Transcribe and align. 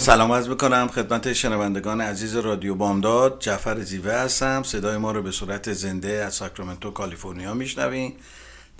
سلام 0.00 0.32
عرض 0.32 0.48
می‌کنم 0.48 0.88
خدمت 0.94 1.32
شنوندگان 1.32 2.00
عزیز 2.00 2.36
رادیو 2.36 2.74
بامداد. 2.74 3.36
جعفر 3.40 3.80
زیوه 3.80 4.12
هستم. 4.12 4.62
صدای 4.62 4.96
ما 4.96 5.12
رو 5.12 5.22
به 5.22 5.30
صورت 5.30 5.72
زنده 5.72 6.08
از 6.08 6.34
ساکرامنتو 6.34 6.90
کالیفرنیا 6.90 7.54
میشنوین. 7.54 8.12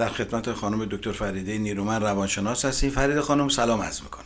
در 0.00 0.08
خدمت 0.08 0.52
خانم 0.52 0.84
دکتر 0.84 1.12
فریده 1.12 1.58
نیرومن 1.58 2.00
روانشناس 2.00 2.64
هستیم. 2.64 2.90
فرید 2.90 3.20
خانم 3.20 3.48
سلام 3.48 3.82
عرض 3.82 4.00
می‌کنم. 4.02 4.24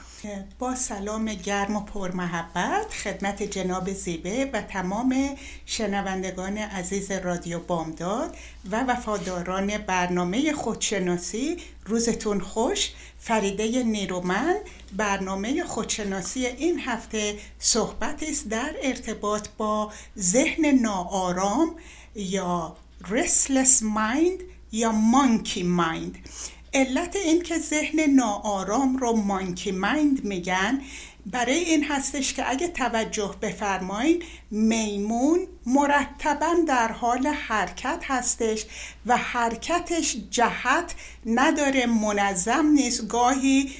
با 0.58 0.74
سلام 0.74 1.34
گرم 1.34 1.76
و 1.76 1.80
پرمحبت 1.80 2.92
خدمت 3.04 3.42
جناب 3.42 3.92
زیبه 3.92 4.50
و 4.52 4.62
تمام 4.62 5.36
شنوندگان 5.66 6.58
عزیز 6.58 7.10
رادیو 7.10 7.58
بامداد 7.58 8.36
و 8.70 8.84
وفاداران 8.84 9.78
برنامه 9.78 10.52
خودشناسی 10.52 11.56
روزتون 11.86 12.40
خوش. 12.40 12.90
فریده 13.18 13.82
نیرومن 13.82 14.54
برنامه 14.96 15.64
خودشناسی 15.64 16.46
این 16.46 16.80
هفته 16.80 17.38
صحبت 17.58 18.22
است 18.22 18.48
در 18.48 18.74
ارتباط 18.82 19.48
با 19.58 19.92
ذهن 20.18 20.66
ناآرام 20.66 21.76
یا 22.14 22.76
restless 23.04 23.80
mind 23.80 24.53
یا 24.74 24.92
مانکی 24.92 25.62
مایند 25.62 26.18
علت 26.74 27.16
این 27.16 27.42
که 27.42 27.58
ذهن 27.58 28.00
ناآرام 28.00 28.96
رو 28.96 29.12
مانکی 29.12 29.72
مایند 29.72 30.24
میگن 30.24 30.80
برای 31.26 31.54
این 31.54 31.84
هستش 31.84 32.34
که 32.34 32.50
اگه 32.50 32.68
توجه 32.68 33.34
بفرمایید 33.42 34.22
میمون 34.50 35.46
مرتبا 35.66 36.54
در 36.68 36.92
حال 36.92 37.26
حرکت 37.26 38.02
هستش 38.06 38.64
و 39.06 39.16
حرکتش 39.16 40.16
جهت 40.30 40.94
نداره 41.26 41.86
منظم 41.86 42.66
نیست. 42.66 43.08
گاهی 43.08 43.70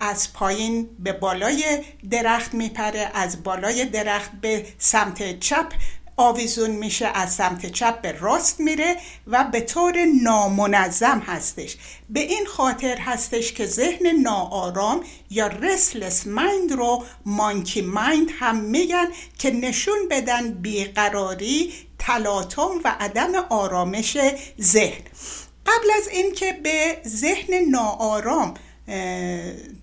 از 0.00 0.32
پایین 0.32 0.88
به 0.98 1.12
بالای 1.12 1.84
درخت 2.10 2.54
میپره 2.54 3.10
از 3.14 3.42
بالای 3.42 3.84
درخت 3.84 4.30
به 4.40 4.66
سمت 4.78 5.40
چپ 5.40 5.72
آویزون 6.20 6.70
میشه 6.70 7.06
از 7.06 7.34
سمت 7.34 7.66
چپ 7.66 8.00
به 8.00 8.12
راست 8.12 8.60
میره 8.60 8.96
و 9.26 9.44
به 9.44 9.60
طور 9.60 10.04
نامنظم 10.22 11.18
هستش. 11.18 11.76
به 12.10 12.20
این 12.20 12.46
خاطر 12.46 12.96
هستش 12.96 13.52
که 13.52 13.66
ذهن 13.66 14.06
ناآرام 14.06 15.00
یا 15.30 15.46
رسلس 15.46 16.26
مایند 16.26 16.72
رو 16.72 17.04
مانکی 17.26 17.82
مایند 17.82 18.28
هم 18.38 18.56
میگن 18.56 19.06
که 19.38 19.50
نشون 19.50 20.08
بدن 20.10 20.52
بیقراری 20.52 21.72
تلاطم 21.98 22.80
و 22.84 22.96
عدم 23.00 23.34
آرامش 23.50 24.18
ذهن. 24.60 25.02
قبل 25.66 25.90
از 25.96 26.08
اینکه 26.08 26.52
به 26.62 26.98
ذهن 27.06 27.54
ناآرام 27.70 28.54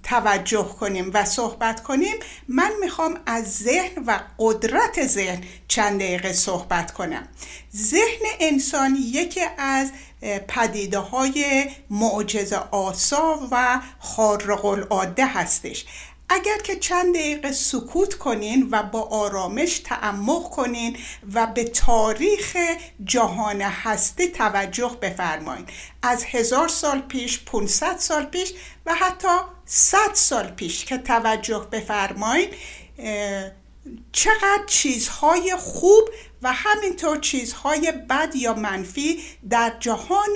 توجه 0.03 0.63
کنیم 0.79 1.11
و 1.13 1.25
صحبت 1.25 1.83
کنیم 1.83 2.15
من 2.47 2.71
می‌خوام 2.81 3.19
از 3.25 3.57
ذهن 3.57 4.03
و 4.07 4.19
قدرت 4.39 5.07
ذهن 5.07 5.43
چند 5.67 5.99
دقیقه 5.99 6.33
صحبت 6.33 6.91
کنم. 6.91 7.27
ذهن 7.75 8.25
انسان 8.39 8.97
یکی 8.99 9.41
از 9.57 9.91
پدیده 10.47 10.97
های 10.97 11.65
معجزه 11.89 12.57
آسا 12.71 13.47
و 13.51 13.81
خارق 13.99 14.65
العاده 14.65 15.25
هستش. 15.25 15.85
اگر 16.29 16.57
که 16.63 16.75
چند 16.75 17.15
دقیقه 17.15 17.51
سکوت 17.51 18.13
کنین 18.13 18.67
و 18.71 18.83
با 18.83 19.01
آرامش 19.01 19.79
تعمق 19.79 20.49
کنین 20.49 20.97
و 21.33 21.47
به 21.47 21.63
تاریخ 21.63 22.57
جهان 23.03 23.61
هستی 23.61 24.27
توجه 24.27 24.97
بفرمایید 25.01 25.69
از 26.01 26.23
هزار 26.23 26.67
سال 26.67 27.01
پیش 27.01 27.39
500 27.39 27.97
سال 27.97 28.25
پیش 28.25 28.53
و 28.85 28.93
حتی 28.93 29.27
100 29.65 29.97
سال 30.13 30.47
پیش 30.47 30.85
که 30.85 30.97
توجه 30.97 31.67
بفرمایید 31.71 32.53
چقدر 34.11 34.63
چیزهای 34.67 35.55
خوب 35.59 36.09
و 36.41 36.53
همینطور 36.53 37.19
چیزهای 37.19 37.91
بد 38.09 38.35
یا 38.35 38.53
منفی 38.53 39.19
در 39.49 39.73
جهان 39.79 40.29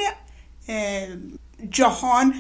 جهان 1.70 2.36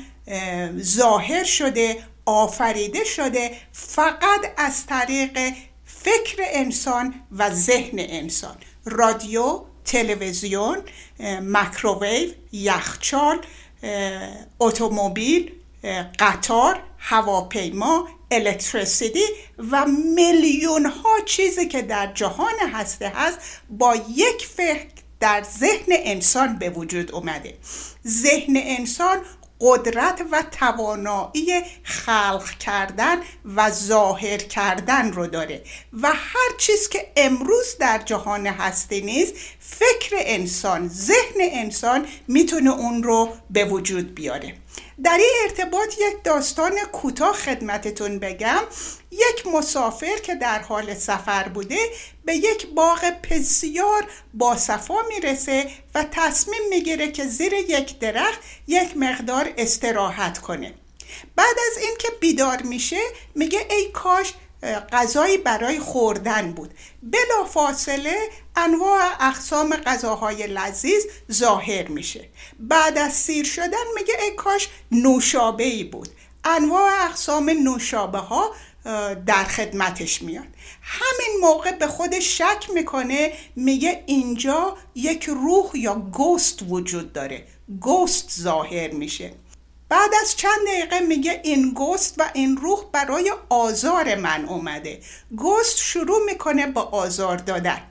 ظاهر 0.81 1.43
شده 1.43 2.03
آفریده 2.31 3.03
شده 3.03 3.51
فقط 3.73 4.53
از 4.57 4.85
طریق 4.85 5.53
فکر 5.85 6.37
انسان 6.39 7.13
و 7.31 7.49
ذهن 7.49 7.99
انسان. 7.99 8.55
رادیو 8.85 9.61
تلویزیون 9.85 10.77
مکروویو 11.41 12.29
یخچال 12.51 13.39
اتومبیل 14.59 15.51
قطار 16.19 16.83
هواپیما 16.97 18.07
الکتریسیتی 18.31 19.23
و 19.71 19.85
میلیون 20.15 20.85
ها 20.85 21.19
چیزی 21.25 21.67
که 21.67 21.81
در 21.81 22.13
جهان 22.13 22.53
هسته 22.73 23.09
هست 23.15 23.39
با 23.69 23.95
یک 23.95 24.47
فکر 24.55 24.87
در 25.19 25.43
ذهن 25.59 25.89
انسان 25.89 26.59
به 26.59 26.69
وجود 26.69 27.11
اومده. 27.11 27.57
ذهن 28.07 28.53
انسان 28.55 29.17
قدرت 29.61 30.21
و 30.31 30.43
توانایی 30.51 31.61
خلق 31.83 32.49
کردن 32.49 33.17
و 33.55 33.71
ظاهر 33.71 34.37
کردن 34.37 35.13
رو 35.13 35.27
داره 35.27 35.61
و 36.01 36.07
هر 36.07 36.57
چیز 36.57 36.89
که 36.89 37.11
امروز 37.15 37.77
در 37.79 38.01
جهان 38.05 38.47
هستی 38.47 39.01
نیست 39.01 39.33
فکر 39.59 40.15
انسان 40.19 40.87
ذهن 40.87 41.39
انسان 41.39 42.05
می‌تونه 42.27 42.69
اون 42.69 43.03
رو 43.03 43.29
به 43.49 43.65
وجود 43.65 44.15
بیاره. 44.15 44.60
در 45.03 45.17
این 45.17 45.33
ارتباط 45.43 45.93
یک 45.93 46.23
داستان 46.23 46.79
کوتاه 46.91 47.33
خدمتتون 47.33 48.19
بگم. 48.19 48.63
یک 49.11 49.47
مسافر 49.47 50.17
که 50.17 50.35
در 50.35 50.59
حال 50.59 50.93
سفر 50.95 51.47
بوده 51.47 51.77
به 52.25 52.35
یک 52.35 52.67
باغ 52.67 53.13
بسیار 53.31 54.07
باصفا 54.33 55.01
می‌رسه 55.07 55.69
و 55.95 56.05
تصمیم 56.11 56.61
می‌گیره 56.69 57.11
که 57.11 57.25
زیر 57.25 57.53
یک 57.53 57.99
درخت 57.99 58.39
یک 58.67 58.97
مقدار 58.97 59.53
استراحت 59.57 60.37
کنه. 60.37 60.73
بعد 61.35 61.55
از 61.71 61.77
اینکه 61.83 62.07
بیدار 62.19 62.61
میشه 62.61 63.01
میگه 63.35 63.67
ای 63.69 63.91
کاش 63.91 64.33
غذایی 64.91 65.37
برای 65.37 65.79
خوردن 65.79 66.51
بود. 66.51 66.73
بلا 67.03 67.45
فاصله 67.53 68.29
انواع 68.55 69.11
اقسام 69.19 69.75
غذاهای 69.75 70.47
لذیذ 70.47 71.03
ظاهر 71.31 71.87
میشه. 71.87 72.29
بعد 72.59 72.97
از 72.97 73.13
سیر 73.13 73.45
شدن 73.45 73.85
میگه 73.95 74.13
ای 74.21 74.31
کاش 74.35 74.69
نوشابه 74.91 75.63
ای 75.63 75.83
بود. 75.83 76.09
انواع 76.45 76.91
اقسام 77.05 77.49
نوشابه 77.49 78.17
ها 78.17 78.51
در 79.25 79.43
خدمتش 79.43 80.21
میاد. 80.21 80.47
همین 80.81 81.39
موقع 81.41 81.71
به 81.71 81.87
خودش 81.87 82.37
شک 82.37 82.69
می‌کنه 82.73 83.33
میگه 83.55 84.03
اینجا 84.05 84.77
یک 84.95 85.23
روح 85.23 85.71
یا 85.73 85.95
گوست 85.95 86.59
وجود 86.69 87.13
داره. 87.13 87.47
گوست 87.81 88.31
ظاهر 88.41 88.91
میشه. 88.91 89.33
بعد 89.91 90.11
از 90.21 90.35
چند 90.35 90.67
دقیقه 90.67 90.99
میگه 90.99 91.41
این 91.43 91.73
گوست 91.73 92.15
و 92.17 92.29
این 92.33 92.57
روح 92.57 92.79
برای 92.91 93.33
آزار 93.49 94.15
من 94.15 94.45
اومده. 94.45 94.99
گوست 95.35 95.77
شروع 95.77 96.25
می‌کنه 96.25 96.67
با 96.67 96.81
آزار 96.81 97.37
دادن. 97.37 97.81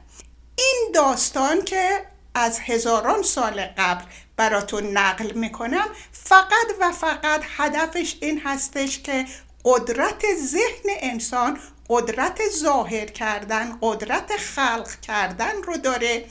این 0.57 0.91
داستان 0.95 1.63
که 1.63 2.07
از 2.35 2.61
هزاران 2.61 3.23
سال 3.23 3.61
قبل 3.79 4.05
براتون 4.37 4.87
نقل 4.87 5.33
می‌کنم 5.33 5.89
فقط 6.13 6.67
و 6.81 6.93
فقط 6.93 7.43
هدفش 7.57 8.17
این 8.21 8.41
هستش 8.45 8.99
که 8.99 9.27
قدرت 9.65 10.23
ذهن 10.45 10.97
انسان 11.01 11.59
قدرت 11.89 12.41
ظاهر 12.51 13.07
کردن 13.07 13.79
قدرت 13.83 14.37
خلق 14.37 15.01
کردن 15.01 15.63
رو 15.63 15.77
داره. 15.77 16.25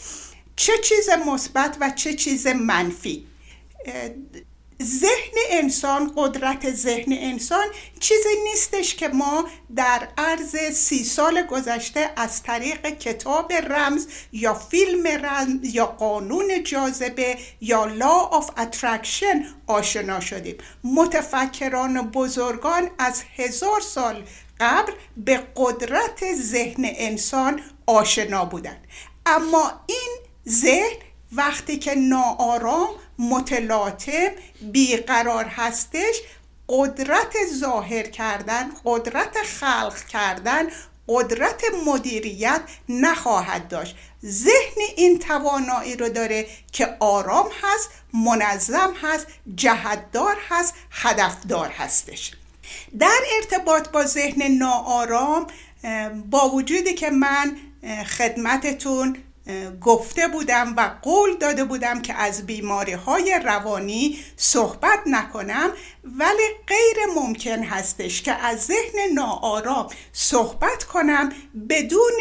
چه 0.55 0.77
چیز 0.77 1.09
مثبت 1.09 1.77
و 1.81 1.89
چه 1.89 2.13
چیز 2.13 2.47
منفی. 2.47 3.27
ذهن 4.83 5.37
انسان 5.49 6.11
قدرت 6.15 6.71
ذهن 6.71 7.13
انسان 7.13 7.65
چیزی 7.99 8.29
نیستش 8.43 8.95
که 8.95 9.07
ما 9.07 9.45
در 9.75 10.07
عرض 10.17 10.55
سی 10.73 11.03
سال 11.03 11.41
گذشته 11.41 12.11
از 12.15 12.43
طریق 12.43 12.89
کتاب 12.89 13.53
راز 13.53 14.07
یا 14.31 14.53
فیلم 14.53 15.07
راز 15.07 15.75
یا 15.75 15.85
قانون 15.85 16.63
جاذبه 16.63 17.37
یا 17.61 17.85
law 17.85 18.09
of 18.09 18.49
attraction 18.57 19.45
آشنا 19.67 20.19
شدیم. 20.19 20.55
متفکران 20.83 22.11
بزرگان 22.11 22.89
از 22.99 23.23
هزار 23.35 23.81
سال 23.81 24.23
قبل 24.59 24.93
به 25.17 25.43
قدرت 25.55 26.33
ذهن 26.35 26.83
انسان 26.85 27.61
آشنا 27.87 28.45
بودند. 28.45 28.87
اما 29.25 29.71
این 29.87 30.17
ذهن 30.47 30.97
وقتی 31.31 31.77
که 31.77 31.95
ناآرام 31.95 32.89
متلاطم 33.19 34.29
بیقرار 34.61 35.45
هستش 35.45 36.21
قدرت 36.69 37.33
ظاهر 37.53 38.03
کردن 38.03 38.71
قدرت 38.85 39.37
خلق 39.37 40.05
کردن 40.05 40.67
قدرت 41.07 41.61
مدیریت 41.85 42.61
نخواهد 42.89 43.67
داشت. 43.67 43.95
ذهن 44.25 44.81
این 44.97 45.19
توانایی 45.19 45.95
رو 45.95 46.09
داره 46.09 46.47
که 46.71 46.95
آرام 46.99 47.49
هست 47.63 47.89
منظم 48.13 48.93
هست 49.01 49.27
جهتدار 49.55 50.37
هست 50.49 50.73
هدفدار 50.91 51.69
هستش. 51.69 52.31
در 52.99 53.19
ارتباط 53.35 53.89
با 53.89 54.05
ذهن 54.05 54.43
ناآرام 54.43 55.47
با 56.29 56.49
وجودی 56.49 56.93
که 56.93 57.09
من 57.09 57.57
خدمتتون 58.17 59.17
گفته 59.81 60.27
بودم 60.27 60.73
و 60.77 60.91
قول 61.01 61.37
داده 61.37 61.63
بودم 61.63 62.01
که 62.01 62.13
از 62.13 62.45
بیماری 62.45 62.93
های 62.93 63.39
روانی 63.45 64.19
صحبت 64.37 64.99
نکنم 65.05 65.69
ولی 66.03 66.43
غیر 66.67 66.97
ممکن 67.15 67.63
هستش 67.63 68.21
که 68.21 68.33
از 68.33 68.65
ذهن 68.65 69.13
ناآرام 69.13 69.87
صحبت 70.13 70.83
کنم 70.83 71.31
بدون 71.69 72.19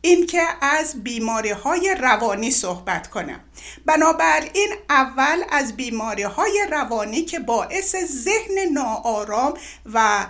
اینکه 0.00 0.42
از 0.60 1.04
بیماری 1.04 1.50
های 1.50 1.96
روانی 2.00 2.50
صحبت 2.50 3.06
کنم. 3.10 3.40
بنابراین 3.86 4.68
اول 4.90 5.42
از 5.50 5.76
بیماری 5.76 6.22
های 6.22 6.66
روانی 6.70 7.22
که 7.22 7.38
باعث 7.38 7.96
ذهن 7.96 8.72
ناآرام 8.72 9.54
و 9.92 10.26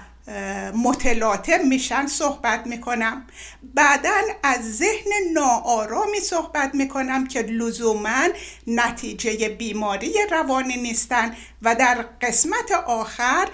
متلاطم 0.75 1.67
میشن 1.69 2.07
صحبت 2.07 2.67
می‌کنم. 2.67 3.27
بعدا 3.63 4.21
از 4.43 4.77
ذهن 4.77 5.11
ناآرامی 5.33 6.21
صحبت 6.21 6.75
می‌کنم 6.75 7.27
که 7.27 7.43
لزوما 7.43 8.29
نتیجه 8.67 9.49
بیماری 9.49 10.15
روانی 10.31 10.77
نیستن 10.77 11.37
و 11.63 11.75
در 11.75 12.05
قسمت 12.21 12.73
آخر 12.87 13.49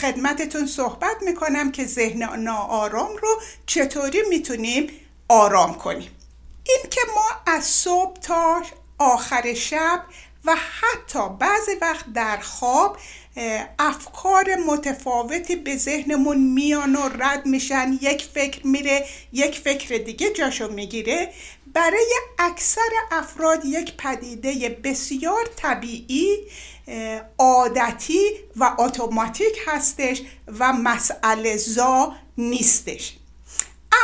خدمتتون 0.00 0.66
صحبت 0.66 1.16
می‌کنم 1.22 1.72
که 1.72 1.84
ذهن 1.86 2.42
ناآرام 2.42 3.16
رو 3.22 3.40
چطوری 3.66 4.22
می‌تونیم 4.28 4.90
آرام 5.28 5.74
کنیم. 5.74 6.10
این 6.66 6.90
که 6.90 7.00
ما 7.14 7.54
از 7.54 7.64
صبح 7.64 8.20
تا 8.20 8.62
آخر 8.98 9.54
شب 9.54 10.00
و 10.44 10.56
حتی 10.56 11.28
بعضی 11.38 11.74
وقت 11.80 12.12
در 12.14 12.36
خواب 12.36 12.96
افکار 13.78 14.54
متفاوتی 14.66 15.56
به 15.56 15.76
ذهنمون 15.76 16.38
میان 16.38 16.96
و 16.96 17.08
رد 17.08 17.46
میشن. 17.46 17.98
یک 18.00 18.24
فکر 18.34 18.66
میره 18.66 19.06
یک 19.32 19.58
فکر 19.58 19.96
دیگه 19.96 20.30
جاشو 20.30 20.72
می‌گیره. 20.72 21.32
برای 21.74 22.14
اکثر 22.38 22.90
افراد 23.12 23.64
یک 23.64 23.96
پدیده 23.96 24.68
بسیار 24.68 25.44
طبیعی 25.56 26.36
عادتی 27.38 28.20
و 28.56 28.74
اتوماتیک 28.78 29.58
هستش 29.66 30.22
و 30.58 30.72
مسئله 30.72 31.56
زا 31.56 32.12
نیستش. 32.38 33.16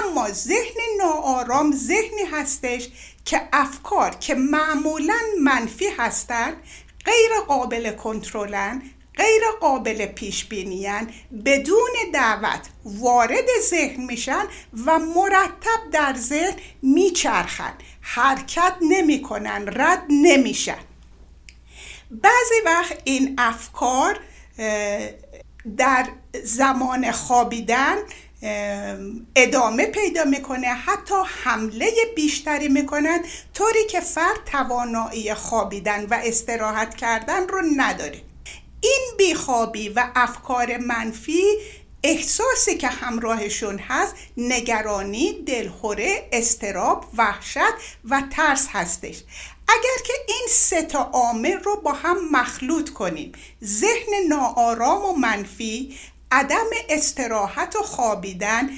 اما 0.02 0.30
ذهن 0.30 0.80
ناآرام 0.98 1.72
ذهنی 1.76 2.22
هستش 2.32 2.88
که 3.24 3.40
افکار 3.52 4.10
که 4.10 4.34
معمولا 4.34 5.20
منفی 5.40 5.88
هستند 5.98 6.56
غیر 7.04 7.30
قابل 7.48 7.92
کنترلن 7.92 8.82
غیر 9.20 9.42
قابل 9.60 10.06
پیش 10.06 10.44
بینیان 10.44 11.10
بدون 11.44 11.90
دعوت 12.12 12.68
وارد 12.84 13.46
ذهن 13.70 14.04
میشن 14.04 14.44
و 14.86 14.98
مرتب 14.98 15.90
در 15.92 16.14
ذهن 16.16 16.56
میچرخن. 16.82 17.72
حرکت 18.00 18.74
نمی‌کنن 18.80 19.64
رد 19.66 20.02
نمیشن. 20.08 20.78
بعضی 22.10 22.54
وقت 22.64 22.98
این 23.04 23.34
افکار 23.38 24.20
در 25.76 26.08
زمان 26.42 27.10
خوابیدن 27.12 27.96
ادامه 29.36 29.86
پیدا 29.86 30.24
می‌کنه 30.24 30.66
حتی 30.66 31.14
حمله 31.44 31.90
بیشتری 32.16 32.68
می‌کنن 32.68 33.24
طوری 33.54 33.86
که 33.86 34.00
فرد 34.00 34.44
توانایی 34.46 35.34
خوابیدن 35.34 36.06
و 36.06 36.20
استراحت 36.24 36.94
کردن 36.94 37.48
رو 37.48 37.62
نداره. 37.76 38.29
این 38.80 39.10
بیخوابی 39.18 39.88
و 39.88 40.10
افکار 40.14 40.76
منفی 40.76 41.42
احساسی 42.02 42.76
که 42.76 42.88
همراهشون 42.88 43.78
هست 43.78 44.14
نگرانی، 44.36 45.32
دلخوره، 45.46 46.28
استراب، 46.32 47.04
وحشت 47.16 47.58
و 48.04 48.22
ترس 48.30 48.68
هستش. 48.70 49.22
اگر 49.68 50.04
که 50.06 50.12
این 50.28 50.46
سه 50.50 50.82
تا 50.82 51.10
عامل 51.12 51.52
رو 51.52 51.76
با 51.76 51.92
هم 51.92 52.16
مخلوط 52.32 52.90
کنیم 52.90 53.32
ذهن 53.64 54.12
ناآرام 54.28 55.04
و 55.04 55.12
منفی 55.12 55.98
عدم 56.32 56.66
استراحت 56.88 57.76
و 57.76 57.82
خوابیدن 57.82 58.70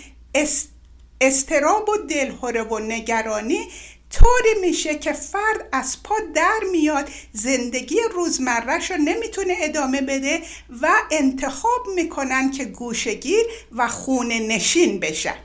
استراب 1.21 1.89
و 1.89 1.97
دلهوره 1.97 2.63
و 2.63 2.79
نگرانی 2.79 3.69
طوری 4.13 4.61
میشه 4.61 4.95
که 4.95 5.13
فرد 5.13 5.69
از 5.73 6.03
پا 6.03 6.15
در 6.35 6.61
میاد 6.73 7.09
زندگی 7.33 7.97
روزمرهش 8.15 8.91
رو 8.91 8.97
نمی‌تونه 8.97 9.57
ادامه 9.61 10.01
بده 10.01 10.43
و 10.83 10.89
انتخاب 11.11 11.87
می‌کنن 11.95 12.51
که 12.51 12.65
گوشگیر 12.65 13.47
و 13.73 13.89
خونه 13.89 14.39
نشین 14.39 15.01
بشن. 15.01 15.37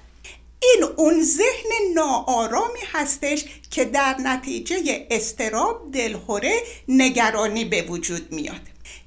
این 0.59 0.83
اون 0.95 1.23
ذهن 1.23 1.93
ناآرامی 1.93 2.79
هستش 2.93 3.45
که 3.71 3.85
در 3.85 4.15
نتیجه 4.19 5.07
استراب 5.11 5.91
دلهوره 5.91 6.61
نگرانی 6.87 7.65
به 7.65 7.81
وجود 7.81 8.31
میاد. 8.31 8.61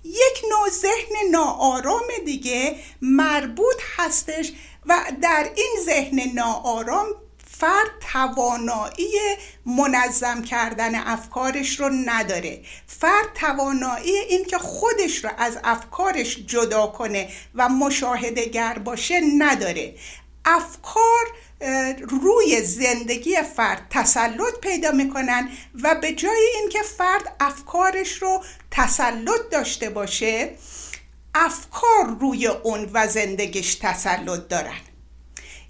یک 0.05 0.45
نوع 0.51 0.69
ذهن 0.71 1.31
ناآرام 1.31 2.07
دیگه 2.25 2.77
مربوط 3.03 3.77
هستش 3.97 4.53
و 4.87 5.05
در 5.23 5.51
این 5.57 5.77
ذهن 5.85 6.33
ناآرام 6.35 7.07
فرد 7.61 7.91
توانایی 8.13 9.19
منظم 9.67 10.43
کردن 10.43 10.95
افکارش 10.95 11.81
رو 11.81 11.91
نداره. 12.07 12.63
فرد 12.87 13.33
توانایی 13.35 14.17
این 14.17 14.45
که 14.45 14.59
خودش 14.59 15.25
رو 15.25 15.31
از 15.39 15.59
افکارش 15.65 16.39
جدا 16.47 16.87
کنه 16.87 17.29
و 17.55 17.69
مشاهده 17.69 18.45
گر 18.45 18.79
باشه 18.79 19.21
نداره. 19.39 19.95
افکار 20.45 21.27
روی 22.09 22.63
زندگی 22.63 23.37
فرد 23.57 23.87
تسلط 23.91 24.59
پیدا 24.63 24.91
می‌کنن 24.91 25.49
و 25.83 25.95
به 25.95 26.13
جای 26.13 26.49
اینکه 26.61 26.83
فرد 26.83 27.37
افکارش 27.41 28.13
رو 28.13 28.45
تسلط 28.71 29.51
داشته 29.51 29.91
باشه 29.91 30.55
افکار 31.35 32.17
روی 32.21 32.47
اون 32.47 32.91
و 32.93 33.09
زندگیش 33.09 33.75
تسلط 33.75 34.49
دارن. 34.49 34.81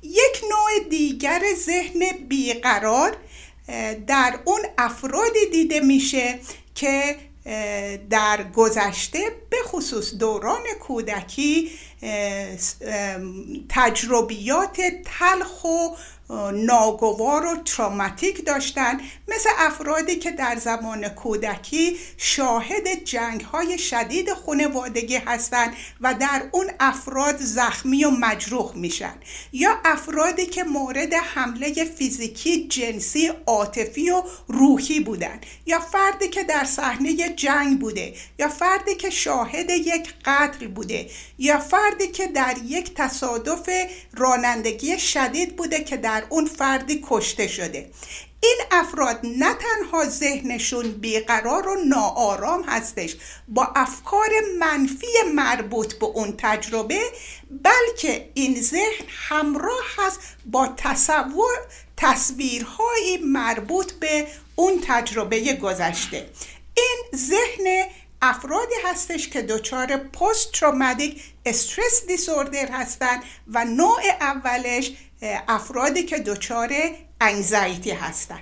یک 0.02 0.45
نوع 0.50 0.88
دیگر 0.88 1.42
ذهن 1.57 2.00
بیقرار 2.28 3.16
در 4.07 4.38
اون 4.45 4.61
افرادی 4.78 5.47
دیده 5.52 5.80
میشه 5.80 6.40
که 6.75 7.16
در 8.11 8.45
گذشته 8.54 9.19
به 9.50 9.57
خصوص 9.64 10.14
دوران 10.14 10.62
کودکی 10.80 11.71
تجربیات 13.69 14.80
تلخ 15.04 15.64
و 15.64 15.97
ناگوار 16.52 17.47
و 17.47 17.57
تراماتیک 17.57 18.47
داشتن. 18.47 19.00
مثل 19.28 19.50
افرادی 19.59 20.16
که 20.16 20.30
در 20.30 20.57
زمان 20.57 21.09
کودکی 21.09 21.97
شاهد 22.16 23.04
جنگ 23.04 23.40
های 23.40 23.78
شدید 23.78 24.33
خانوادگی 24.33 25.16
هستند 25.16 25.73
و 26.00 26.14
در 26.14 26.42
اون 26.52 26.66
افراد 26.80 27.37
زخمی 27.38 28.04
و 28.04 28.11
مجروح 28.11 28.76
میشن. 28.76 29.14
یا 29.52 29.76
افرادی 29.85 30.47
که 30.47 30.64
مورد 30.64 31.14
حمله 31.14 31.85
فیزیکی 31.85 32.69
جنسی 32.69 33.30
عاطفی 33.47 34.11
و 34.11 34.23
روحی 34.49 35.00
بودن 35.00 35.40
یا 35.66 35.80
فردی 35.80 36.28
که 36.28 36.45
در 36.45 36.64
صحنه 36.64 37.28
جنگ 37.28 37.78
بوده. 37.78 38.14
یا 38.38 38.49
فردی 38.49 38.95
که 38.95 39.11
شاهد 39.11 39.71
یک 39.71 40.14
قتل 40.25 40.66
بوده. 40.66 41.11
یا 41.38 41.59
فردی 41.59 41.89
که 42.12 42.26
در 42.26 42.56
یک 42.64 42.94
تصادف 42.94 43.68
رانندگی 44.16 44.99
شدید 44.99 45.56
بوده 45.56 45.85
که 45.85 45.97
در 45.97 46.25
اون 46.28 46.47
فردی 46.47 47.04
کشته 47.09 47.47
شده. 47.47 47.90
این 48.42 48.59
افراد 48.70 49.20
نه 49.25 49.54
تنها 49.54 50.04
ذهنشون 50.04 50.90
بیقرار 50.90 51.68
و 51.68 51.85
ناآرام 51.85 52.62
هستش 52.62 53.16
با 53.49 53.73
افکار 53.76 54.28
منفی 54.59 55.06
مربوط 55.35 55.94
به 55.94 56.06
اون 56.06 56.35
تجربه 56.38 57.00
بلکه 57.50 58.30
این 58.35 58.62
ذهن 58.62 59.06
همراه 59.09 59.85
هست 59.97 60.20
با 60.47 60.68
تصور 60.76 61.59
تصویرهایی 61.97 63.18
مربوط 63.25 63.92
به 63.92 64.26
اون 64.56 64.80
تجربه 64.87 65.52
گذشته. 65.52 66.30
این 66.75 67.04
ذهن 67.14 67.87
افرادی 68.23 68.75
هستش 68.85 69.29
که 69.29 69.43
دچار 69.43 69.97
پست 69.97 70.53
تروماتیک 70.53 71.23
استرس 71.47 72.07
دیسوردر 72.07 72.69
هستن 72.73 73.21
و 73.47 73.65
نوع 73.65 74.03
اولش 74.21 74.93
افرادی 75.49 76.03
که 76.03 76.19
دچار 76.19 76.73
انگزایتی 77.21 77.91
هستن 77.91 78.41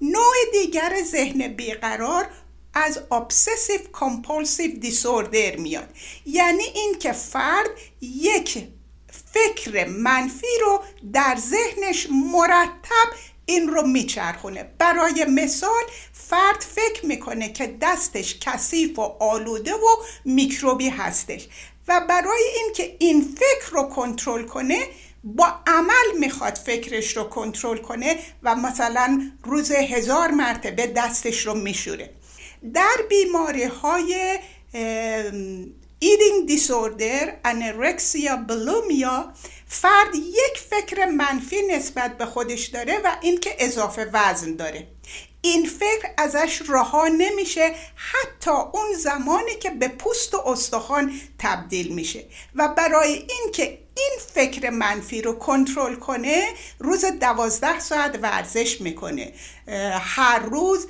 نوع 0.00 0.34
دیگر 0.52 1.02
ذهن 1.02 1.48
بیقرار 1.48 2.26
از 2.74 3.00
obsessive 3.10 3.98
compulsive 3.98 4.78
دیسوردر 4.80 5.56
میاد. 5.56 5.88
یعنی 6.26 6.62
این 6.62 6.96
که 7.00 7.12
فرد 7.12 7.70
یک 8.00 8.68
فکر 9.32 9.88
منفی 9.88 10.46
رو 10.60 10.82
در 11.12 11.38
ذهنش 11.40 12.08
مرتب 12.32 13.08
این 13.46 13.68
رو 13.68 13.86
میچرخونه. 13.86 14.70
برای 14.78 15.24
مثال 15.24 15.82
فرد 16.34 16.60
فکر 16.60 17.06
می‌کنه 17.06 17.52
که 17.52 17.76
دستش 17.80 18.38
کثیف 18.40 18.98
و 18.98 19.02
آلوده 19.20 19.72
و 19.74 19.86
میکروبی 20.24 20.88
هستش 20.88 21.48
و 21.88 22.00
برای 22.08 22.42
اینکه 22.56 22.96
این 22.98 23.36
فکر 23.36 23.70
رو 23.72 23.82
کنترل 23.82 24.42
کنه 24.42 24.78
با 25.24 25.46
عمل 25.66 26.18
می‌خواد 26.18 26.54
فکرش 26.54 27.16
رو 27.16 27.24
کنترل 27.24 27.78
کنه 27.78 28.18
و 28.42 28.54
مثلا 28.54 29.30
روز 29.44 29.72
هزار 29.72 30.30
مرتبه 30.30 30.86
دستش 30.86 31.46
رو 31.46 31.54
میشوره. 31.54 32.10
در 32.74 32.96
بیماری 33.08 33.64
های 33.64 34.38
ایدینگ 35.98 36.46
دیسوردر 36.46 37.36
انرکسیا 37.44 38.36
بلومیا 38.36 39.32
فرد 39.68 40.14
یک 40.14 40.58
فکر 40.70 41.04
منفی 41.04 41.62
نسبت 41.62 42.18
به 42.18 42.26
خودش 42.26 42.66
داره 42.66 42.98
و 43.04 43.16
اینکه 43.20 43.56
اضافه 43.58 44.10
وزن 44.12 44.56
داره. 44.56 44.86
این 45.40 45.66
فکر 45.66 46.08
ازش 46.18 46.62
رها 46.68 47.08
نمیشه 47.08 47.74
حتی 47.94 48.50
اون 48.50 48.92
زمانی 48.98 49.54
که 49.54 49.70
به 49.70 49.88
پوست 49.88 50.34
و 50.34 50.42
استخوان 50.46 51.20
تبدیل 51.38 51.94
میشه. 51.94 52.24
و 52.54 52.68
برای 52.68 53.12
اینکه 53.12 53.78
این 53.96 54.18
فکر 54.34 54.70
منفی 54.70 55.22
رو 55.22 55.32
کنترل 55.32 55.94
کنه 55.94 56.48
روز 56.78 57.04
دوازده 57.04 57.80
ساعت 57.80 58.18
ورزش 58.22 58.80
می‌کنه. 58.80 59.32
هر 60.00 60.38
روز 60.38 60.86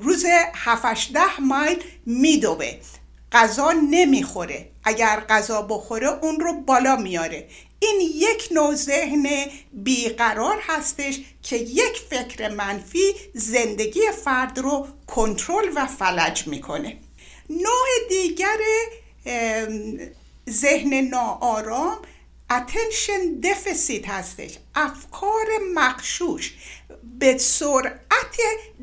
روز 0.00 0.24
هفشده 0.54 1.40
مایل 1.40 1.84
میدوه 2.06 2.78
غذا 3.34 3.72
نمی‌خوره. 3.72 4.68
اگر 4.84 5.20
غذا 5.28 5.62
بخوره 5.62 6.08
اون 6.08 6.40
رو 6.40 6.52
بالا 6.52 6.96
میاره. 6.96 7.48
این 7.78 8.00
یک 8.00 8.48
نوع 8.50 8.74
ذهن 8.74 9.26
بیقرار 9.72 10.58
هستش 10.66 11.20
که 11.42 11.56
یک 11.56 11.96
فکر 12.10 12.48
منفی 12.48 13.14
زندگی 13.34 14.00
فرد 14.24 14.58
رو 14.58 14.88
کنترل 15.06 15.68
و 15.74 15.86
فلج 15.86 16.46
می‌کنه. 16.46 16.96
نوع 17.50 17.88
دیگر 18.08 18.58
ذهن 20.50 20.94
ناآرام 20.94 21.98
attention 22.52 23.46
deficit 23.46 24.08
هستش. 24.08 24.58
افکار 24.74 25.46
مخشوش 25.74 26.54
به 27.18 27.38
سرعت 27.38 28.36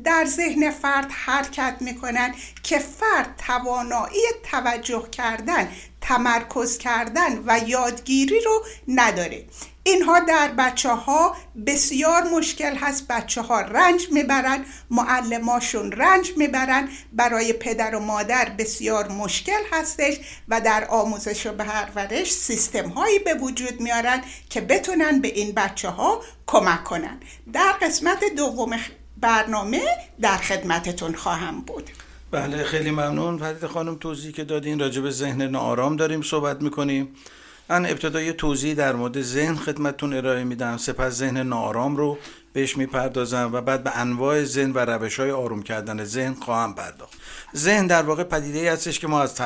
در 0.04 0.24
ذهن 0.24 0.70
فرد 0.70 1.10
حرکت 1.10 1.76
می‌کنن 1.80 2.34
که 2.62 2.78
فرد 2.78 3.42
توانایی 3.46 4.22
توجه 4.50 5.08
کردن 5.10 5.68
تمرکز 6.00 6.78
کردن 6.78 7.42
و 7.46 7.60
یادگیری 7.66 8.40
رو 8.40 8.64
نداره. 8.88 9.44
اینها 9.84 10.20
در 10.20 10.48
بچه 10.58 10.88
ها 10.88 11.36
بسیار 11.66 12.22
مشکل 12.22 12.76
هست. 12.76 13.08
بچه 13.08 13.42
ها 13.42 13.60
رنج 13.60 14.06
می‌برن 14.10 14.64
معلماشون 14.90 15.92
رنج 15.92 16.32
می‌برن. 16.36 16.88
برای 17.12 17.52
پدر 17.52 17.94
و 17.94 18.00
مادر 18.00 18.48
بسیار 18.58 19.08
مشکل 19.08 19.62
هستش 19.72 20.16
و 20.48 20.60
در 20.60 20.86
آموزش 20.90 21.46
و 21.46 21.52
پرورش 21.52 22.32
سیستم 22.32 22.88
هایی 22.88 23.18
به 23.18 23.34
وجود 23.34 23.80
میارن 23.80 24.22
که 24.50 24.60
بتونن 24.60 25.20
به 25.20 25.28
این 25.28 25.52
بچه 25.52 25.88
ها 25.88 26.22
کمک 26.46 26.84
کنن. 26.84 27.20
در 27.52 27.72
قسمت 27.82 28.24
دوم 28.36 28.78
برنامه 29.20 29.82
در 30.20 30.36
خدمتتون 30.36 31.14
خواهم 31.14 31.60
بود. 31.60 31.90
بله 32.30 32.64
خیلی 32.64 32.90
ممنون. 32.90 33.38
فرید 33.38 33.66
خانم 33.66 33.94
توضیح 33.94 34.32
که 34.32 34.44
دادین 34.44 34.78
راجع 34.78 35.00
به 35.00 35.10
ذهن 35.10 35.42
ناآرام 35.42 35.96
داریم 35.96 36.22
صحبت 36.22 36.62
می‌کنیم. 36.62 37.14
من 37.72 37.86
ابتدای 37.86 38.32
توضیح 38.32 38.74
در 38.74 38.92
مورد 38.92 39.22
ذهن 39.22 39.56
خدمتتون 39.56 40.14
ارائه 40.14 40.44
میدم. 40.44 40.76
سپس 40.76 41.12
ذهن 41.12 41.36
ناآرام 41.36 41.96
رو 41.96 42.18
بهش 42.52 42.76
می‌پردازم 42.76 43.50
و 43.52 43.60
بعد 43.60 43.84
به 43.84 43.96
انواع 43.96 44.44
ذهن 44.44 44.70
و 44.70 44.78
روش 44.78 45.20
های 45.20 45.30
آروم 45.30 45.62
کردن 45.62 46.04
ذهن 46.04 46.34
خواهم 46.34 46.74
پرداخت. 46.74 47.12
ذهن 47.56 47.86
در 47.86 48.02
واقع 48.02 48.24
پدیده 48.24 48.58
ای 48.58 48.68
هستش 48.68 48.98
که 48.98 49.06
ما 49.06 49.22
از 49.22 49.40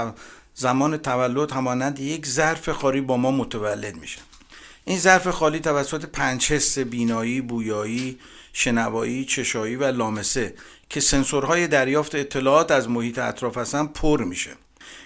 زمان 0.55 0.97
تولد 0.97 1.53
همانند 1.53 1.99
یک 1.99 2.27
ظرف 2.27 2.69
خالی 2.69 3.01
با 3.01 3.17
ما 3.17 3.31
متولد 3.31 3.97
میشه. 3.97 4.19
این 4.85 4.99
ظرف 4.99 5.29
خالی 5.29 5.61
توسط 5.61 6.05
پنج 6.05 6.53
حس 6.53 6.79
بینایی، 6.79 7.41
بویایی، 7.41 8.19
شنوایی، 8.53 9.25
چشایی 9.25 9.77
و 9.77 9.85
لامسه 9.85 10.55
که 10.89 11.01
سنسورهای 11.01 11.69
دریافت 11.69 12.15
اطلاعات 12.15 12.71
از 12.71 12.89
محیط 12.89 13.19
اطراف 13.19 13.59
هستن 13.59 13.87
پر 13.87 14.25
میشه. 14.25 14.51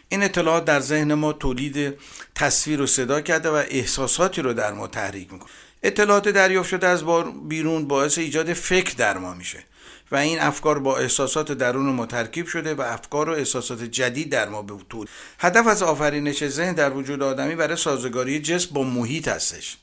این 0.08 0.22
اطلاعات 0.22 0.64
در 0.64 0.80
ذهن 0.80 1.14
ما 1.14 1.32
تولید 1.32 1.98
تصویر 2.34 2.82
و 2.82 2.86
صدا 2.86 3.20
کرده 3.20 3.48
و 3.50 3.54
احساساتی 3.54 4.42
رو 4.42 4.52
در 4.52 4.72
ما 4.72 4.86
تحریک 4.86 5.32
می‌کنه. 5.32 5.50
اطلاعات 5.82 6.28
دریافت 6.28 6.68
شده 6.68 6.88
از 6.88 7.04
بیرون 7.48 7.88
باعث 7.88 8.18
ایجاد 8.18 8.52
فکر 8.52 8.94
در 8.94 9.18
ما 9.18 9.34
میشه 9.34 9.64
و 10.12 10.16
این 10.16 10.40
افکار 10.40 10.78
با 10.78 10.98
احساسات 10.98 11.52
درون 11.52 11.86
ما 11.86 12.06
ترکیب 12.06 12.46
شده 12.46 12.74
و 12.74 12.80
افکار 12.80 13.28
و 13.28 13.32
احساسات 13.32 13.82
جدید 13.82 14.30
در 14.30 14.48
ما 14.48 14.62
به 14.62 14.74
طول 14.88 15.06
هدف 15.38 15.66
از 15.66 15.82
آفرینش 15.82 16.48
ذهن 16.48 16.72
در 16.72 16.92
وجود 16.92 17.22
آدمی 17.22 17.54
برای 17.54 17.76
سازگاری 17.76 18.40
جسم 18.40 18.74
با 18.74 18.82
محیط 18.82 19.28
هستش 19.28 19.76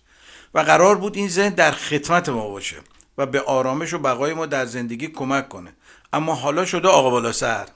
و 0.54 0.60
قرار 0.60 0.96
بود 0.96 1.16
این 1.16 1.30
ذهن 1.30 1.50
در 1.50 1.72
خدمت 1.72 2.30
ما 2.30 2.50
باشه 2.50 2.76
و 3.18 3.26
به 3.26 3.42
آرامش 3.42 3.94
و 3.94 4.00
بقای 4.00 4.34
ما 4.34 4.46
در 4.46 4.66
زندگی 4.66 5.08
کمک 5.08 5.50
کنه. 5.50 5.74
اما 6.14 6.36
حالا 6.36 6.66
شده 6.66 6.88
آقا 6.88 7.10
بالا 7.10 7.32
سر. 7.32 7.68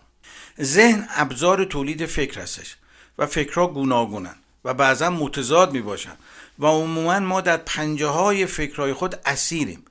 ذهن 0.61 1.07
ابزار 1.15 1.65
تولید 1.65 2.05
فکر 2.05 2.41
هستش 2.41 2.75
و 3.17 3.25
فکرها 3.25 3.67
گوناگونن 3.67 4.35
و 4.65 4.73
بعضا 4.73 5.09
متضاد 5.09 5.73
می 5.73 5.81
باشن 5.81 6.13
و 6.59 6.65
عموما 6.65 7.19
ما 7.19 7.41
در 7.41 7.57
پنجه 7.57 8.07
های 8.07 8.45
فکرهای 8.45 8.93
خود 8.93 9.19
اسیریم. 9.25 9.83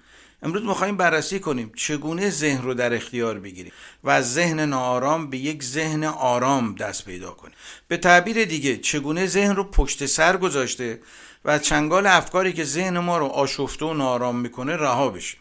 امروز 0.43 0.63
می‌خوایم 0.65 0.97
بررسی 0.97 1.41
کنیم 1.41 1.73
چگونه 1.77 2.31
ذهن 2.31 2.63
رو 2.63 2.75
در 2.75 2.95
اختیار 2.95 3.39
بگیریم 3.39 3.73
و 4.05 4.11
از 4.11 4.35
ذهن 4.35 4.61
ناآرام 4.61 5.31
به 5.31 5.39
یک 5.39 5.63
ذهن 5.63 6.05
آرام 6.05 6.75
دست 6.75 7.05
پیدا 7.05 7.31
کنیم. 7.31 7.55
به 7.89 7.97
تعبیر 7.97 8.45
دیگه 8.45 8.77
چگونه 8.77 9.27
ذهن 9.27 9.57
رو 9.57 9.65
پشت 9.65 10.07
سر 10.07 10.37
گذاشته 10.37 11.01
و 11.45 11.59
چنگال 11.59 12.07
افکاری 12.07 12.53
که 12.53 12.65
ذهن 12.65 12.99
ما 12.99 13.19
رو 13.19 13.27
آشفته 13.27 13.85
و 13.85 13.95
ناآرام 13.95 14.37
می‌کنه 14.37 14.77
رها 14.77 15.09
بشیم. 15.09 15.41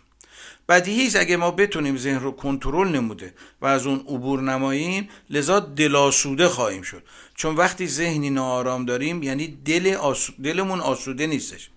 بدیهی 0.70 1.08
است 1.08 1.16
اگه 1.16 1.38
ما 1.38 1.52
بتونیم 1.52 1.98
ذهن 1.98 2.20
رو 2.20 2.32
کنترل 2.32 2.88
نموده 2.88 3.34
و 3.62 3.66
از 3.66 3.88
اون 3.88 4.00
عبور 4.00 4.42
نماییم 4.42 5.10
لذا 5.30 5.60
دلاسوده 5.60 6.48
خواهیم 6.48 6.82
شد. 6.82 7.04
چون 7.36 7.56
وقتی 7.56 7.88
ذهنی 7.88 8.30
ناآرام 8.30 8.86
داریم 8.86 9.24
یعنی 9.24 9.48
دل 9.66 9.96
دلمون 10.44 10.80
آسوده 10.80 11.28
نیستش. 11.28 11.70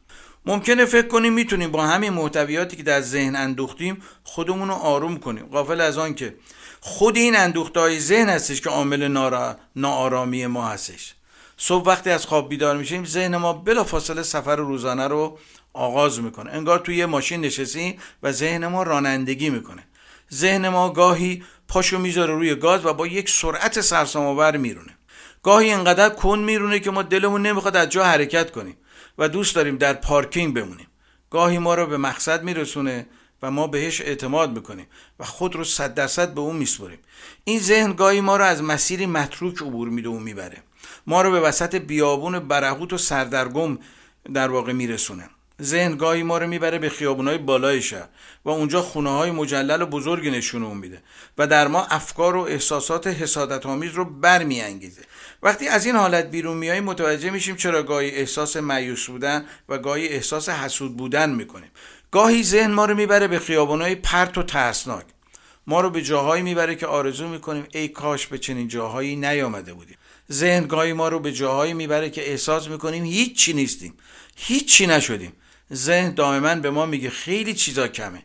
ممکنه 0.46 0.84
فکر 0.84 1.08
کنیم 1.08 1.32
می‌تونیم 1.32 1.70
با 1.70 1.86
همین 1.86 2.12
محتویاتی 2.12 2.76
که 2.76 2.82
در 2.82 3.00
ذهن 3.00 3.36
اندوختیم 3.36 4.02
خودمون 4.24 4.68
رو 4.68 4.74
آروم 4.74 5.16
کنیم. 5.16 5.46
قافل 5.46 5.80
از 5.80 5.98
آن 5.98 6.14
که 6.14 6.36
خود 6.80 7.16
این 7.16 7.36
اندوخته 7.36 7.80
های 7.80 8.00
ذهن 8.00 8.28
هستش 8.28 8.60
که 8.60 8.70
عامل 8.70 9.32
ناآرامی 9.76 10.46
ما 10.46 10.68
هستش. 10.68 11.14
صبح 11.56 11.86
وقتی 11.86 12.10
از 12.10 12.26
خواب 12.26 12.48
بیدار 12.48 12.76
میشیم 12.76 13.04
ذهن 13.04 13.36
ما 13.36 13.52
بلافاصله 13.52 14.22
سفر 14.22 14.56
روزانه 14.56 15.08
رو 15.08 15.38
آغاز 15.72 16.20
می‌کنه. 16.20 16.50
انگار 16.50 16.78
توی 16.78 16.96
یه 16.96 17.06
ماشین 17.06 17.40
نشستیم 17.40 17.98
و 18.22 18.32
ذهن 18.32 18.66
ما 18.66 18.82
رانندگی 18.82 19.50
می‌کنه. 19.50 19.84
ذهن 20.32 20.68
ما 20.68 20.90
گاهی 20.90 21.44
پاشو 21.68 21.98
می‌ذاره 21.98 22.34
روی 22.34 22.54
گاز 22.54 22.86
و 22.86 22.92
با 22.92 23.06
یک 23.06 23.30
سرعت 23.30 23.80
سرسام‌آور 23.80 24.56
میرونه. 24.56 24.98
گاهی 25.42 25.70
انقدر 25.70 26.08
کن 26.08 26.38
میرونه 26.38 26.78
که 26.78 26.90
ما 26.90 27.02
دلمون 27.02 27.46
نمی‌خواد 27.46 27.76
از 27.76 27.88
جا 27.88 28.04
حرکت 28.04 28.50
کنیم 28.50 28.76
و 29.18 29.28
دوست 29.28 29.54
داریم 29.54 29.76
در 29.76 29.92
پارکینگ 29.92 30.54
بمونیم. 30.54 30.86
گاهی 31.30 31.58
ما 31.58 31.74
رو 31.74 31.86
به 31.86 31.96
مقصد 31.96 32.42
میرسونه 32.42 33.06
و 33.42 33.50
ما 33.50 33.66
بهش 33.66 34.00
اعتماد 34.00 34.52
می‌کنیم 34.52 34.86
و 35.18 35.24
خود 35.24 35.56
رو 35.56 35.64
صد 35.64 35.94
درصد 35.94 36.34
به 36.34 36.40
اون 36.40 36.56
میسپریم. 36.56 36.98
این 37.44 37.60
ذهن 37.60 37.92
گاهی 37.92 38.20
ما 38.20 38.36
رو 38.36 38.44
از 38.44 38.62
مسیری 38.62 39.06
متروک 39.06 39.56
عبور 39.56 39.88
میده 39.88 40.08
و 40.08 40.18
می‌بره. 40.18 40.62
ما 41.06 41.22
رو 41.22 41.30
به 41.30 41.40
وسط 41.40 41.74
بیابون 41.74 42.38
برهوت 42.38 42.92
و 42.92 42.98
سردرگم 42.98 43.78
در 44.34 44.48
واقع 44.48 44.72
میرسونه. 44.72 45.30
ذهن 45.62 45.96
گاهی 45.96 46.22
ما 46.22 46.38
رو 46.38 46.46
می‌بره 46.46 46.78
به 46.78 46.88
خیابونای 46.88 47.38
بالای 47.38 47.82
شهر 47.82 48.08
و 48.44 48.50
اونجا 48.50 48.82
خونه 48.82 49.10
های 49.10 49.30
مجلل 49.30 49.82
و 49.82 49.86
بزرگی 49.86 50.30
نشون 50.30 50.76
میده 50.76 51.02
و 51.38 51.46
در 51.46 51.68
ما 51.68 51.84
افکار 51.84 52.36
و 52.36 52.40
احساسات 52.40 53.06
حسادت 53.06 53.66
آمیز 53.66 53.92
رو 53.92 54.04
برمیانگیزه. 54.04 55.02
وقتی 55.42 55.68
از 55.68 55.86
این 55.86 55.96
حالت 55.96 56.30
بیرون 56.30 56.56
میای 56.56 56.80
متوجه 56.80 57.30
میشیم 57.30 57.56
چرا 57.56 57.82
گاهی 57.82 58.10
احساس 58.10 58.56
مایوس 58.56 59.06
بودن 59.06 59.44
و 59.68 59.78
گاهی 59.78 60.08
احساس 60.08 60.48
حسود 60.48 60.96
بودن 60.96 61.30
می‌کنیم. 61.30 61.70
گاهی 62.10 62.42
ذهن 62.42 62.70
ما 62.70 62.84
رو 62.84 62.94
می‌بره 62.94 63.28
به 63.28 63.38
خیابونای 63.38 63.94
پرت 63.94 64.38
و 64.38 64.42
ترسناک. 64.42 65.04
ما 65.66 65.80
رو 65.80 65.90
به 65.90 66.02
جاهایی 66.02 66.42
می‌بره 66.42 66.74
که 66.74 66.86
آرزو 66.86 67.28
می‌کنیم 67.28 67.66
ای 67.72 67.88
کاش 67.88 68.26
به 68.26 68.38
چنین 68.38 68.68
جاهایی 68.68 69.16
نیامده 69.16 69.74
بودیم. 69.74 69.96
ذهن 70.32 70.66
گاهی 70.66 70.92
ما 70.92 71.08
رو 71.08 71.18
به 71.18 71.32
جاهایی 71.32 71.74
می‌بره 71.74 72.10
که 72.10 72.30
احساس 72.30 72.68
می‌کنیم 72.68 73.04
هیچی 73.04 73.52
نیستیم. 73.52 73.94
هیچی 74.36 74.86
نشدیم. 74.86 75.32
ذهن 75.74 76.10
دائما 76.14 76.54
به 76.54 76.70
ما 76.70 76.86
میگه 76.86 77.10
خیلی 77.10 77.54
چیزا 77.54 77.88
کمه. 77.88 78.22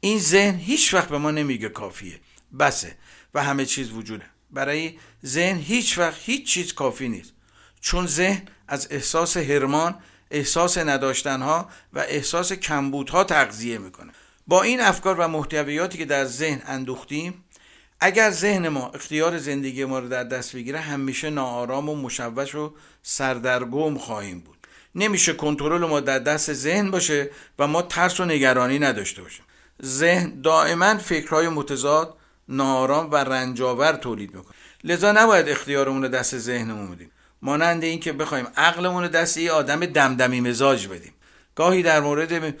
این 0.00 0.18
ذهن 0.18 0.56
هیچ 0.56 0.94
وقت 0.94 1.08
به 1.08 1.18
ما 1.18 1.30
نمیگه 1.30 1.68
کافیه. 1.68 2.20
بسه 2.58 2.96
و 3.34 3.42
همه 3.42 3.66
چیز 3.66 3.90
وجوده. 3.92 4.24
برای 4.50 4.98
ذهن 5.26 5.58
هیچ 5.58 5.98
وقت 5.98 6.18
هیچ 6.20 6.46
چیز 6.46 6.72
کافی 6.72 7.08
نیست. 7.08 7.32
چون 7.80 8.06
ذهن 8.06 8.42
از 8.68 8.88
احساس 8.90 9.36
هرمان 9.36 9.94
احساس 10.30 10.78
نداشتنها 10.78 11.68
و 11.92 11.98
احساس 11.98 12.52
کمبودها 12.52 13.24
تغذیه 13.24 13.78
می‌کنه. 13.78 14.12
با 14.46 14.62
این 14.62 14.80
افکار 14.80 15.20
و 15.20 15.28
محتویاتی 15.28 15.98
که 15.98 16.04
در 16.04 16.24
ذهن 16.24 16.62
اندوختیم 16.66 17.44
اگر 18.00 18.30
ذهن 18.30 18.68
ما 18.68 18.90
اختیار 18.90 19.38
زندگی 19.38 19.84
ما 19.84 19.98
رو 19.98 20.08
در 20.08 20.24
دست 20.24 20.56
بگیره 20.56 20.80
همیشه 20.80 21.30
ناآرام 21.30 21.88
و 21.88 21.94
مشوش 21.94 22.54
و 22.54 22.74
سردرگم 23.02 23.98
خواهیم 23.98 24.40
بود. 24.40 24.59
نمیشه 24.94 25.32
کنترل 25.32 25.86
ما 25.86 26.00
در 26.00 26.18
دست 26.18 26.52
ذهن 26.52 26.90
باشه 26.90 27.30
و 27.58 27.66
ما 27.66 27.82
ترس 27.82 28.20
و 28.20 28.24
نگرانی 28.24 28.78
نداشته 28.78 29.22
باشیم. 29.22 29.44
ذهن 29.84 30.40
دائما 30.40 30.98
فکرهای 30.98 31.48
متضاد 31.48 32.16
ناآرام 32.48 33.10
و 33.10 33.16
رنجاور 33.16 33.92
تولید 33.92 34.34
می‌کنه. 34.34 34.54
لذا 34.84 35.12
نباید 35.12 35.48
اختیارمون 35.48 36.02
رو 36.02 36.08
دست 36.08 36.38
ذهنمون 36.38 36.90
بدیم. 36.90 37.10
مانند 37.42 37.84
اینکه 37.84 38.12
بخوایم 38.12 38.46
عقلمون 38.56 39.02
رو 39.02 39.08
دست 39.08 39.36
یه 39.36 39.52
آدم 39.52 39.86
دمدمی 39.86 40.40
مزاج 40.40 40.86
بدیم. 40.86 41.12
گاهی 41.54 41.82
در 41.82 42.00
مورد 42.00 42.54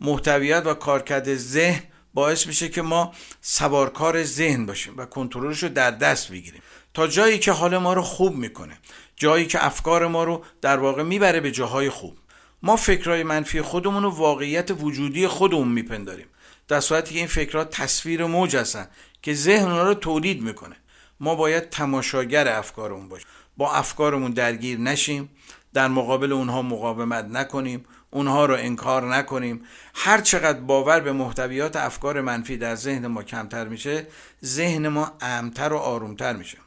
محتویات 0.00 0.66
و 0.66 0.74
کارکرد 0.74 1.34
ذهن 1.34 1.82
باعث 2.14 2.46
میشه 2.46 2.68
که 2.68 2.82
ما 2.82 3.14
سوارکار 3.40 4.24
ذهن 4.24 4.66
باشیم 4.66 4.94
و 4.96 5.04
کنترلش 5.04 5.62
رو 5.62 5.68
در 5.68 5.90
دست 5.90 6.30
بگیریم. 6.30 6.62
تا 6.94 7.06
جایی 7.06 7.38
که 7.38 7.52
حال 7.52 7.78
ما 7.78 7.92
رو 7.92 8.02
خوب 8.02 8.36
می‌کنه. 8.36 8.78
جایی 9.16 9.46
که 9.46 9.66
افکار 9.66 10.06
ما 10.06 10.24
رو 10.24 10.44
در 10.60 10.78
واقع 10.78 11.02
می‌بره 11.02 11.40
به 11.40 11.50
جاهای 11.50 11.90
خوب. 11.90 12.18
ما 12.62 12.76
فکرهای 12.76 13.22
منفی 13.22 13.62
خودمون 13.62 14.04
و 14.04 14.10
واقعیت 14.10 14.70
وجودی 14.70 15.26
خودمون 15.26 15.68
میپنداریم. 15.68 16.26
در 16.68 16.80
صورتی 16.80 17.12
که 17.14 17.18
این 17.18 17.28
فکرها 17.28 17.64
تصویر 17.64 18.26
موج 18.26 18.56
هستن 18.56 18.88
که 19.22 19.34
ذهن 19.34 19.70
رو 19.70 19.94
تولید 19.94 20.42
می‌کنه. 20.42 20.76
ما 21.20 21.34
باید 21.34 21.70
تماشاگر 21.70 22.48
افکارمون 22.48 23.08
باشیم. 23.08 23.28
با 23.56 23.72
افکارمون 23.72 24.30
درگیر 24.30 24.78
نشیم. 24.78 25.30
در 25.74 25.88
مقابل 25.88 26.32
اونها 26.32 26.62
مقاومت 26.62 27.24
نکنیم. 27.24 27.84
اونها 28.10 28.46
رو 28.46 28.54
انکار 28.54 29.16
نکنیم. 29.16 29.64
هر 29.94 30.20
چقدر 30.20 30.60
باور 30.60 31.00
به 31.00 31.12
محتویات 31.12 31.76
افکار 31.76 32.20
منفی 32.20 32.56
در 32.56 32.74
ذهن 32.74 33.06
ما 33.06 33.22
کمتر 33.22 33.64
میشه 33.64 34.06
ذهن 34.44 34.88
ما 34.88 35.12
امتر 35.20 35.72
و 35.72 35.76
آرومتر 35.76 36.32
میشه. 36.32 36.58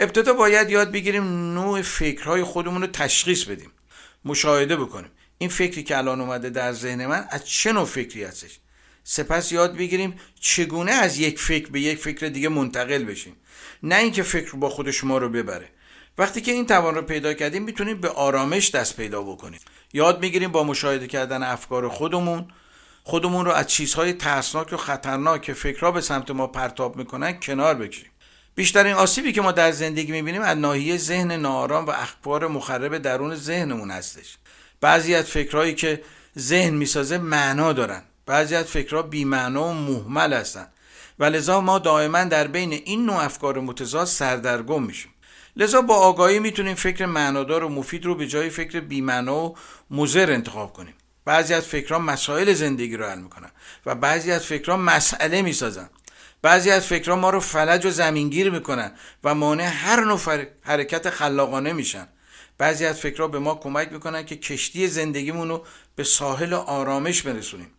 ابتدا 0.00 0.32
باید 0.32 0.70
یاد 0.70 0.92
بگیریم 0.92 1.24
نوع 1.54 1.82
فکرهای 1.82 2.42
خودمون 2.42 2.80
رو 2.80 2.86
تشخیص 2.86 3.44
بدیم. 3.44 3.70
مشاهده 4.24 4.76
بکنیم. 4.76 5.10
این 5.38 5.50
فکری 5.50 5.82
که 5.82 5.98
الان 5.98 6.20
اومده 6.20 6.50
در 6.50 6.72
ذهن 6.72 7.06
من 7.06 7.26
از 7.30 7.48
چه 7.48 7.72
نوع 7.72 7.84
فکری 7.84 8.24
هستش؟ 8.24 8.58
سپس 9.04 9.52
یاد 9.52 9.76
بگیریم 9.76 10.14
چگونه 10.40 10.92
از 10.92 11.18
یک 11.18 11.38
فکر 11.38 11.70
به 11.70 11.80
یک 11.80 11.98
فکر 11.98 12.26
دیگه 12.26 12.48
منتقل 12.48 13.04
بشیم. 13.04 13.36
نه 13.82 13.96
اینکه 13.96 14.22
فکر 14.22 14.56
با 14.56 14.68
خود 14.68 14.90
شما 14.90 15.18
رو 15.18 15.28
ببره. 15.28 15.68
وقتی 16.18 16.40
که 16.40 16.52
این 16.52 16.66
توان 16.66 16.94
رو 16.94 17.02
پیدا 17.02 17.34
کردیم 17.34 17.62
می‌تونیم 17.62 18.00
به 18.00 18.08
آرامش 18.08 18.70
دست 18.70 18.96
پیدا 18.96 19.22
بکنیم. 19.22 19.60
یاد 19.92 20.20
می‌گیریم 20.20 20.52
با 20.52 20.64
مشاهده 20.64 21.06
کردن 21.06 21.42
افکار 21.42 21.88
خودمون 21.88 22.48
خودمون 23.04 23.44
رو 23.44 23.52
از 23.52 23.66
چیزهای 23.66 24.12
ترسناک 24.12 24.72
و 24.72 24.76
خطرناک 24.76 25.42
که 25.42 25.54
فکرها 25.54 25.90
به 25.90 26.00
سمت 26.00 26.30
ما 26.30 26.46
پرتاب 26.46 26.96
می‌کنن 26.96 27.40
کنار 27.40 27.74
بکشیم. 27.74 28.10
بیشترین 28.56 28.92
آسیبی 28.92 29.32
که 29.32 29.42
ما 29.42 29.52
در 29.52 29.72
زندگی 29.72 30.12
می‌بینیم 30.12 30.42
از 30.42 30.58
ناحیه 30.58 30.96
ذهن 30.96 31.32
ناآرام 31.32 31.86
و 31.86 31.90
اخبار 31.90 32.48
مخرب 32.48 32.98
درون 32.98 33.34
ذهنمون 33.34 33.90
هستش. 33.90 34.36
بعضی 34.80 35.14
از 35.14 35.24
فکرهایی 35.24 35.74
که 35.74 36.02
ذهن 36.38 36.74
می‌سازه 36.74 37.18
معنا 37.18 37.72
دارن. 37.72 38.02
بعضی 38.26 38.54
از 38.54 38.64
فکرها 38.64 39.02
بیمعنا 39.02 39.68
و 39.68 39.72
محمل 39.72 40.32
هستن. 40.32 40.66
و 41.18 41.24
لذا 41.24 41.60
ما 41.60 41.78
دائما 41.78 42.24
در 42.24 42.46
بین 42.46 42.72
این 42.72 43.06
نوع 43.06 43.24
افکار 43.24 43.60
متضاد 43.60 44.06
سردرگم 44.06 44.82
میشیم. 44.82 45.10
لذا 45.56 45.80
با 45.80 45.94
آگاهی 45.94 46.38
می‌تونیم 46.38 46.74
فکر 46.74 47.06
معنادار 47.06 47.64
و 47.64 47.68
مفید 47.68 48.04
رو 48.04 48.14
به 48.14 48.26
جای 48.26 48.50
فکر 48.50 48.80
بیمعنا 48.80 49.44
و 49.44 49.56
مزر 49.90 50.32
انتخاب 50.32 50.72
کنیم. 50.72 50.94
بعضی 51.24 51.54
از 51.54 51.64
فکرها 51.64 51.98
مسائل 51.98 52.52
زندگی 52.52 52.96
رو 52.96 53.06
حل 53.06 53.18
می‌کنن 53.18 53.50
و 53.86 53.94
بعضی 53.94 54.32
از 54.32 54.46
فکرها 54.46 54.76
مسئله 54.76 55.42
می‌سازن. 55.42 55.90
بعضی 56.42 56.70
از 56.70 56.86
فکرها 56.86 57.16
ما 57.16 57.30
رو 57.30 57.40
فلج 57.40 57.86
و 57.86 57.90
زمینگیر 57.90 58.50
می‌کنن 58.50 58.92
و 59.24 59.34
مانع 59.34 59.64
هر 59.64 60.04
نوع 60.04 60.46
حرکت 60.62 61.10
خلاقانه 61.10 61.72
میشن. 61.72 62.08
بعضی 62.58 62.84
از 62.86 63.00
فکرها 63.00 63.28
به 63.28 63.38
ما 63.38 63.54
کمک 63.54 63.92
می‌کنن 63.92 64.24
که 64.24 64.36
کشتی 64.36 64.88
زندگیمون 64.88 65.48
رو 65.48 65.64
به 65.96 66.04
ساحل 66.04 66.54
آرامش 66.54 67.22
برسونیم. 67.22 67.70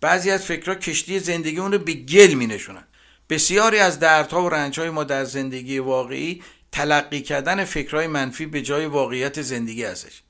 بعضی 0.00 0.30
از 0.30 0.44
فکرها 0.44 0.74
کشتی 0.74 1.18
زندگیمون 1.18 1.72
رو 1.72 1.78
به 1.78 1.92
گل 1.92 2.34
مینشونن. 2.34 2.84
بسیاری 3.30 3.78
از 3.78 3.98
دردها 3.98 4.42
و 4.42 4.48
رنجهای 4.48 4.90
ما 4.90 5.04
در 5.04 5.24
زندگی 5.24 5.78
واقعی 5.78 6.42
تلقی 6.72 7.20
کردن 7.20 7.64
فکرهای 7.64 8.06
منفی 8.06 8.46
به 8.46 8.62
جای 8.62 8.86
واقعیت 8.86 9.42
زندگی 9.42 9.84
هستش. 9.84 10.22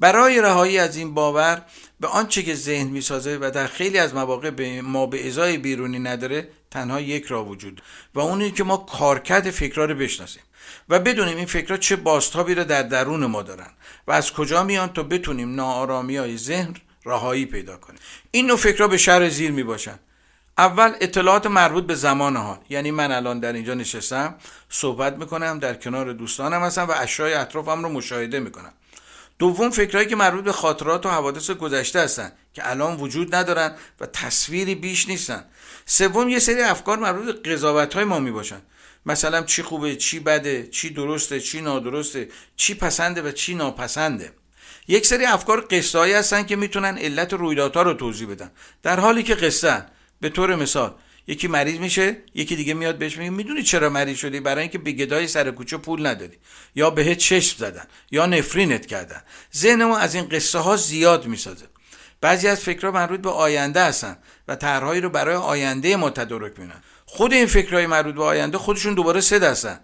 برای 0.00 0.40
رهایی 0.40 0.78
از 0.78 0.96
این 0.96 1.14
باور 1.14 1.62
به 2.00 2.08
آنچه 2.08 2.42
که 2.42 2.54
ذهن 2.54 2.86
می‌سازه 2.86 3.38
و 3.40 3.50
در 3.54 3.66
خیلی 3.66 3.98
از 3.98 4.14
مواقع 4.14 4.50
به 4.50 4.82
ما 4.82 5.06
به 5.06 5.28
ازای 5.28 5.58
بیرونی 5.58 5.98
نداره 5.98 6.48
تنها 6.74 7.00
یک 7.00 7.24
راه 7.24 7.48
وجود 7.48 7.82
و 8.14 8.20
اون 8.20 8.50
که 8.50 8.64
ما 8.64 8.76
کارکرد 8.76 9.50
فکرها 9.50 9.84
رو 9.84 9.94
بشناسیم 9.94 10.42
و 10.88 10.98
بدونیم 10.98 11.36
این 11.36 11.46
فکرها 11.46 11.76
چه 11.76 11.96
باستابی 11.96 12.54
رو 12.54 12.64
در 12.64 12.82
درون 12.82 13.26
ما 13.26 13.42
دارن 13.42 13.70
و 14.06 14.12
از 14.12 14.32
کجا 14.32 14.62
میان 14.62 14.88
تا 14.88 15.02
بتونیم 15.02 15.54
ناآرامی 15.54 16.16
های 16.16 16.36
ذهن 16.36 16.74
رهایی 17.04 17.46
پیدا 17.46 17.76
کنیم. 17.76 17.98
این 18.30 18.46
نوع 18.46 18.56
فکرها 18.56 18.88
به 18.88 18.96
شر 18.96 19.28
زیر 19.28 19.50
می 19.50 19.62
باشن 19.62 19.98
اول 20.58 20.92
اطلاعات 21.00 21.46
مربوط 21.46 21.86
به 21.86 21.94
زمان 21.94 22.36
حال. 22.36 22.58
یعنی 22.68 22.90
من 22.90 23.12
الان 23.12 23.40
در 23.40 23.52
اینجا 23.52 23.74
نشستم 23.74 24.34
صحبت 24.68 25.16
می‌کنم 25.16 25.58
در 25.58 25.74
کنار 25.74 26.12
دوستانم 26.12 26.62
هستم 26.62 26.86
و 26.88 26.92
اشیای 26.96 27.34
اطرافم 27.34 27.82
رو 27.82 27.88
مشاهده 27.88 28.40
می‌کنم. 28.40 28.72
دوم 29.38 29.70
فکرهایی 29.70 30.08
که 30.08 30.16
مربوط 30.16 30.44
به 30.44 30.52
خاطرات 30.52 31.06
و 31.06 31.08
حوادث 31.08 31.50
گذشته 31.50 32.00
هستن 32.00 32.32
که 32.52 32.70
الان 32.70 32.96
وجود 32.96 33.34
ندارن 33.34 33.74
و 34.00 34.06
تصویری 34.06 34.74
بیش 34.74 35.08
نیستن. 35.08 35.44
سوم 35.86 36.28
یه 36.28 36.38
سری 36.38 36.60
افکار 36.60 36.98
مربوط 36.98 37.24
به 37.24 37.52
قضاوت 37.52 37.94
های 37.94 38.04
ما 38.04 38.18
می‌باشن. 38.18 38.62
مثلا 39.06 39.42
چی 39.42 39.62
خوبه 39.62 39.96
چی 39.96 40.20
بده 40.20 40.66
چی 40.66 40.90
درسته 40.90 41.40
چی 41.40 41.60
نادرسته 41.60 42.28
چی 42.56 42.74
پسنده 42.74 43.22
و 43.22 43.32
چی 43.32 43.54
ناپسنده. 43.54 44.32
یک 44.88 45.06
سری 45.06 45.24
افکار 45.24 45.66
قصه 45.70 46.18
هستن 46.18 46.42
که 46.42 46.56
می‌تونن 46.56 46.98
علت 46.98 47.32
رویدادها 47.32 47.82
رو 47.82 47.94
توضیح 47.94 48.28
بدن. 48.28 48.50
در 48.82 49.00
حالی 49.00 49.22
که 49.22 49.34
قصه 49.34 49.86
به 50.20 50.28
طور 50.28 50.56
مثال 50.56 50.94
یکی 51.26 51.48
مریض 51.48 51.78
میشه 51.78 52.16
یکی 52.34 52.56
دیگه 52.56 52.74
میاد 52.74 52.98
بهش 52.98 53.16
میگه 53.16 53.30
می‌دونی 53.30 53.62
چرا 53.62 53.90
مریض 53.90 54.18
شدی؟ 54.18 54.40
برای 54.40 54.62
اینکه 54.62 54.78
به 54.78 54.92
گدای 54.92 55.28
سر 55.28 55.50
کوچه 55.50 55.76
پول 55.76 56.06
نداری 56.06 56.38
یا 56.74 56.90
بهت 56.90 57.18
چشم 57.18 57.58
زدن 57.58 57.84
یا 58.10 58.26
نفرینت 58.26 58.86
کردن. 58.86 59.22
ذهن 59.56 59.84
ما 59.84 59.98
از 59.98 60.14
این 60.14 60.28
قصه 60.28 60.58
ها 60.58 60.76
زیاد 60.76 61.26
می‌سازه. 61.26 61.66
بعضی 62.20 62.48
از 62.48 62.60
فکرها 62.60 62.90
مربوط 62.90 63.20
به 63.20 63.30
آینده 63.30 63.84
هستن 63.84 64.16
و 64.48 64.56
طرحهایی 64.56 65.00
رو 65.00 65.08
برای 65.08 65.34
آینده 65.34 65.96
ما 65.96 66.10
تدارک 66.10 66.60
می‌کنن. 66.60 66.82
خود 67.06 67.32
این 67.32 67.46
فکرهای 67.46 67.86
مربوط 67.86 68.14
به 68.14 68.24
آینده 68.24 68.58
خودشون 68.58 68.94
دوباره 68.94 69.20
سه 69.20 69.38
هستن. 69.50 69.80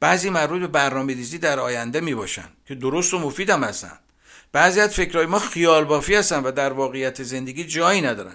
بعضی 0.00 0.30
مربوط 0.30 0.60
به 0.60 0.66
برنامه 0.66 1.14
ریزی 1.14 1.38
در 1.38 1.60
آینده 1.60 2.00
می‌باشن 2.00 2.48
که 2.66 2.74
درست 2.74 3.14
و 3.14 3.18
مفید 3.18 3.50
هستن. 3.50 3.98
بعضی 4.52 4.80
از 4.80 4.94
فکرهای 4.94 5.26
ما 5.26 5.38
خیال 5.38 5.84
بافی 5.84 6.14
هستن 6.14 6.42
و 6.42 6.50
در 6.50 6.72
واقعیت 6.72 7.22
زندگی 7.22 7.64
جایی 7.64 8.00
ندارن. 8.00 8.34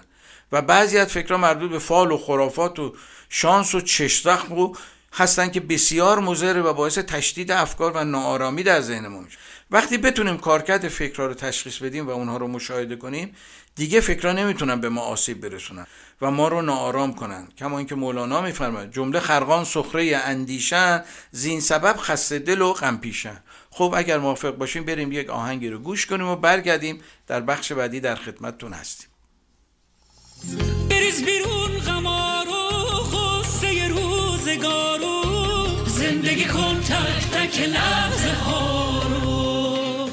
و 0.52 0.62
بعضی 0.62 0.98
از 0.98 1.08
فکرها 1.08 1.36
مربوط 1.36 1.70
به 1.70 1.78
فال 1.78 2.12
و 2.12 2.18
خرافات 2.18 2.78
و 2.78 2.94
شانس 3.28 3.74
و 3.74 3.80
چشتخم 3.80 4.58
و 4.58 4.74
هستن 5.12 5.48
که 5.48 5.60
بسیار 5.60 6.18
مضر 6.18 6.62
و 6.62 6.72
باعث 6.72 6.98
تشدید 6.98 7.50
افکار 7.52 7.92
و 7.92 8.04
ناآرامی 8.04 8.62
در 8.62 8.80
ذهن 8.80 9.06
ما 9.06 9.20
میشه. 9.20 9.38
وقتی 9.70 9.98
بتونیم 9.98 10.38
کارکرد 10.38 10.88
فکرها 10.88 11.26
رو 11.26 11.34
تشخیص 11.34 11.78
بدیم 11.78 12.06
و 12.06 12.10
اونها 12.10 12.36
رو 12.36 12.48
مشاهده 12.48 12.96
کنیم 12.96 13.34
دیگه 13.74 14.00
فکرها 14.00 14.32
نمی‌تونن 14.32 14.80
به 14.80 14.88
ما 14.88 15.00
آسیب 15.00 15.40
برسونن 15.40 15.86
و 16.22 16.30
ما 16.30 16.48
رو 16.48 16.62
ناآرام 16.62 17.14
کنن. 17.14 17.48
کما 17.58 17.78
اینکه 17.78 17.94
مولانا 17.94 18.40
میفرماید 18.40 18.92
جمله 18.92 19.20
خرقان 19.20 19.64
سخره 19.64 20.16
اندیشن 20.24 21.04
زین 21.30 21.60
سبب 21.60 21.96
خسته 21.96 22.38
دل 22.38 22.60
و 22.60 22.72
غم 22.72 22.96
پیشن. 22.96 23.42
خب 23.70 23.94
اگر 23.96 24.18
موافق 24.18 24.50
باشیم 24.50 24.84
بریم 24.84 25.12
یک 25.12 25.30
آهنگی 25.30 25.68
رو 25.68 25.78
گوش 25.78 26.06
کنیم 26.06 26.26
و 26.26 26.36
برگردیم. 26.36 27.00
در 27.26 27.40
بخش 27.40 27.72
بعدی 27.72 28.00
در 28.00 28.14
خدمتتون 28.14 28.72
هستیم. 28.72 29.07
بریز 30.90 31.24
بیرون 31.24 31.78
غمارو 31.86 32.70
خسته 33.12 33.88
روزگارو 33.88 35.22
زندگی 35.86 36.44
کن 36.44 36.80
تک 36.80 37.30
تک 37.32 37.60
لحظه 37.60 38.32
ها 38.44 39.02
رو 39.02 40.10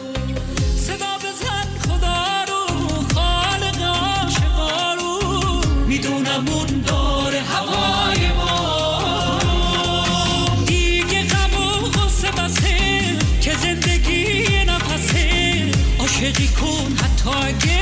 صدا 0.77 1.17
بزن 1.17 1.67
خدا 1.85 2.43
رو 2.47 2.65
خالق 3.13 3.81
عاشقا 3.81 4.93
رو. 4.93 5.61
می‌دونم 5.88 6.47
اون 6.47 6.81
داره 6.81 7.39
هوای 7.41 8.31
ما. 8.38 9.39
دیگه 10.65 11.23
غم 11.23 11.53
و 11.61 11.89
غصه 11.89 12.31
بسه 12.31 12.77
که 13.41 13.55
زندگی 13.55 14.47
نفسه. 14.65 15.71
عاشقی 15.99 16.47
کن 16.47 16.95
حتی 16.97 17.29
اگه 17.29 17.74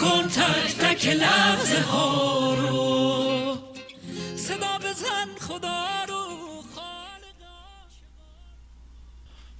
کن 0.00 0.28
تک 0.28 0.76
تک 0.78 1.06
لحظه 1.06 1.80
ها 1.80 2.54
رو. 2.54 3.56
صدا 4.36 4.78
بزن 4.78 5.28
خدا 5.40 6.04
رو 6.08 6.24
خالق 6.74 7.40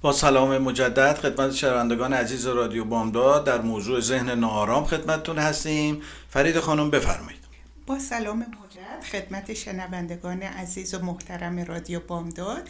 با 0.01 0.11
سلام 0.11 0.57
مجدد 0.57 1.17
خدمت 1.17 1.51
شنوندگان 1.51 2.13
عزیز 2.13 2.47
رادیو 2.47 2.85
بامداد 2.85 3.45
در 3.45 3.61
موضوع 3.61 3.99
ذهن 3.99 4.29
ناآرام 4.29 4.85
خدمتتون 4.85 5.37
هستیم. 5.37 6.01
فرید 6.29 6.59
خانم 6.59 6.89
بفرمایید. 6.89 7.39
با 7.87 7.99
سلام 7.99 8.37
مجدد 8.37 9.03
خدمت 9.11 9.53
شنوندگان 9.53 10.41
عزیز 10.41 10.93
و 10.93 10.99
محترم 10.99 11.59
رادیو 11.59 11.99
بامداد. 11.99 12.69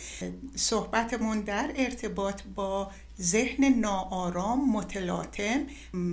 صحبتمون 0.55 1.41
در 1.41 1.71
ارتباط 1.75 2.41
با 2.55 2.91
ذهن 3.21 3.79
ناآرام 3.79 4.71
متلاطم 4.71 5.67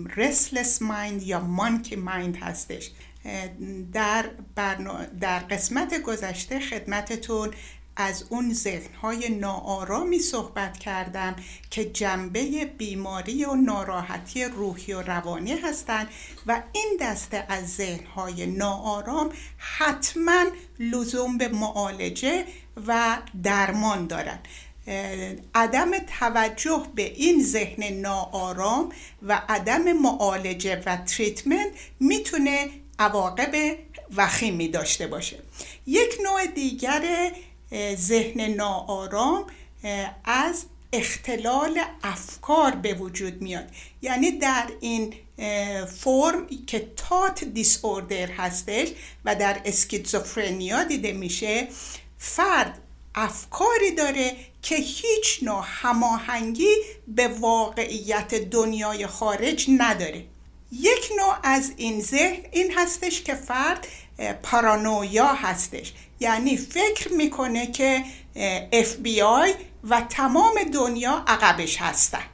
restless 0.09 0.81
mind 0.81 1.23
یا 1.23 1.40
مانکی 1.40 1.97
مایند 1.97 2.37
هستش. 2.37 2.90
در, 3.92 4.31
برنا... 4.55 5.05
در 5.05 5.38
قسمت 5.38 6.03
گذشته 6.03 6.61
خدمتتون 6.61 7.51
از 7.97 8.25
اون 8.29 8.53
ذهنهای 8.53 9.29
ناآرامی 9.29 10.19
صحبت 10.19 10.79
کردم 10.79 11.37
که 11.71 11.85
جنبه 11.85 12.64
بیماری 12.64 13.45
و 13.45 13.55
ناراحتی 13.55 14.45
روحی 14.45 14.92
و 14.92 15.03
روانی 15.03 15.53
هستند 15.53 16.09
و 16.47 16.62
این 16.73 16.97
دسته 17.01 17.47
از 17.49 17.75
ذهنهای 17.75 18.47
ناآرام 18.47 19.33
حتما 19.57 20.45
لزوم 20.79 21.38
به 21.38 21.49
معالجه 21.49 22.45
و 22.87 23.19
درمان 23.42 24.07
دارند 24.07 24.49
عدم 25.55 25.90
توجه 26.20 26.87
به 26.94 27.12
این 27.12 27.42
ذهن 27.44 27.85
ناآرام 27.85 28.92
و 29.22 29.42
عدم 29.49 29.92
معالجه 29.92 30.83
و 30.87 30.96
تریتمنت 30.96 31.68
می‌تونه 32.01 32.68
عواقب 32.99 33.77
وخیمی 34.16 34.68
داشته 34.68 35.07
باشه. 35.07 35.38
یک 35.87 36.18
نوع 36.25 36.46
دیگر 36.46 37.33
ذهن 37.94 38.40
ناآرام 38.40 39.46
از 40.25 40.64
اختلال 40.92 41.81
افکار 42.03 42.70
به 42.70 42.94
وجود 42.94 43.42
میاد. 43.42 43.68
یعنی 44.03 44.31
در 44.31 44.66
این 44.81 45.14
فرم 45.87 46.46
که 46.66 46.92
تات 46.96 47.44
دیس 47.44 47.85
اوردر 47.85 48.31
هستش 48.31 48.88
و 49.25 49.35
در 49.35 49.61
اسکیزوفرنیا 49.64 50.85
دیده 50.85 51.12
میشه 51.12 51.68
فرد 52.18 52.79
افکاری 53.14 53.90
داره 53.96 54.37
که 54.69 54.77
هیچ 54.77 55.43
نوع 55.43 55.65
هماهنگی 55.67 56.75
به 57.09 57.29
واقعیت 57.29 58.35
دنیای 58.35 59.07
خارج 59.07 59.67
نداره. 59.79 60.25
یک 60.73 61.11
نوع 61.17 61.35
از 61.43 61.73
این 61.77 62.01
ذهن 62.01 62.43
این 62.53 62.73
هستش 62.77 63.23
که 63.23 63.35
فرد 63.35 63.87
پارانویا 64.43 65.27
هستش. 65.27 65.93
یعنی 66.21 66.57
فکر 66.57 67.13
می‌کنه 67.13 67.67
که 67.67 68.05
اف 68.73 68.95
بی 68.95 69.23
آی 69.23 69.55
و 69.85 70.01
تمام 70.01 70.55
دنیا 70.75 71.25
عقبش 71.27 71.77
هستن. 71.77 72.25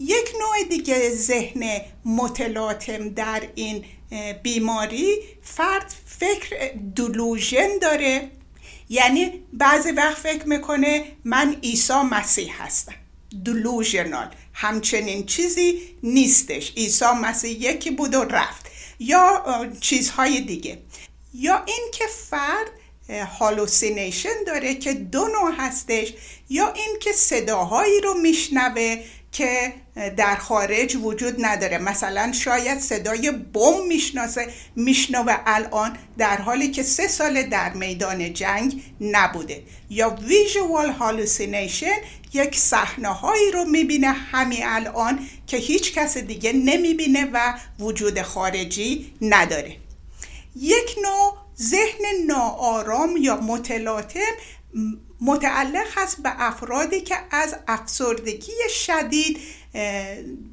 یک 0.00 0.32
نوع 0.40 0.68
دیگه 0.68 1.10
ذهن 1.10 1.80
متلاطم 2.04 3.08
در 3.08 3.42
این 3.54 3.84
بیماری 4.42 5.16
فرد 5.42 5.94
فکر 6.06 6.72
دلوژن 6.96 7.78
داره. 7.80 8.30
یعنی 8.92 9.42
بعضی 9.52 9.90
وقت 9.90 10.16
فکر 10.18 10.48
می‌کنه 10.48 11.04
من 11.24 11.56
عیسی 11.62 12.02
مسیح 12.10 12.62
هستم. 12.62 12.94
دلوژنال 13.44 14.30
همچنین 14.52 15.26
چیزی 15.26 15.96
نیستش. 16.02 16.72
عیسی 16.76 17.04
مسیح 17.22 17.50
یکی 17.50 17.90
بود 17.90 18.14
و 18.14 18.24
رفت. 18.24 18.66
یا 18.98 19.44
چیزهای 19.80 20.40
دیگه. 20.40 20.78
یا 21.34 21.64
اینکه 21.66 22.04
فرد 22.30 22.70
هالوسینیشن 23.38 24.44
داره 24.46 24.74
که 24.74 24.92
دو 24.92 25.28
نوع 25.28 25.54
هستش. 25.58 26.12
یا 26.48 26.72
اینکه 26.72 27.12
صداهایی 27.12 28.00
رو 28.00 28.14
میشنوه. 28.14 29.04
که 29.32 29.72
در 30.16 30.36
خارج 30.36 30.96
وجود 30.96 31.44
نداره. 31.44 31.78
مثلا 31.78 32.32
شاید 32.32 32.78
صدای 32.78 33.30
بم 33.30 33.86
می‌شناسه 33.88 34.46
میشنوه 34.76 35.36
الان 35.46 35.96
در 36.18 36.36
حالی 36.36 36.70
که 36.70 36.82
سه 36.82 37.08
سال 37.08 37.42
در 37.42 37.72
میدان 37.72 38.32
جنگ 38.32 38.82
نبوده. 39.00 39.62
یا 39.90 40.10
ویژوال 40.10 40.90
هالوسینیشن 40.90 41.96
یک 42.32 42.58
صحنه 42.58 43.08
هایی 43.08 43.50
رو 43.50 43.64
می‌بینه 43.64 44.10
همین 44.10 44.60
الان 44.62 45.28
که 45.46 45.56
هیچ 45.56 45.92
کس 45.92 46.18
دیگه 46.18 46.52
نمی‌بینه 46.52 47.30
و 47.32 47.54
وجود 47.78 48.22
خارجی 48.22 49.14
نداره. 49.22 49.76
یک 50.56 50.96
نوع 51.02 51.36
ذهن 51.62 52.26
ناآرام 52.26 53.16
یا 53.16 53.36
متلاطم 53.36 54.32
متعلق 55.22 55.86
هست 55.96 56.22
به 56.22 56.32
افرادی 56.38 57.00
که 57.00 57.16
از 57.30 57.56
افسردگی 57.68 58.52
شدید 58.70 59.38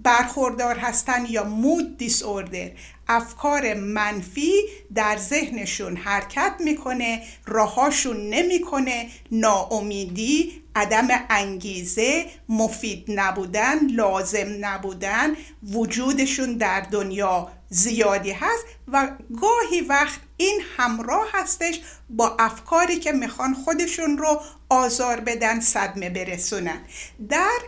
برخوردار 0.04 0.78
هستند 0.78 1.30
یا 1.30 1.44
مود 1.44 1.98
دیس 1.98 2.24
اوردر 2.24 2.72
افکار 3.08 3.74
منفی 3.74 4.54
در 4.96 5.18
ذهنشون 5.18 5.96
حرکت 5.96 6.54
می‌کنه 6.60 7.22
راهاشون 7.46 8.30
نمی‌کنه 8.30 9.10
ناامیدی 9.32 10.64
عدم 10.76 11.08
انگیزه 11.30 12.26
مفید 12.50 13.06
نبودن 13.08 13.88
لازم 13.88 14.48
نبودن 14.62 15.36
وجودشون 15.74 16.54
در 16.54 16.82
دنیا 16.82 17.52
زیادی 17.70 18.32
هست 18.32 18.66
و 18.88 19.12
گاهی 19.42 19.82
وقت 19.82 20.20
این 20.38 20.62
همراه 20.78 21.28
هستش 21.34 21.82
با 22.10 22.36
افکاری 22.40 23.00
که 23.00 23.12
می‌خوان 23.12 23.54
خودشون 23.54 24.18
رو 24.18 24.42
آزار 24.70 25.20
بدن 25.20 25.60
صدمه 25.60 26.10
برسونن. 26.10 26.82
در 27.30 27.60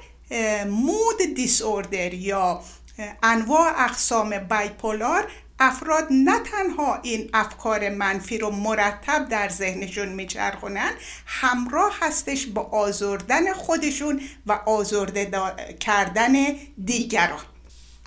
مود 0.65 1.17
دیس 1.35 1.61
اوردر 1.61 2.13
یا 2.13 2.61
انواع 3.23 3.83
اقسام 3.83 4.39
بایپولار 4.39 5.31
افراد 5.59 6.07
نه 6.11 6.39
تنها 6.39 6.99
این 7.03 7.29
افکار 7.33 7.89
منفی 7.89 8.37
رو 8.37 8.51
مرتب 8.51 9.29
در 9.29 9.49
ذهنشون 9.49 10.09
میچرخونن 10.09 10.91
همراه 11.25 11.97
هستش 12.01 12.47
با 12.47 12.61
آزردن 12.61 13.53
خودشون 13.53 14.21
و 14.45 14.51
آزرده 14.51 15.31
کردن 15.79 16.33
دیگران. 16.85 17.50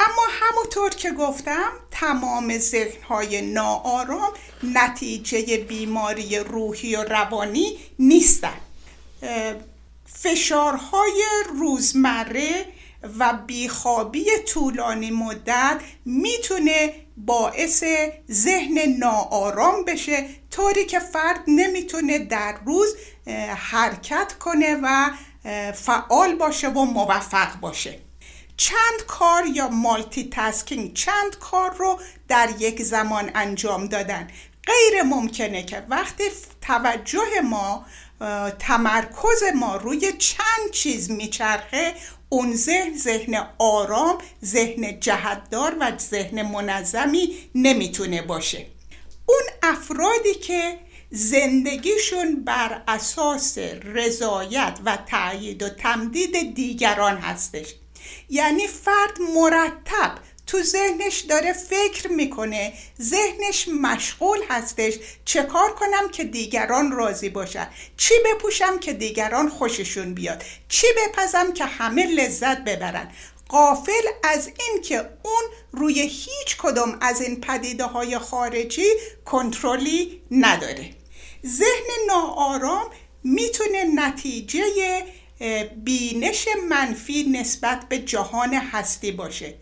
اما 0.01 0.23
همونطور 0.31 0.91
که 0.91 1.11
گفتم 1.11 1.73
تمام 1.91 2.59
ذهنهای 2.59 3.43
ناآرام 3.43 4.33
نتیجه 4.63 5.57
بیماری 5.57 6.39
روحی 6.39 6.97
و 6.97 7.05
روانی 7.05 7.79
نیستن. 7.99 8.61
فشارهای 10.07 11.23
روزمره 11.59 12.67
و 13.19 13.33
بیخوابی 13.47 14.25
طولانی 14.47 15.11
مدت 15.11 15.81
می‌تونه 16.05 16.95
باعث 17.17 17.85
ذهن 18.31 18.79
ناآرام 18.99 19.85
بشه 19.85 20.27
طوری 20.51 20.85
که 20.85 20.99
فرد 20.99 21.41
نمی‌تونه 21.47 22.19
در 22.19 22.55
روز 22.67 22.97
حرکت 23.57 24.33
کنه 24.41 24.81
و 24.83 25.11
فعال 25.73 26.35
باشه 26.35 26.69
و 26.69 26.85
موفق 26.85 27.61
باشه. 27.61 27.99
چند 28.57 29.07
کار 29.07 29.47
یا 29.47 29.69
مالتی 29.69 30.25
تاسکینگ 30.25 30.95
چند 30.95 31.39
کار 31.39 31.75
رو 31.75 32.01
در 32.29 32.49
یک 32.59 32.83
زمان 32.83 33.31
انجام 33.35 33.87
دادن؟ 33.87 34.29
غیر 34.67 35.03
ممکنه 35.03 35.63
که 35.63 35.87
وقتی 35.89 36.25
توجه 36.63 37.41
ما 37.45 37.87
تمرکز 38.59 39.43
ما 39.57 39.77
روی 39.77 40.13
چند 40.13 40.71
چیز 40.73 41.11
میچرخه؟ 41.11 41.95
اون 42.29 42.55
ذهن 42.55 42.97
ذهن 42.97 43.47
آرام 43.59 44.19
ذهن 44.45 45.01
جهتدار 45.01 45.77
و 45.81 45.99
ذهن 45.99 46.43
منظمی 46.43 47.51
نمی‌تونه 47.55 48.23
باشه. 48.23 48.67
اون 49.27 49.43
افرادی 49.63 50.35
که 50.35 50.79
زندگیشون 51.11 52.45
بر 52.45 52.83
اساس 52.89 53.59
رضایت 53.83 54.79
و 54.85 54.99
تأیید 55.07 55.63
و 55.63 55.69
تمدید 55.69 56.55
دیگران 56.55 57.17
هستش. 57.17 57.75
یعنی 58.35 58.67
فرد 58.67 59.21
مرتب 59.21 60.15
تو 60.47 60.63
ذهنش 60.63 61.21
داره 61.21 61.53
فکر 61.53 62.09
می‌کنه 62.09 62.73
ذهنش 63.03 63.69
مشغول 63.69 64.39
هستش 64.49 64.95
چه 65.25 65.43
کار 65.43 65.75
کنم 65.75 66.09
که 66.13 66.25
دیگران 66.25 66.93
راضی 66.93 67.29
باشن؟ 67.29 67.69
چی 67.97 68.15
بپوشم 68.25 68.79
که 68.79 68.93
دیگران 68.93 69.49
خوششون 69.49 70.15
بیاد؟ 70.15 70.43
چی 70.69 70.87
بپزم 70.97 71.53
که 71.53 71.65
همه 71.65 72.07
لذت 72.07 72.65
ببرن؟ 72.65 73.11
قافل 73.49 74.07
از 74.25 74.47
این 74.47 74.83
که 74.83 74.97
اون 74.99 75.43
روی 75.73 76.01
هیچ 76.01 76.57
کدوم 76.59 76.99
از 77.01 77.21
این 77.21 77.41
پدیده 77.41 77.85
های 77.85 78.19
خارجی 78.19 78.89
کنترلی 79.25 80.23
نداره. 80.31 80.91
ذهن 81.47 82.07
ناآرام 82.07 82.91
می‌تونه 83.25 83.85
نتیجه 83.95 84.63
بینش 85.85 86.49
منفی 86.69 87.23
نسبت 87.23 87.89
به 87.89 87.99
جهان 87.99 88.55
هستی 88.55 89.13
باشه. 89.13 89.55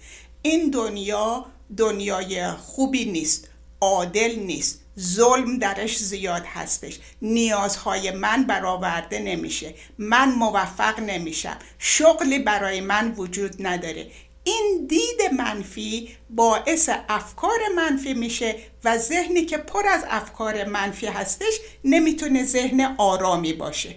این 0.42 0.70
دنیا 0.70 1.46
دنیای 1.76 2.50
خوبی 2.50 3.04
نیست 3.04 3.48
عادل 3.80 4.34
نیست 4.38 4.80
ظلم 4.98 5.58
درش 5.58 5.98
زیاد 5.98 6.44
هستش. 6.46 6.98
نیازهای 7.22 8.10
من 8.10 8.44
برآورده 8.44 9.18
نمیشه. 9.18 9.74
من 9.98 10.32
موفق 10.32 11.00
نمیشم. 11.00 11.56
شغلی 11.78 12.38
برای 12.38 12.80
من 12.80 13.14
وجود 13.16 13.66
نداره. 13.66 14.10
این 14.44 14.86
دید 14.88 15.34
منفی 15.38 16.16
باعث 16.30 16.90
افکار 17.08 17.58
منفی 17.76 18.14
میشه 18.14 18.56
و 18.84 18.98
ذهنی 18.98 19.44
که 19.44 19.56
پر 19.56 19.86
از 19.86 20.04
افکار 20.10 20.64
منفی 20.64 21.06
هستش 21.06 21.58
نمی‌تونه 21.84 22.44
ذهن 22.44 22.94
آرامی 22.98 23.52
باشه. 23.52 23.94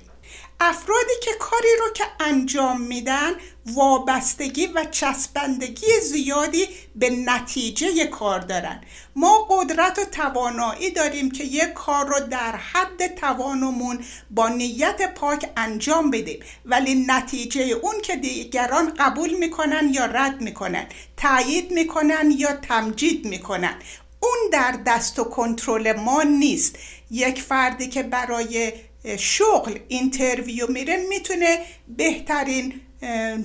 افرادی 0.59 1.13
که 1.23 1.31
کاری 1.39 1.75
رو 1.79 1.93
که 1.93 2.03
انجام 2.19 2.81
میدن 2.81 3.31
وابستگی 3.65 4.67
و 4.67 4.85
چسبندگی 4.91 5.99
زیادی 6.01 6.67
به 6.95 7.09
نتیجه 7.09 8.05
کار 8.05 8.39
دارن. 8.39 8.81
ما 9.15 9.47
قدرت 9.49 9.99
و 9.99 10.05
توانایی 10.05 10.91
داریم 10.91 11.31
که 11.31 11.43
یک 11.43 11.73
کار 11.73 12.07
رو 12.07 12.19
در 12.19 12.55
حد 12.55 13.15
توانمون 13.15 14.05
با 14.29 14.49
نیت 14.49 15.13
پاک 15.13 15.49
انجام 15.57 16.11
بدیم. 16.11 16.39
ولی 16.65 17.05
نتیجه 17.07 17.61
اون 17.61 18.01
که 18.01 18.15
دیگران 18.15 18.93
قبول 18.99 19.33
می‌کنن 19.33 19.89
یا 19.93 20.05
رد 20.05 20.41
می‌کنن 20.41 20.85
تایید 21.17 21.71
می‌کنن 21.71 22.31
یا 22.37 22.53
تمجید 22.53 23.25
می‌کنن. 23.25 23.75
اون 24.19 24.49
در 24.51 24.79
دست 24.85 25.19
و 25.19 25.23
کنترل 25.23 25.99
ما 25.99 26.23
نیست. 26.23 26.75
یک 27.11 27.41
فردی 27.41 27.87
که 27.87 28.03
برای 28.03 28.73
شغل 29.19 29.79
interview 29.87 30.71
میره 30.71 30.97
می‌تونه 31.09 31.59
بهترین 31.87 32.81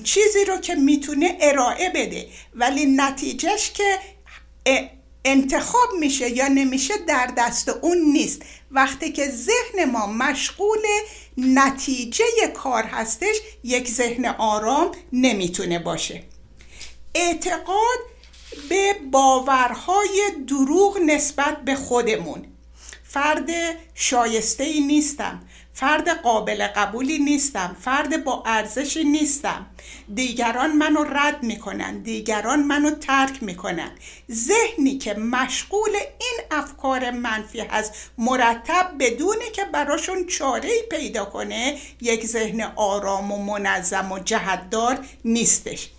چیزی 0.05 0.44
رو 0.44 0.57
که 0.57 0.75
می‌تونه 0.75 1.38
ارائه 1.40 1.90
بده. 1.94 2.27
ولی 2.55 2.87
نتیجهش 2.87 3.70
که 3.70 3.99
انتخاب 5.25 5.88
میشه 6.01 6.31
یا 6.31 6.49
نمیشه 6.49 6.94
در 7.09 7.33
دست 7.37 7.68
اون 7.68 7.99
نیست. 7.99 8.42
وقتی 8.70 9.12
که 9.12 9.29
ذهن 9.31 9.90
ما 9.90 10.07
مشغول 10.07 10.79
نتیجه 11.37 12.25
کار 12.55 12.83
هستش 12.83 13.37
یک 13.64 13.88
ذهن 13.88 14.27
آرام 14.27 14.92
نمی‌تونه 15.12 15.79
باشه. 15.79 16.23
اعتقاد 17.14 17.99
به 18.68 18.94
باورهای 19.11 20.23
دروغ 20.46 20.99
نسبت 20.99 21.64
به 21.64 21.75
خودمون. 21.75 22.46
فرد 23.05 23.51
شایسته 23.94 24.64
ای 24.64 24.81
نیستم. 24.81 25.42
فرد 25.74 26.09
قابل 26.09 26.66
قبولی 26.66 27.18
نیستم 27.18 27.76
فرد 27.80 28.24
با 28.24 28.42
ارزشی 28.46 29.04
نیستم. 29.04 29.66
دیگران 30.14 30.72
منو 30.72 31.04
رد 31.04 31.42
می‌کنن 31.42 31.98
دیگران 31.98 32.62
منو 32.62 32.90
ترک 32.90 33.42
می‌کنن. 33.42 33.90
ذهنی 34.30 34.98
که 34.98 35.14
مشغول 35.14 35.90
این 35.94 36.40
افکار 36.50 37.11
منفی 37.11 37.61
هست 37.61 37.92
مرتب 38.18 38.90
بدونه 38.98 39.50
که 39.50 39.64
براشون 39.64 40.26
چاره 40.26 40.70
پیدا 40.90 41.24
کنه 41.24 41.78
یک 42.00 42.26
ذهن 42.26 42.61
آرام 42.76 43.33
و 43.33 43.44
منظم 43.44 44.12
و 44.12 44.18
جهتدار 44.18 44.98
نیستش. 45.24 45.90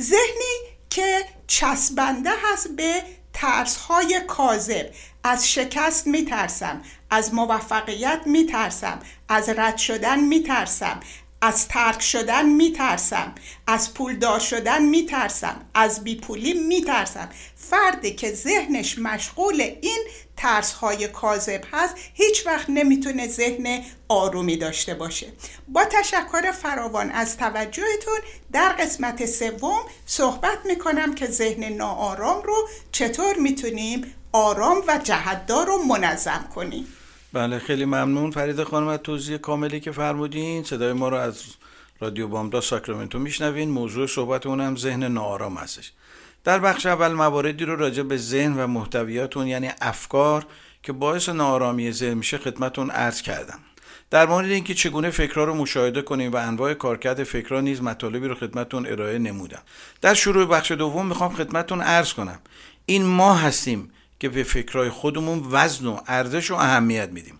ذهنی 0.00 0.56
که 0.90 1.24
چسبنده 1.46 2.30
هست 2.42 2.68
به 2.76 3.02
ترس 3.32 3.76
های 3.76 4.20
کاذب. 4.26 4.90
از 5.24 5.50
شکست 5.52 6.06
میترسم. 6.06 6.82
از 7.10 7.34
موفقیت 7.34 8.20
میترسم 8.26 9.00
از 9.28 9.48
رد 9.48 9.76
شدن 9.76 10.20
میترسم 10.20 11.00
از 11.46 11.68
ترک 11.68 12.02
شدن 12.02 12.46
میترسم 12.46 13.34
از 13.66 13.94
پولدار 13.94 14.40
شدن 14.40 14.82
میترسم 14.82 15.60
از 15.74 16.04
بیپولی 16.04 16.52
میترسم. 16.54 17.28
فردی 17.56 18.14
که 18.14 18.32
ذهنش 18.32 18.98
مشغول 18.98 19.60
این 19.60 20.06
ترس 20.36 20.72
های 20.72 21.08
کاذب 21.08 21.64
هست 21.72 21.94
هیچ 22.14 22.46
وقت 22.46 22.70
نمی‌تونه 22.70 23.28
ذهن 23.28 23.84
آرومی 24.08 24.56
داشته 24.56 24.94
باشه. 24.94 25.32
با 25.68 25.84
تشکر 25.84 26.52
فراوان 26.52 27.10
از 27.10 27.36
توجهتون 27.36 28.18
در 28.52 28.68
قسمت 28.68 29.26
سوم 29.26 29.80
صحبت 30.06 30.58
می‌کنم 30.64 31.14
که 31.14 31.26
ذهن 31.26 31.64
ناآرام 31.64 32.42
رو 32.42 32.68
چطور 32.92 33.36
می‌تونیم 33.36 34.14
آرام 34.36 34.82
و 34.88 35.00
جهتدار 35.04 35.66
رو 35.66 35.78
منظم 35.78 36.44
کنیم 36.54 36.86
بله 37.32 37.58
خیلی 37.58 37.84
ممنون. 37.84 38.30
فرید 38.30 38.62
خانم 38.62 38.88
از 38.88 38.98
توضیح 38.98 39.36
کاملی 39.36 39.80
که 39.80 39.92
فرمودین 39.92 40.64
صدای 40.64 40.92
ما 40.92 41.08
رو 41.08 41.16
از 41.16 41.42
رادیو 42.00 42.28
بامدا 42.28 42.60
ساکرامنتو 42.60 43.18
میشنوین. 43.18 43.70
موضوع 43.70 44.06
صحبت 44.06 44.46
اونم 44.46 44.76
ذهن 44.76 45.04
ناآرام 45.04 45.56
هستش. 45.56 45.92
در 46.44 46.58
بخش 46.58 46.86
اول 46.86 47.12
مواردی 47.12 47.64
رو 47.64 47.76
راجع 47.76 48.02
به 48.02 48.16
ذهن 48.16 48.60
و 48.60 48.66
محتویات 48.66 49.36
اون 49.36 49.46
یعنی 49.46 49.70
افکار 49.80 50.46
که 50.82 50.92
باعث 50.92 51.28
نارامی 51.28 51.92
ذهن 51.92 52.14
میشه 52.14 52.38
خدمتون 52.38 52.90
عرض 52.90 53.22
کردم. 53.22 53.58
در 54.10 54.26
مورد 54.26 54.50
اینکه 54.50 54.74
چگونه 54.74 55.10
فکرها 55.10 55.44
رو 55.44 55.54
مشاهده 55.54 56.02
کنیم 56.02 56.32
و 56.32 56.36
انواع 56.36 56.74
کارکرد 56.74 57.24
فکرها 57.24 57.60
نیز 57.60 57.82
مطالبی 57.82 58.28
رو 58.28 58.34
خدمتون 58.34 58.86
ارائه 58.86 59.18
نمودم. 59.18 59.62
در 60.00 60.14
شروع 60.14 60.46
بخش 60.46 60.72
دوم 60.72 61.06
می‌خوام 61.06 61.34
خدمتون 61.34 61.80
عرض 61.80 62.12
کنم. 62.12 62.38
این 62.86 63.04
ما 63.04 63.34
هستیم 63.34 63.90
که 64.20 64.28
به 64.28 64.42
فکرهای 64.42 64.88
خودمون 64.88 65.42
وزن 65.50 65.86
و 65.86 65.98
ارزش 66.06 66.50
و 66.50 66.54
اهمیت 66.54 67.08
میدیم. 67.08 67.38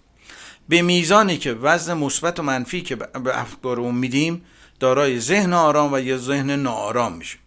به 0.68 0.82
میزانی 0.82 1.36
که 1.36 1.52
وزن 1.52 1.94
مثبت 1.94 2.40
و 2.40 2.42
منفی 2.42 2.82
که 2.82 2.96
به 2.96 3.40
افکارمون 3.40 3.94
میدیم 3.94 4.44
دارای 4.80 5.20
ذهن 5.20 5.52
آرام 5.52 5.92
و 5.92 5.98
یا 5.98 6.18
ذهن 6.18 6.50
ناآرام 6.50 7.12
میشیم. 7.12 7.40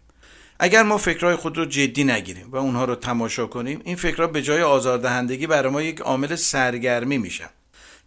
اگر 0.60 0.84
ما 0.84 0.98
فکرهای 0.98 1.36
خود 1.36 1.58
رو 1.58 1.66
جدی 1.66 2.04
نگیریم 2.04 2.52
و 2.52 2.58
اونها 2.58 2.86
رو 2.86 2.96
تماشا 2.96 3.48
کنیم 3.48 3.82
این 3.84 3.96
فکرها 3.96 4.28
به 4.28 4.42
جای 4.42 4.62
آزاردهندگی 4.62 5.48
برای 5.48 5.72
ما 5.72 5.82
یک 5.82 6.00
عامل 6.00 6.36
سرگرمی 6.36 7.18
میشن. 7.18 7.50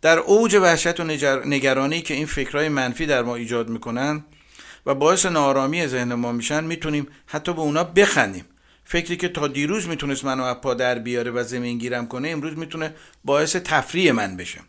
در 0.02 0.18
اوج 0.18 0.54
وحشت 0.54 1.00
و 1.00 1.04
نگرانی 1.44 2.02
که 2.02 2.14
این 2.14 2.26
فکرهای 2.26 2.68
منفی 2.68 3.06
در 3.06 3.22
ما 3.22 3.36
ایجاد 3.36 3.68
می‌کنن 3.68 4.24
و 4.86 4.94
باعث 4.94 5.26
نارامی 5.26 5.86
ذهن 5.86 6.14
ما 6.14 6.32
میشن 6.32 6.64
می‌تونیم 6.64 7.06
حتی 7.26 7.52
به 7.52 7.60
اونا 7.60 7.84
بخندیم. 7.84 8.44
فکری 8.90 9.16
که 9.16 9.28
تا 9.28 9.48
دیروز 9.48 9.88
می‌تونست 9.88 10.24
منو 10.24 10.42
از 10.42 10.56
پا 10.56 10.74
در 10.74 10.98
بیاره 10.98 11.30
و 11.30 11.42
زمین 11.42 11.78
گیرم 11.78 12.06
کنه 12.06 12.28
امروز 12.28 12.58
می‌تونه 12.58 12.94
باعث 13.24 13.56
تفریح 13.56 14.12
من 14.12 14.36
بشه. 14.36 14.60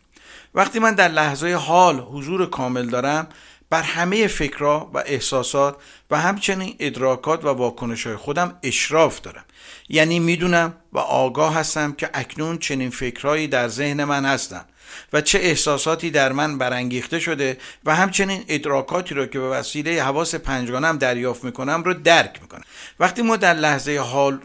وقتی 0.54 0.78
من 0.78 0.94
در 0.94 1.08
لحظه 1.08 1.54
حال 1.54 1.98
حضور 1.98 2.50
کامل 2.50 2.86
دارم 2.86 3.28
بر 3.70 3.82
همه 3.82 4.26
فکرها 4.26 4.90
و 4.94 5.02
احساسات 5.06 5.76
و 6.10 6.20
همچنین 6.20 6.76
ادراکات 6.78 7.44
و 7.44 7.48
واکنش 7.48 8.06
های 8.06 8.16
خودم 8.16 8.58
اشراف 8.62 9.20
دارم. 9.20 9.44
یعنی 9.88 10.18
می‌دونم 10.18 10.74
و 10.92 10.98
آگاه 10.98 11.54
هستم 11.54 11.92
که 11.92 12.10
اکنون 12.14 12.58
چنین 12.58 12.90
فکرهایی 12.90 13.48
در 13.48 13.68
ذهن 13.68 14.04
من 14.04 14.24
هستند 14.24 14.68
و 15.12 15.20
چه 15.20 15.38
احساساتی 15.38 16.10
در 16.10 16.32
من 16.32 16.58
برانگیخته 16.58 17.20
شده 17.20 17.58
و 17.84 17.96
همچنین 17.96 18.44
ادراکاتی 18.48 19.14
را 19.14 19.26
که 19.26 19.38
به 19.38 19.48
وسیله 19.48 20.02
حواس 20.02 20.34
پنجگانم 20.34 20.98
دریافت 20.98 21.44
می‌کنم 21.44 21.82
رو 21.82 21.94
درک 21.94 22.38
می‌کنم. 22.42 22.64
وقتی 23.00 23.22
ما 23.22 23.36
در 23.36 23.54
لحظه 23.54 23.98
حال 23.98 24.40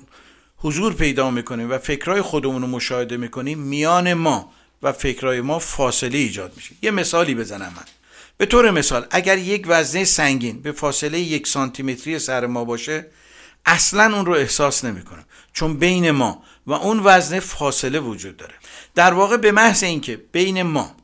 حضور 0.57 0.93
پیدا 0.93 1.31
می‌کنیم 1.31 1.71
و 1.71 1.77
فکرهای 1.77 2.21
خودمون 2.21 2.61
رو 2.61 2.67
مشاهده 2.67 3.17
می‌کنیم 3.17 3.59
میان 3.59 4.13
ما 4.13 4.51
و 4.83 4.91
فکرهای 4.91 5.41
ما 5.41 5.59
فاصله 5.59 6.17
ایجاد 6.17 6.53
میشه. 6.55 6.75
یه 6.81 6.91
مثالی 6.91 7.35
بزنم 7.35 7.73
من. 7.75 7.85
به 8.37 8.45
طور 8.45 8.71
مثال 8.71 9.05
اگر 9.11 9.37
یک 9.37 9.63
وزنه 9.67 10.03
سنگین 10.03 10.61
به 10.61 10.71
فاصله 10.71 11.19
یک 11.19 11.47
سانتیمتری 11.47 12.19
سر 12.19 12.45
ما 12.45 12.63
باشه 12.63 13.05
اصلا 13.67 14.15
اون 14.15 14.25
رو 14.25 14.33
احساس 14.33 14.85
نمی‌کنم 14.85 15.25
چون 15.53 15.77
بین 15.77 16.11
ما 16.11 16.43
و 16.67 16.73
اون 16.73 17.01
وزنه 17.03 17.39
فاصله 17.39 17.99
وجود 17.99 18.37
داره. 18.37 18.53
در 18.95 19.13
واقع 19.13 19.37
به 19.37 19.51
محض 19.51 19.83
اینکه 19.83 20.21
بین 20.31 20.61
ما 20.61 20.95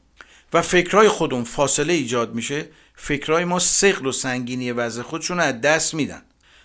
و 0.54 0.62
فکرهای 0.62 1.08
خودمون 1.08 1.44
فاصله 1.44 1.94
ایجاد 1.94 2.36
میشه 2.36 2.66
فکرهای 2.96 3.46
ما 3.46 3.60
سقل 3.60 4.06
و 4.06 4.12
سنگینی 4.12 4.72
وزن 4.72 5.02
خودشون 5.02 5.38
رو 5.38 5.44
از 5.44 5.62
دست 5.62 5.94
میدن. 5.94 6.22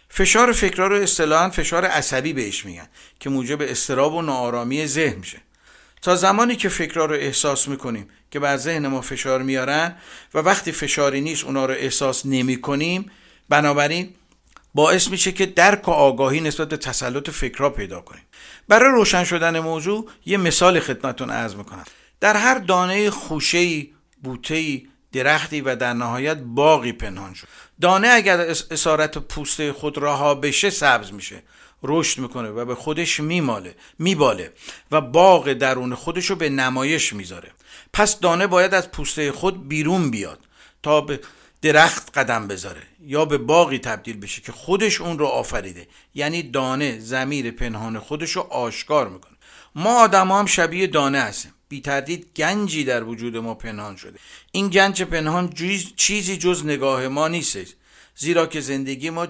فشار 0.08 0.52
فکرها 0.52 0.86
رو 0.86 0.96
اصطلاحا 0.96 1.50
فشار 1.50 1.84
عصبی 1.84 2.32
بهش 2.32 2.64
میگن 2.64 2.88
که 3.20 3.30
موجب 3.30 3.62
استراب 3.62 4.14
و 4.14 4.22
ناآرامی 4.22 4.86
ذهن 4.86 5.14
میشه. 5.14 5.38
تا 6.02 6.16
زمانی 6.16 6.56
که 6.56 6.68
فکرها 6.68 7.04
رو 7.04 7.14
احساس 7.14 7.68
می‌کنیم 7.68 8.08
که 8.30 8.38
بر 8.38 8.56
ذهن 8.56 8.86
ما 8.86 9.00
فشار 9.00 9.42
میارن 9.42 9.94
و 10.34 10.38
وقتی 10.38 10.72
فشاری 10.72 11.20
نیست 11.20 11.44
اونا 11.44 11.66
رو 11.66 11.74
احساس 11.74 12.26
نمی 12.26 12.60
کنیم 12.60 13.10
بنابراین 13.48 14.14
باعث 14.78 15.08
میشه 15.08 15.32
که 15.32 15.46
درک 15.46 15.88
و 15.88 15.90
آگاهی 15.90 16.40
نسبت 16.40 16.68
به 16.68 16.76
تسلط 16.76 17.30
فکرها 17.30 17.70
پیدا 17.70 18.00
کنیم. 18.00 18.22
برای 18.68 18.90
روشن 18.92 19.24
شدن 19.24 19.58
موضوع 19.58 20.10
یه 20.26 20.36
مثال 20.36 20.80
خدمتون 20.80 21.30
عرض 21.30 21.54
می‌کنم. 21.54 21.84
در 22.20 22.36
هر 22.36 22.58
دانه 22.58 23.10
خوشهی 23.10 23.92
بوتهی 24.22 24.88
درختی 25.12 25.60
و 25.60 25.76
در 25.76 25.92
نهایت 25.92 26.36
باقی 26.36 26.92
پنهان 26.92 27.34
شد. 27.34 27.48
دانه 27.80 28.08
اگر 28.08 28.40
اسارت 28.70 29.18
پوسته 29.18 29.72
خود 29.72 29.98
رها 29.98 30.34
بشه 30.34 30.70
سبز 30.70 31.12
میشه. 31.12 31.42
رشد 31.82 32.20
می‌کنه 32.20 32.48
و 32.48 32.64
به 32.64 32.74
خودش 32.74 33.20
میماله 33.20 33.74
میباله 33.98 34.52
و 34.90 35.00
باغ 35.00 35.52
درون 35.52 35.94
خودش 35.94 36.26
رو 36.26 36.36
به 36.36 36.48
نمایش 36.48 37.12
می‌ذاره. 37.12 37.50
پس 37.92 38.20
دانه 38.20 38.46
باید 38.46 38.74
از 38.74 38.90
پوسته 38.90 39.32
خود 39.32 39.68
بیرون 39.68 40.10
بیاد 40.10 40.38
تا 40.82 41.00
به 41.00 41.20
درخت 41.62 42.18
قدم 42.18 42.48
بذاره 42.48 42.82
یا 43.00 43.24
به 43.24 43.38
باقی 43.38 43.78
تبدیل 43.78 44.16
بشه 44.16 44.42
که 44.42 44.52
خودش 44.52 45.00
اون 45.00 45.18
رو 45.18 45.26
آفریده. 45.26 45.88
یعنی 46.14 46.42
دانه 46.42 46.98
زمیر 46.98 47.50
پنهان 47.50 47.98
خودش 47.98 48.30
رو 48.30 48.42
آشکار 48.42 49.08
می‌کنه. 49.08 49.36
ما 49.74 50.02
آدم 50.02 50.32
هم 50.32 50.46
شبیه 50.46 50.86
دانه 50.86 51.20
هستیم. 51.20 51.54
بی 51.68 51.80
تردید 51.80 52.26
گنجی 52.36 52.84
در 52.84 53.04
وجود 53.04 53.36
ما 53.36 53.54
پنهان 53.54 53.96
شده. 53.96 54.18
این 54.52 54.68
گنج 54.68 55.02
پنهان 55.02 55.52
چیزی 55.96 56.36
جز 56.36 56.66
نگاه 56.66 57.08
ما 57.08 57.28
نیست. 57.28 57.74
زیرا 58.16 58.46
که 58.46 58.60
زندگی 58.60 59.10
ما 59.10 59.26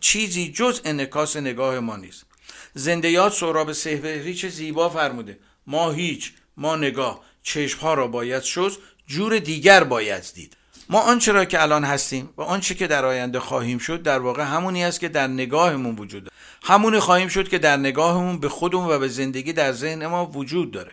چیزی 0.00 0.52
جز 0.52 0.80
انکاس 0.84 1.36
نگاه 1.36 1.80
ما 1.80 1.96
نیست. 1.96 2.26
زندیات 2.74 3.32
سهراب 3.32 3.72
سهبهری 3.72 4.34
چه 4.34 4.48
زیبا 4.48 4.88
فرموده. 4.88 5.38
ما 5.66 5.90
هیچ 5.90 6.32
ما 6.56 6.76
نگاه. 6.76 7.20
چشمها 7.42 7.94
را 7.94 8.06
باید 8.06 8.42
شد 8.42 8.72
جور 9.06 9.38
دیگر 9.38 9.84
باید 9.84 10.24
دید. 10.34 10.56
ما 10.90 11.00
آنچه 11.00 11.32
را 11.32 11.44
که 11.44 11.62
الان 11.62 11.84
هستیم 11.84 12.30
و 12.36 12.42
آنچه 12.42 12.74
که 12.74 12.86
در 12.86 13.04
آینده 13.04 13.40
خواهیم 13.40 13.78
شد 13.78 14.02
در 14.02 14.18
واقع 14.18 14.42
همونی 14.42 14.84
است 14.84 15.00
که 15.00 15.08
در 15.08 15.26
نگاهمون 15.26 15.96
وجود 15.96 16.22
داره. 16.22 16.34
همونی 16.62 16.98
خواهیم 16.98 17.28
شد 17.28 17.48
که 17.48 17.58
در 17.58 17.76
نگاهمون 17.76 18.38
به 18.38 18.48
خودمون 18.48 18.88
و 18.88 18.98
به 18.98 19.08
زندگی 19.08 19.52
در 19.52 19.72
ذهن 19.72 20.06
ما 20.06 20.26
وجود 20.26 20.70
داره. 20.70 20.92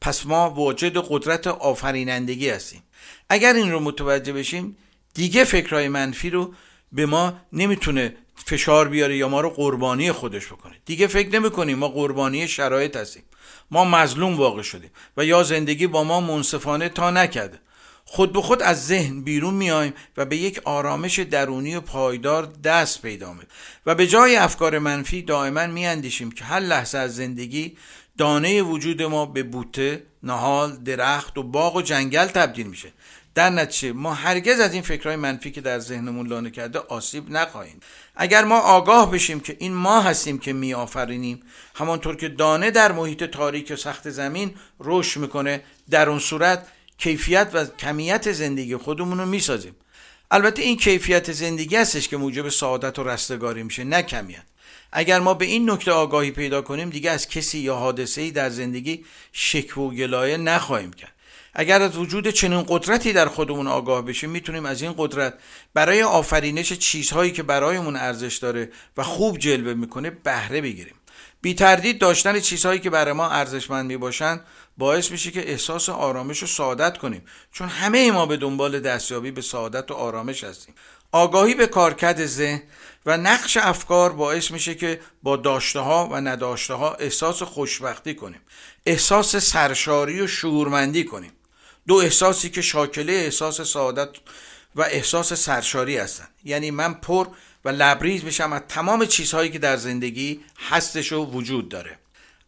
پس 0.00 0.26
ما 0.26 0.50
واجد 0.50 0.96
قدرت 0.96 1.46
آفرینندگی 1.46 2.50
هستیم. 2.50 2.82
اگر 3.28 3.52
این 3.52 3.72
رو 3.72 3.80
متوجه 3.80 4.32
بشیم 4.32 4.76
دیگه 5.14 5.44
فکرهای 5.44 5.88
منفی 5.88 6.30
رو 6.30 6.54
به 6.92 7.06
ما 7.06 7.32
نمی‌تونه 7.52 8.14
فشار 8.46 8.88
بیاره 8.88 9.16
یا 9.16 9.28
ما 9.28 9.40
رو 9.40 9.50
قربانی 9.50 10.12
خودش 10.12 10.46
بکنه. 10.46 10.74
دیگه 10.84 11.06
فکر 11.06 11.28
نمی‌کنیم 11.28 11.78
ما 11.78 11.88
قربانی 11.88 12.48
شرایط 12.48 12.96
هستیم. 12.96 13.22
ما 13.70 13.84
مظلوم 13.84 14.36
واقع 14.36 14.62
شدیم 14.62 14.90
و 15.16 15.24
یا 15.24 15.42
زندگی 15.42 15.86
با 15.86 16.04
ما 16.04 16.20
منصفانه 16.20 16.88
تا 16.88 17.10
نکرده. 17.10 17.58
خود 18.12 18.32
به 18.32 18.42
خود 18.42 18.62
از 18.62 18.86
ذهن 18.86 19.22
بیرون 19.22 19.54
میایم 19.54 19.92
و 20.16 20.24
به 20.24 20.36
یک 20.36 20.60
آرامش 20.64 21.18
درونی 21.18 21.74
و 21.74 21.80
پایدار 21.80 22.52
دست 22.64 23.02
پیدا 23.02 23.32
می 23.32 23.42
و 23.86 23.94
به 23.94 24.06
جای 24.06 24.36
افکار 24.36 24.78
منفی 24.78 25.22
دائما 25.22 25.66
میاندیشیم 25.66 26.30
که 26.30 26.44
هر 26.44 26.60
لحظه 26.60 26.98
از 26.98 27.16
زندگی 27.16 27.76
دانه 28.18 28.62
وجود 28.62 29.02
ما 29.02 29.26
به 29.26 29.42
بوته، 29.42 30.02
نهال، 30.22 30.76
درخت 30.76 31.38
و 31.38 31.42
باغ 31.42 31.76
و 31.76 31.82
جنگل 31.82 32.26
تبدیل 32.26 32.66
میشه. 32.66 32.92
در 33.34 33.50
نتیجه 33.50 33.92
ما 33.92 34.14
هرگز 34.14 34.60
از 34.60 34.72
این 34.72 34.82
فکرهای 34.82 35.16
منفی 35.16 35.50
که 35.50 35.60
در 35.60 35.78
ذهنمون 35.78 36.26
لانه 36.26 36.50
کرده 36.50 36.78
آسیب 36.78 37.30
نخواهیم. 37.30 37.80
اگر 38.16 38.44
ما 38.44 38.58
آگاه 38.58 39.10
بشیم 39.10 39.40
که 39.40 39.56
این 39.58 39.74
ما 39.74 40.00
هستیم 40.00 40.38
که 40.38 40.52
می 40.52 40.74
آفرینیم 40.74 41.42
همانطور 41.74 42.16
که 42.16 42.28
دانه 42.28 42.70
در 42.70 42.92
محیط 42.92 43.24
تاریک 43.24 43.70
و 43.70 43.76
سخت 43.76 44.10
زمین 44.10 44.54
رشد 44.80 45.20
می‌کنه 45.20 45.62
در 45.90 46.08
اون 46.08 46.18
صورت 46.18 46.66
کیفیت 47.00 47.50
و 47.52 47.64
کمیت 47.64 48.32
زندگی 48.32 48.76
خودمون 48.76 49.18
رو 49.18 49.26
می‌سازیم. 49.26 49.76
البته 50.30 50.62
این 50.62 50.76
کیفیت 50.76 51.32
زندگی 51.32 51.76
هستش 51.76 52.08
که 52.08 52.16
موجب 52.16 52.48
سعادت 52.48 52.98
و 52.98 53.04
رستگاری 53.04 53.62
میشه 53.62 53.84
نه 53.84 54.02
کمیت. 54.02 54.42
اگر 54.92 55.20
ما 55.20 55.34
به 55.34 55.44
این 55.44 55.70
نکته 55.70 55.92
آگاهی 55.92 56.30
پیدا 56.30 56.62
کنیم 56.62 56.90
دیگه 56.90 57.10
از 57.10 57.28
کسی 57.28 57.58
یا 57.58 57.76
حادثه‌ای 57.76 58.30
در 58.30 58.50
زندگی 58.50 59.04
شکوه 59.32 59.84
و 59.84 59.90
گلایه 59.90 60.36
نخواهیم 60.36 60.92
کرد. 60.92 61.12
اگر 61.54 61.82
از 61.82 61.96
وجود 61.96 62.30
چنین 62.30 62.64
قدرتی 62.68 63.12
در 63.12 63.26
خودمون 63.26 63.66
آگاه 63.66 64.04
بشیم 64.04 64.30
می‌تونیم 64.30 64.66
از 64.66 64.82
این 64.82 64.94
قدرت 64.96 65.34
برای 65.74 66.02
آفرینش 66.02 66.72
چیزهایی 66.72 67.32
که 67.32 67.42
برایمون 67.42 67.96
ارزش 67.96 68.36
داره 68.36 68.70
و 68.96 69.02
خوب 69.02 69.38
جلوه 69.38 69.74
می‌کنه 69.74 70.10
بهره 70.10 70.60
بگیریم. 70.60 70.94
بی 71.42 71.54
تردید 71.54 71.98
داشتن 71.98 72.40
چیزهایی 72.40 72.80
که 72.80 72.90
برای 72.90 73.12
ما 73.12 73.30
ارزشمند 73.30 73.86
می 73.86 73.96
باشن 73.96 74.40
باعث 74.80 75.10
میشه 75.10 75.30
که 75.30 75.50
احساس 75.50 75.88
آرامش 75.88 76.42
و 76.42 76.46
سعادت 76.46 76.98
کنیم. 76.98 77.22
چون 77.52 77.68
همه 77.68 78.10
ما 78.10 78.26
به 78.26 78.36
دنبال 78.36 78.80
دستیابی 78.80 79.30
به 79.30 79.42
سعادت 79.42 79.90
و 79.90 79.94
آرامش 79.94 80.44
هستیم. 80.44 80.74
آگاهی 81.12 81.54
به 81.54 81.66
کارکرد 81.66 82.26
ذهن 82.26 82.62
و 83.06 83.16
نقش 83.16 83.56
افکار 83.56 84.12
باعث 84.12 84.50
میشه 84.50 84.74
که 84.74 85.00
با 85.22 85.36
داشته 85.36 85.80
ها 85.80 86.08
و 86.12 86.20
نداشته 86.20 86.74
ها 86.74 86.94
احساس 86.94 87.42
خوشبختی 87.42 88.14
کنیم. 88.14 88.40
احساس 88.86 89.36
سرشاری 89.36 90.20
و 90.20 90.26
شعورمندی 90.26 91.04
کنیم. 91.04 91.32
دو 91.86 91.94
احساسی 91.94 92.50
که 92.50 92.62
شاکله 92.62 93.12
احساس 93.12 93.60
سعادت 93.60 94.08
و 94.76 94.82
احساس 94.82 95.32
سرشاری 95.32 95.96
هستند. 95.96 96.30
یعنی 96.44 96.70
من 96.70 96.94
پر 96.94 97.26
و 97.64 97.68
لبریز 97.68 98.22
بشم 98.22 98.52
از 98.52 98.62
تمام 98.68 99.06
چیزهایی 99.06 99.50
که 99.50 99.58
در 99.58 99.76
زندگی 99.76 100.40
هستش 100.70 101.12
و 101.12 101.24
وجود 101.24 101.68
داره. 101.68 101.98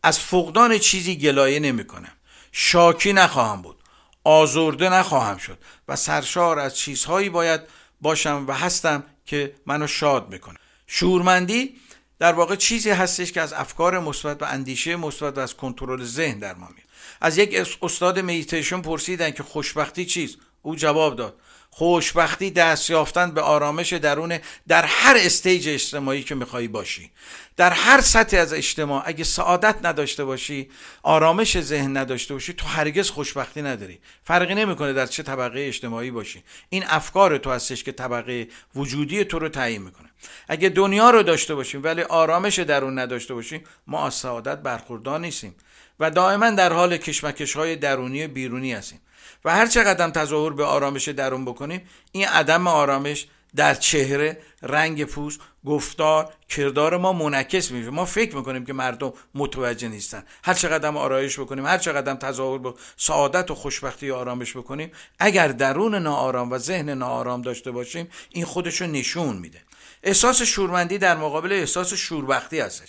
از 0.02 0.18
فقدان 0.18 0.78
چیزی 0.78 1.16
گلایه 1.16 1.60
نمی 1.60 1.84
کنم 1.84 2.12
شاکی 2.52 3.12
نخواهم 3.12 3.62
بود. 3.62 3.76
آزرده 4.24 4.88
نخواهم 4.88 5.36
شد 5.36 5.58
و 5.88 5.96
سرشار 5.96 6.58
از 6.58 6.76
چیزهایی 6.76 7.28
باید 7.28 7.60
باشم 8.00 8.44
و 8.48 8.52
هستم 8.52 9.04
که 9.26 9.54
منو 9.66 9.86
شاد 9.86 10.28
می‌کنه. 10.28 10.58
شورمندی 10.86 11.76
در 12.18 12.32
واقع 12.32 12.56
چیزی 12.56 12.90
هستش 12.90 13.32
که 13.32 13.40
از 13.40 13.52
افکار 13.52 13.98
مثبت 13.98 14.42
و 14.42 14.44
اندیشه 14.44 14.96
مثبت 14.96 15.38
و 15.38 15.40
از 15.40 15.56
کنترل 15.56 16.04
ذهن 16.04 16.38
در 16.38 16.54
ما 16.54 16.68
میاد. 16.68 16.88
از 17.20 17.38
یک 17.38 17.78
استاد 17.82 18.18
میتیشن 18.18 18.82
پرسیدن 18.82 19.30
که 19.30 19.42
خوشبختی 19.42 20.04
چیست؟ 20.04 20.38
او 20.62 20.76
جواب 20.76 21.16
داد 21.16 21.34
خوشبختی 21.74 22.50
دست 22.50 22.90
یافتن 22.90 23.30
به 23.30 23.40
آرامش 23.40 23.92
درون 23.92 24.38
در 24.68 24.84
هر 24.84 25.16
استیج 25.18 25.68
اجتماعی 25.68 26.22
که 26.22 26.34
میخوایی 26.34 26.68
باشی. 26.68 27.10
در 27.56 27.70
هر 27.70 28.00
سطح 28.00 28.36
از 28.36 28.52
اجتماع 28.52 29.02
اگه 29.06 29.24
سعادت 29.24 29.76
نداشته 29.82 30.24
باشی 30.24 30.70
آرامش 31.02 31.60
ذهن 31.60 31.96
نداشته 31.96 32.34
باشی 32.34 32.52
تو 32.52 32.66
هرگز 32.66 33.10
خوشبختی 33.10 33.62
نداری. 33.62 33.98
فرقی 34.24 34.54
نمی‌کنه 34.54 34.92
در 34.92 35.06
چه 35.06 35.22
طبقه 35.22 35.66
اجتماعی 35.66 36.10
باشی. 36.10 36.42
این 36.68 36.84
افکار 36.86 37.38
تو 37.38 37.50
هستش 37.50 37.84
که 37.84 37.92
طبقه 37.92 38.48
وجودی 38.74 39.24
تو 39.24 39.38
رو 39.38 39.48
تعیین 39.48 39.82
می‌کنه. 39.82 40.08
اگه 40.48 40.68
دنیا 40.68 41.10
رو 41.10 41.22
داشته 41.22 41.54
باشیم 41.54 41.82
ولی 41.82 42.02
آرامش 42.02 42.58
درون 42.58 42.98
نداشته 42.98 43.34
باشیم 43.34 43.64
ما 43.86 44.06
از 44.06 44.14
سعادت 44.14 44.58
برخوردار 44.58 45.20
نیستیم 45.20 45.54
و 46.00 46.10
دائما 46.10 46.50
در 46.50 46.72
حال 46.72 46.96
کشمکش 46.96 47.56
های 47.56 47.76
درونی 47.76 48.24
و 48.24 48.28
بیرونی 48.28 48.72
هستیم. 48.72 49.00
و 49.44 49.50
هر 49.50 49.66
چقدر 49.66 50.10
تظاهر 50.10 50.52
به 50.52 50.64
آرامش 50.64 51.08
درون 51.08 51.44
بکنیم 51.44 51.88
این 52.12 52.28
عدم 52.28 52.66
آرامش 52.66 53.26
در 53.56 53.74
چهره 53.74 54.38
رنگ 54.62 55.04
پوست 55.04 55.40
گفتار 55.64 56.32
کردار 56.48 56.96
ما 56.96 57.12
منعکس 57.12 57.70
میشه. 57.70 57.90
ما 57.90 58.04
فکر 58.04 58.36
می‌کنیم 58.36 58.64
که 58.64 58.72
مردم 58.72 59.12
متوجه 59.34 59.88
نیستن. 59.88 60.24
هر 60.44 60.54
چقدر 60.54 60.88
آرایش 60.88 61.40
بکنیم 61.40 61.66
هر 61.66 61.78
چقدر 61.78 62.14
تظاهر 62.14 62.58
به 62.58 62.74
سعادت 62.96 63.50
و 63.50 63.54
خوشبختی 63.54 64.10
و 64.10 64.14
آرامش 64.14 64.56
بکنیم 64.56 64.92
اگر 65.18 65.48
درون 65.48 65.94
ناآرام 65.94 66.52
و 66.52 66.58
ذهن 66.58 66.88
ناآرام 66.88 67.42
داشته 67.42 67.70
باشیم 67.70 68.08
این 68.30 68.44
خودشو 68.44 68.86
نشون 68.86 69.36
میده. 69.36 69.62
احساس 70.02 70.42
شورمندی 70.42 70.98
در 70.98 71.16
مقابل 71.16 71.52
احساس 71.52 71.94
شوربختی 71.94 72.60
هستش. 72.60 72.88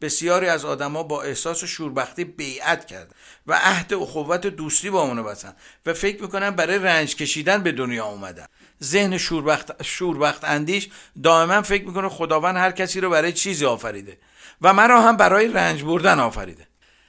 بسیاری 0.00 0.46
از 0.46 0.64
آدما 0.64 1.02
با 1.02 1.22
احساس 1.22 1.64
شوربختی 1.64 2.24
بیعت 2.24 2.86
کرد 2.86 3.14
و 3.46 3.60
عهد 3.62 3.94
اخوت 3.94 4.46
دوستی 4.46 4.90
با 4.90 5.02
اونو 5.02 5.22
بسن 5.22 5.54
و 5.86 5.94
فکر 5.94 6.22
می‌کنن 6.22 6.50
برای 6.50 6.78
رنج 6.78 7.16
کشیدن 7.16 7.62
به 7.62 7.72
دنیا 7.72 8.06
اومدن. 8.06 8.46
ذهن 8.82 9.18
شوربخت, 9.18 9.82
شوربخت 9.82 10.44
اندیش 10.44 10.88
دائما 11.22 11.62
فکر 11.62 11.84
می‌کنه 11.84 12.08
خداوند 12.08 12.56
هر 12.56 12.70
کسی 12.70 13.00
رو 13.00 13.10
برای 13.10 13.32
چیزی 13.32 13.66
آفریده 13.66 14.18
و 14.62 14.72
مرا 14.72 15.02
هم 15.02 15.16
برای 15.16 15.48
رنج 15.48 15.82
بردن 15.82 16.20
آفریده. 16.20 16.66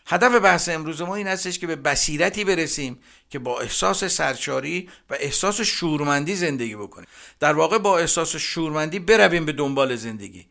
هدف 0.10 0.42
بحث 0.42 0.70
امروز 0.70 1.02
ما 1.02 1.16
این 1.16 1.28
هستش 1.28 1.60
که 1.60 1.68
به 1.68 1.76
بصیرتی 1.76 2.44
برسیم 2.44 3.00
که 3.30 3.40
با 3.40 3.60
احساس 3.60 4.04
سرچاری 4.04 4.90
و 5.10 5.18
احساس 5.20 5.62
شورمندی 5.62 6.36
زندگی 6.36 6.76
بکنیم. 6.76 7.08
در 7.40 7.54
واقع 7.54 7.78
با 7.78 8.00
احساس 8.00 8.36
شورمندی 8.36 9.00
برویم 9.00 9.46
به 9.46 9.52
دنبال 9.52 9.96
زندگی. 9.96 10.48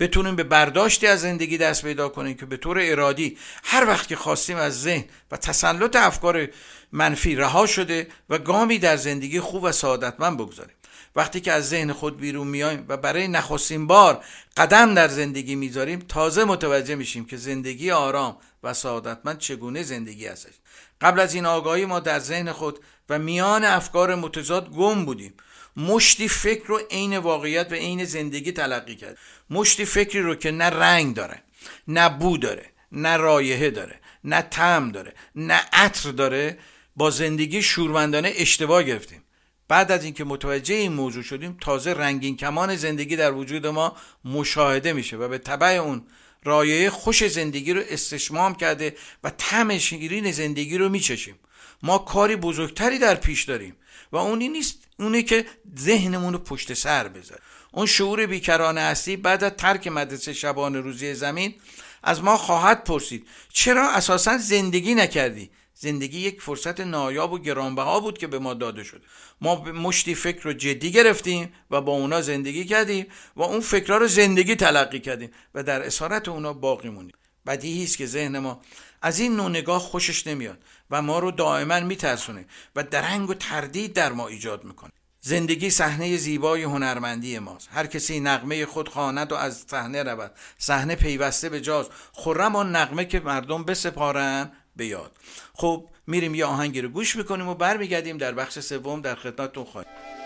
بتونیم 0.00 0.36
به 0.36 0.44
برداشتی 0.44 1.06
از 1.06 1.20
زندگی 1.20 1.58
دست 1.58 1.82
پیدا 1.82 2.08
کنیم 2.08 2.36
که 2.36 2.46
به 2.46 2.56
طور 2.56 2.78
ارادی 2.82 3.38
هر 3.64 3.86
وقت 3.86 4.08
که 4.08 4.16
خواستیم 4.16 4.56
از 4.56 4.82
ذهن 4.82 5.04
و 5.30 5.36
تسلط 5.36 5.96
افکار 5.96 6.48
منفی 6.92 7.34
رها 7.34 7.66
شده 7.66 8.08
و 8.30 8.38
گامی 8.38 8.78
در 8.78 8.96
زندگی 8.96 9.40
خوب 9.40 9.62
و 9.62 9.72
سعادتمند 9.72 10.38
بگذاریم. 10.38 10.74
وقتی 11.16 11.40
که 11.40 11.52
از 11.52 11.68
ذهن 11.68 11.92
خود 11.92 12.20
بیرون 12.20 12.46
میایم 12.46 12.84
و 12.88 12.96
برای 12.96 13.28
نخستین 13.28 13.86
بار 13.86 14.24
قدم 14.56 14.94
در 14.94 15.08
زندگی 15.08 15.54
می‌ذاریم 15.54 15.98
تازه 15.98 16.44
متوجه 16.44 16.94
میشیم 16.94 17.24
که 17.24 17.36
زندگی 17.36 17.90
آرام 17.90 18.36
و 18.62 18.74
سعادتمند 18.74 19.38
چگونه 19.38 19.82
زندگی 19.82 20.26
هستش. 20.26 20.54
قبل 21.00 21.20
از 21.20 21.34
این 21.34 21.46
آگاهی 21.46 21.84
ما 21.84 22.00
در 22.00 22.18
ذهن 22.18 22.52
خود 22.52 22.78
و 23.08 23.18
میان 23.18 23.64
افکار 23.64 24.14
متضاد 24.14 24.70
گم 24.70 25.04
بودیم. 25.04 25.34
مشتی 25.78 26.28
فکر 26.28 26.66
رو 26.66 26.80
عین 26.90 27.18
واقعیت 27.18 27.72
و 27.72 27.74
عین 27.74 28.04
زندگی 28.04 28.52
تلقی 28.52 28.96
کرد. 28.96 29.18
مشتی 29.50 29.84
فکری 29.84 30.22
رو 30.22 30.34
که 30.34 30.50
نه 30.50 30.64
رنگ 30.64 31.14
داره 31.14 31.42
نه 31.88 32.08
بو 32.08 32.38
داره 32.38 32.66
نه 32.92 33.16
رایحه 33.16 33.70
داره 33.70 34.00
نه 34.24 34.42
طعم 34.42 34.92
داره 34.92 35.14
نه 35.34 35.62
عطر 35.72 36.10
داره 36.10 36.58
با 36.96 37.10
زندگی 37.10 37.62
شورمندانه 37.62 38.32
اشتباه 38.36 38.82
گرفتیم. 38.82 39.22
بعد 39.68 39.92
از 39.92 40.04
اینکه 40.04 40.24
متوجه 40.24 40.74
این 40.74 40.92
موضوع 40.92 41.22
شدیم 41.22 41.56
تازه 41.60 41.92
رنگین 41.92 42.36
کمان 42.36 42.76
زندگی 42.76 43.16
در 43.16 43.32
وجود 43.32 43.66
ما 43.66 43.96
مشاهده 44.24 44.92
میشه 44.92 45.16
و 45.16 45.28
به 45.28 45.38
طبع 45.38 45.66
اون 45.66 46.02
رایه 46.44 46.90
خوش 46.90 47.26
زندگی 47.28 47.72
رو 47.72 47.82
استشمام 47.88 48.54
کرده 48.54 48.96
و 49.24 49.30
طعم 49.30 49.78
شیرین 49.78 50.32
زندگی 50.32 50.78
رو 50.78 50.88
میچشیم. 50.88 51.38
ما 51.82 51.98
کاری 51.98 52.36
بزرگتری 52.36 52.98
در 52.98 53.14
پیش 53.14 53.44
داریم 53.44 53.76
و 54.12 54.16
اونی 54.16 54.48
نیست 54.48 54.87
اونه 54.98 55.22
که 55.22 55.46
ذهنمون 55.78 56.32
رو 56.32 56.38
پشت 56.38 56.74
سر 56.74 57.08
بذاره. 57.08 57.40
اون 57.72 57.86
شعور 57.86 58.26
بیکرانه 58.26 58.80
هستی 58.80 59.16
بعد 59.16 59.44
از 59.44 59.52
ترک 59.52 59.86
مدرسه 59.86 60.32
شبان 60.32 60.74
روزی 60.74 61.14
زمین 61.14 61.54
از 62.02 62.22
ما 62.22 62.36
خواهد 62.36 62.84
پرسید 62.84 63.26
چرا 63.52 63.90
اساسا 63.90 64.38
زندگی 64.38 64.94
نکردی؟ 64.94 65.50
زندگی 65.74 66.18
یک 66.20 66.42
فرصت 66.42 66.80
نایاب 66.80 67.32
و 67.32 67.38
گرانبها 67.38 68.00
بود 68.00 68.18
که 68.18 68.26
به 68.26 68.38
ما 68.38 68.54
داده 68.54 68.84
شد. 68.84 69.02
ما 69.40 69.64
مشتی 69.64 70.14
فکر 70.14 70.42
رو 70.42 70.52
جدی 70.52 70.92
گرفتیم 70.92 71.52
و 71.70 71.80
با 71.80 71.92
اونا 71.92 72.20
زندگی 72.20 72.64
کردیم 72.64 73.06
و 73.36 73.42
اون 73.42 73.60
فکرها 73.60 73.98
رو 73.98 74.08
زندگی 74.08 74.56
تلقی 74.56 75.00
کردیم 75.00 75.30
و 75.54 75.62
در 75.62 75.82
اسارت 75.82 76.28
اونا 76.28 76.52
باقی 76.52 76.88
مونیم 76.88 77.12
بدیهی 77.46 77.84
است 77.84 77.98
که 77.98 78.06
ذهن 78.06 78.38
ما 78.38 78.60
از 79.02 79.18
این 79.18 79.36
نوع 79.36 79.50
نگاه 79.50 79.80
خوشش 79.80 80.26
نمیاد 80.26 80.58
و 80.90 81.02
ما 81.02 81.18
رو 81.18 81.30
دائما 81.30 81.80
میترسونه 81.80 82.46
و 82.76 82.82
درنگ 82.82 83.30
و 83.30 83.34
تردید 83.34 83.92
در 83.92 84.12
ما 84.12 84.28
ایجاد 84.28 84.64
می‌کنه. 84.64 84.90
زندگی 85.20 85.70
صحنه 85.70 86.16
زیبای 86.16 86.62
هنرمندی 86.62 87.38
ماست. 87.38 87.68
هر 87.72 87.86
کسی 87.86 88.20
نغمه 88.20 88.66
خود 88.66 88.88
خواند 88.88 89.32
و 89.32 89.34
از 89.34 89.64
صحنه 89.70 90.02
رود. 90.02 90.32
صحنه 90.58 90.96
پیوسته 90.96 91.48
به 91.48 91.60
جاز 91.60 91.86
خرم 92.12 92.56
آن 92.56 92.76
نغمه 92.76 93.04
که 93.04 93.20
مردم 93.20 93.64
بسپارن 93.64 94.52
به 94.76 94.86
یاد. 94.86 95.12
خب 95.54 95.88
میریم 96.06 96.34
یه 96.34 96.44
آهنگی 96.44 96.80
رو 96.80 96.88
گوش 96.88 97.16
می‌کنیم 97.16 97.48
و 97.48 97.54
برمیگردیم 97.54 98.18
در 98.18 98.32
بخش 98.32 98.58
سوم 98.58 99.00
در 99.00 99.14
خدمتتون 99.14 99.64
خواهیم. 99.64 100.17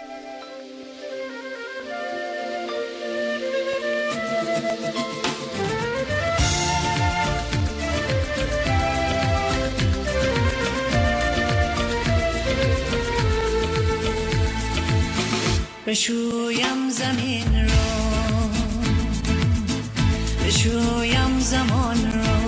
بشویم 15.92 16.90
زمین 16.90 17.68
را 17.68 18.48
بشویم 20.46 21.40
زمان 21.40 22.12
را 22.12 22.38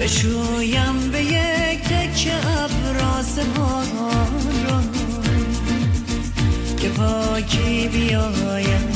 بشویم 0.00 1.10
به 1.12 1.24
یک 1.24 1.80
تک 1.82 2.32
ابراز 2.44 3.38
را 3.38 4.82
که 6.76 6.88
پاکی 6.88 7.88
بیایم. 7.88 8.88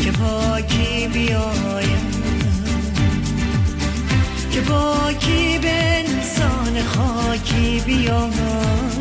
که 0.00 0.10
پاکی 0.10 1.08
بیایم. 1.08 2.10
که 4.50 4.60
پاکی 4.60 5.58
به 5.58 6.04
انسان 6.04 6.82
خاکی 6.82 7.82
بیایم. 7.86 8.95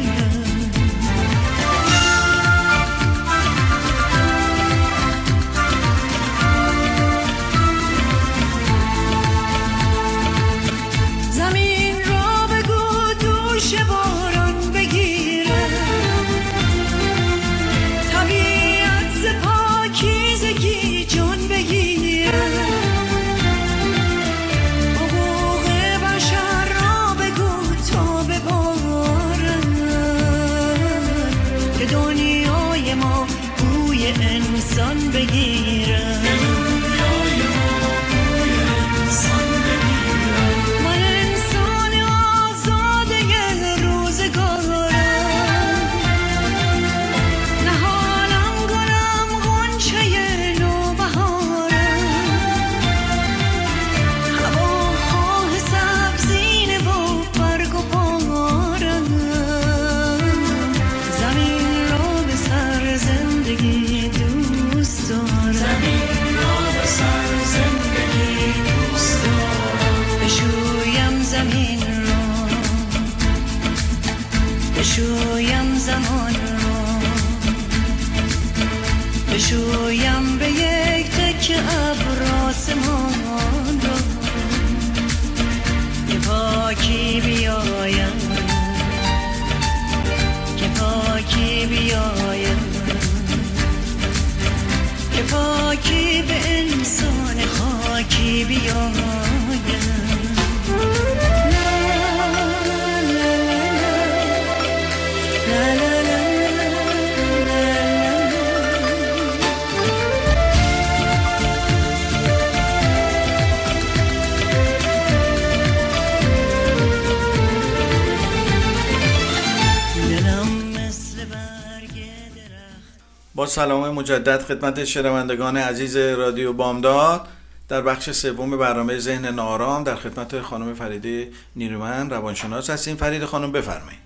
با 123.36 123.46
سلام 123.46 123.90
مجدد 123.90 124.42
خدمت 124.42 124.84
شنوندگان 124.84 125.58
عزیز 125.58 125.98
رادیو 125.98 126.54
بامداد. 126.54 127.28
در 127.68 127.82
بخش 127.82 128.12
سوم 128.12 128.58
برنامه 128.58 129.00
ذهن 129.00 129.26
نارام 129.26 129.84
در 129.84 129.96
خدمت 129.96 130.42
خانم 130.42 130.74
فریده 130.74 131.28
نیرومن 131.56 132.10
روانشناس 132.10 132.70
هستیم. 132.70 132.96
فرید 132.96 133.26
خانم 133.26 133.52
بفرمایید. 133.52 134.00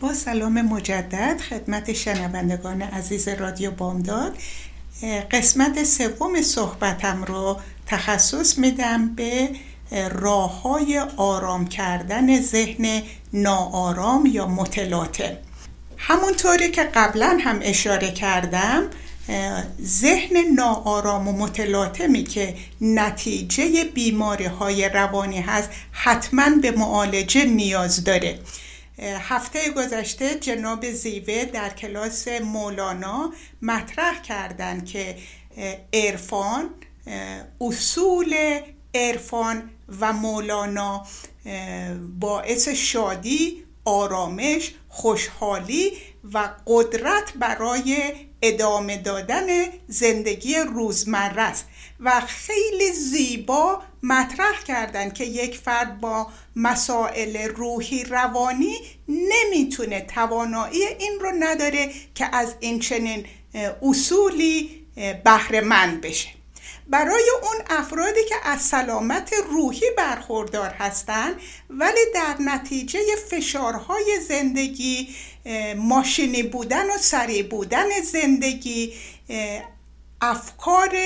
با 0.00 0.12
سلام 0.12 0.62
مجدد 0.62 1.40
خدمت 1.50 1.92
شنوندگان 1.92 2.82
عزیز 2.82 3.28
رادیو 3.28 3.70
بامداد. 3.70 4.36
قسمت 5.30 5.84
سوم 5.84 6.42
صحبتم 6.42 7.24
رو 7.24 7.60
تخصص 7.86 8.58
میدم 8.58 9.14
به 9.14 9.50
راه 10.10 10.62
های 10.62 11.02
آرام 11.16 11.66
کردن 11.66 12.40
ذهن 12.40 13.02
ناآرام 13.32 14.26
یا 14.26 14.46
متلاطم. 14.46 15.36
همونطوری 15.98 16.70
که 16.70 16.84
قبلا 16.84 17.38
هم 17.40 17.58
اشاره 17.62 18.12
کردم 18.12 18.82
ذهن 19.82 20.36
ناآرام 20.54 21.28
و 21.28 21.32
متلاطمی 21.32 22.24
که 22.24 22.54
نتیجه 22.80 23.84
بیماری 23.84 24.44
های 24.44 24.88
روانی 24.88 25.40
هست 25.40 25.70
حتما 25.92 26.50
به 26.62 26.70
معالجه 26.70 27.44
نیاز 27.44 28.04
داره. 28.04 28.38
هفته 29.02 29.70
گذشته 29.70 30.34
جناب 30.34 30.90
زیوه 30.90 31.44
در 31.44 31.70
کلاس 31.70 32.28
مولانا 32.28 33.32
مطرح 33.62 34.22
کردند 34.22 34.86
که 34.86 35.16
عرفان 35.92 36.70
اصول 37.60 38.60
عرفان 38.94 39.70
و 40.00 40.12
مولانا 40.12 41.06
باعث 42.20 42.68
شادی 42.68 43.64
آرامش 43.84 44.74
خوشحالی 44.96 45.92
و 46.32 46.50
قدرت 46.66 47.32
برای 47.34 48.12
ادامه 48.42 48.96
دادن 48.96 49.46
زندگی 49.88 50.54
روزمره 50.54 51.42
است. 51.42 51.66
و 52.00 52.20
خیلی 52.26 52.92
زیبا 52.92 53.82
مطرح 54.02 54.62
کردن 54.66 55.10
که 55.10 55.24
یک 55.24 55.58
فرد 55.58 56.00
با 56.00 56.26
مسائل 56.56 57.36
روحی 57.36 58.04
روانی 58.04 58.74
نمی‌تونه 59.08 60.00
توانایی 60.00 60.82
این 60.98 61.20
رو 61.20 61.32
نداره 61.40 61.90
که 62.14 62.36
از 62.36 62.54
این 62.60 62.80
چنین 62.80 63.26
اصولی 63.82 64.86
بهره 65.24 65.60
مند 65.60 66.00
بشه. 66.00 66.28
برای 66.88 67.30
اون 67.42 67.78
افرادی 67.78 68.24
که 68.28 68.34
از 68.44 68.62
سلامت 68.62 69.32
روحی 69.50 69.86
برخوردار 69.96 70.70
هستند 70.70 71.40
ولی 71.70 72.00
در 72.14 72.36
نتیجه 72.40 73.00
فشارهای 73.30 74.20
زندگی 74.28 75.08
ماشینی 75.76 76.42
بودن 76.42 76.90
و 76.90 76.98
سریع 76.98 77.42
بودن 77.42 78.00
زندگی 78.02 78.92
افکار 80.20 80.96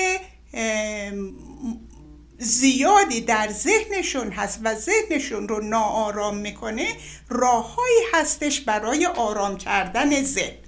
زیادی 2.37 3.21
در 3.21 3.49
ذهنشون 3.51 4.31
هست 4.31 4.59
و 4.63 4.75
ذهنشون 4.75 5.47
رو 5.47 5.61
ناآرام 5.63 6.37
می‌کنه 6.37 6.87
راههایی 7.29 7.97
هستش 8.13 8.61
برای 8.61 9.05
آرام 9.05 9.57
کردن 9.57 10.23
ذهن. 10.23 10.60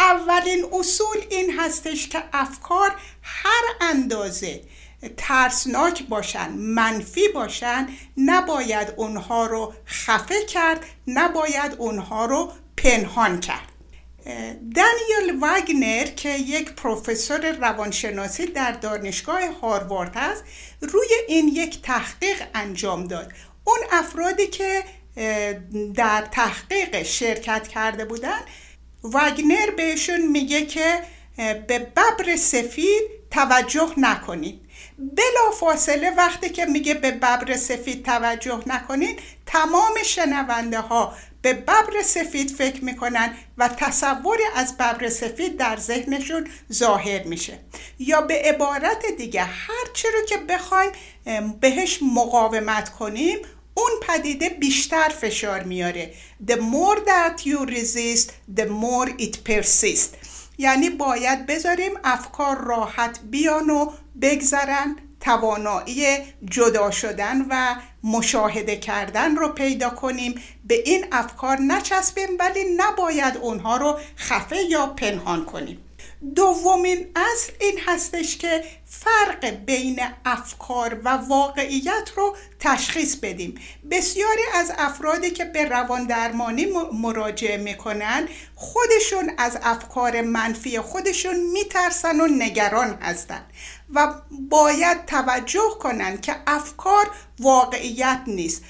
اولین 0.00 0.66
اصول 0.72 1.16
این 1.30 1.58
هستش 1.58 2.08
که 2.08 2.22
افکار 2.32 2.90
هر 3.22 3.62
اندازه 3.80 4.60
ترسناک 5.16 6.02
باشن 6.02 6.48
منفی 6.50 7.28
باشن 7.28 7.88
نباید 8.16 8.94
اونها 8.96 9.46
رو 9.46 9.74
خفه 9.86 10.44
کرد 10.44 10.86
نباید 11.06 11.74
اونها 11.78 12.24
رو 12.26 12.52
پنهان 12.76 13.40
کرد. 13.40 13.66
دانیل 14.74 15.38
وگنر 15.42 16.04
که 16.04 16.28
یک 16.28 16.72
پروفسور 16.72 17.52
روانشناسی 17.52 18.46
در 18.46 18.72
دانشگاه 18.72 19.60
هاروارد 19.62 20.12
است 20.14 20.44
روی 20.80 21.08
این 21.28 21.48
یک 21.48 21.82
تحقیق 21.82 22.42
انجام 22.54 23.06
داد. 23.06 23.32
اون 23.64 23.78
افرادی 23.92 24.46
که 24.46 24.84
در 25.94 26.28
تحقیق 26.32 27.02
شرکت 27.02 27.68
کرده 27.68 28.04
بودن 28.04 28.40
وگنر 29.04 29.70
بهشون 29.76 30.26
میگه 30.26 30.66
که 30.66 31.00
به 31.36 31.78
ببر 31.78 32.36
سفید 32.36 33.02
توجه 33.30 33.92
نکنید. 33.96 34.60
بلا 34.98 35.50
فاصله 35.60 36.10
وقتی 36.10 36.48
که 36.48 36.64
میگه 36.64 36.94
به 36.94 37.10
ببر 37.10 37.56
سفید 37.56 38.04
توجه 38.04 38.62
نکنید 38.66 39.20
تمام 39.46 39.94
شنونده 40.04 40.80
ها 40.80 41.14
به 41.42 41.52
ببر 41.52 42.02
سفید 42.04 42.50
فکر 42.50 42.84
می‌کنن 42.84 43.34
و 43.58 43.68
تصوری 43.68 44.42
از 44.54 44.76
ببر 44.76 45.08
سفید 45.08 45.56
در 45.56 45.76
ذهنشون 45.76 46.48
ظاهر 46.72 47.22
میشه. 47.22 47.58
یا 47.98 48.20
به 48.20 48.42
عبارت 48.44 49.06
دیگه 49.18 49.42
هر 49.42 49.86
چی 49.94 50.08
رو 50.08 50.26
که 50.26 50.36
بخوایم 50.36 50.90
بهش 51.60 51.98
مقاومت 52.14 52.88
کنیم 52.88 53.38
اون 53.74 53.90
پدیده 54.02 54.48
بیشتر 54.48 55.08
فشار 55.08 55.62
میاره. 55.62 56.12
The 56.46 56.54
more 56.56 56.98
that 57.06 57.46
you 57.46 57.70
resist 57.70 58.30
the 58.56 58.66
more 58.66 59.10
it 59.18 59.36
persists. 59.48 60.16
یعنی 60.58 60.90
باید 60.90 61.46
بذاریم 61.46 61.92
افکار 62.04 62.58
راحت 62.58 63.20
بیان 63.30 63.70
و 63.70 63.92
بگذرن 64.22 64.96
توانایی 65.20 66.04
جدا 66.50 66.90
شدن 66.90 67.46
و 67.50 67.76
مشاهده 68.04 68.76
کردن 68.76 69.36
رو 69.36 69.48
پیدا 69.48 69.90
کنیم. 69.90 70.42
به 70.64 70.82
این 70.84 71.06
افکار 71.12 71.58
نچسبیم 71.60 72.28
ولی 72.38 72.60
نباید 72.76 73.36
اونها 73.36 73.76
رو 73.76 73.98
خفه 74.16 74.56
یا 74.56 74.86
پنهان 74.86 75.44
کنیم. 75.44 75.78
دومین 76.34 77.06
اصل 77.16 77.52
این 77.60 77.78
هستش 77.86 78.38
که 78.38 78.64
فرق 78.84 79.46
بین 79.46 80.00
افکار 80.24 81.00
و 81.04 81.08
واقعیت 81.08 82.10
رو 82.16 82.36
تشخیص 82.58 83.16
بدیم. 83.16 83.54
بسیاری 83.90 84.42
از 84.54 84.72
افرادی 84.78 85.30
که 85.30 85.44
به 85.44 85.64
روان 85.64 86.06
درمانی 86.06 86.66
مراجعه 86.92 87.56
می‌کنن 87.56 88.28
خودشون 88.54 89.32
از 89.38 89.58
افکار 89.62 90.20
منفی 90.20 90.80
خودشون 90.80 91.36
میترسن 91.52 92.20
و 92.20 92.26
نگران 92.26 92.98
هستن 93.02 93.46
و 93.94 94.14
باید 94.30 95.04
توجه 95.06 95.70
کنن 95.80 96.20
که 96.20 96.36
افکار 96.46 97.10
واقعیت 97.38 98.20
نیست. 98.26 98.64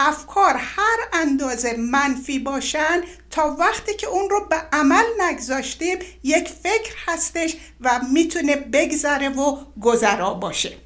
افکار 0.00 0.56
هر 0.56 0.98
اندازه 1.12 1.76
منفی 1.76 2.38
باشن 2.38 3.02
تا 3.30 3.56
وقتی 3.58 3.94
که 3.94 4.06
اون 4.06 4.30
رو 4.30 4.46
به 4.50 4.56
عمل 4.72 5.04
نگذاشتیم 5.20 5.98
یک 6.22 6.48
فکر 6.48 6.94
هستش 7.06 7.56
و 7.80 8.00
می‌تونه 8.12 8.56
بگذره 8.56 9.28
و 9.28 9.56
گذرا 9.80 10.34
باشه. 10.34 10.76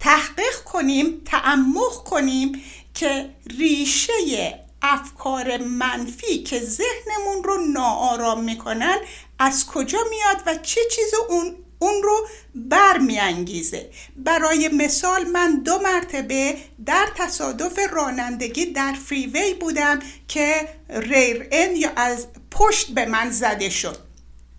تحقیق 0.00 0.56
کنیم 0.64 1.22
تعمق 1.24 2.04
کنیم 2.04 2.62
که 2.94 3.30
ریشه 3.58 4.60
افکار 4.82 5.56
منفی 5.56 6.42
که 6.42 6.60
ذهنمون 6.60 7.44
رو 7.44 7.66
ناآرام 7.66 8.44
می‌کنن 8.44 8.96
از 9.38 9.66
کجا 9.66 9.98
میاد 10.10 10.42
و 10.46 10.54
چه 10.54 10.80
چیز 10.90 11.14
اون 11.28 11.56
اون 11.82 12.02
رو 12.02 12.26
برمیانگیزه. 12.54 13.90
برای 14.16 14.68
مثال 14.68 15.24
من 15.24 15.62
دو 15.62 15.78
مرتبه 15.78 16.56
در 16.86 17.08
تصادف 17.16 17.78
رانندگی 17.92 18.66
در 18.66 18.92
فریوی 18.92 19.54
بودم 19.54 19.98
که 20.28 20.68
ریر 20.88 21.48
ان 21.52 21.76
یا 21.76 21.90
از 21.96 22.26
پشت 22.50 22.90
به 22.90 23.06
من 23.06 23.30
زده 23.30 23.70
شد. 23.70 23.98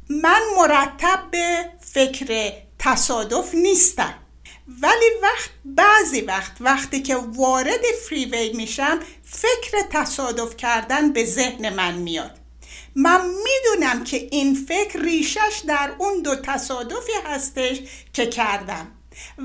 من 0.09 0.41
مرتب 0.57 1.19
به 1.31 1.65
فکر 1.79 2.53
تصادف 2.79 3.55
نیستم. 3.55 4.13
ولی 4.81 5.05
وقت 5.21 5.49
بعضی 5.65 6.21
وقت 6.21 6.51
وقتی 6.59 7.01
که 7.01 7.15
وارد 7.15 7.81
فریوی 8.09 8.53
میشم 8.53 8.99
فکر 9.23 9.81
تصادف 9.91 10.57
کردن 10.57 11.13
به 11.13 11.25
ذهن 11.25 11.73
من 11.73 11.93
میاد. 11.93 12.40
من 12.95 13.21
می‌دونم 13.25 14.03
که 14.03 14.17
این 14.31 14.55
فکر 14.67 14.99
ریشش 14.99 15.61
در 15.67 15.91
اون 15.97 16.21
دو 16.21 16.35
تصادفی 16.35 17.11
هستش 17.25 17.79
که 18.13 18.25
کردم. 18.25 18.87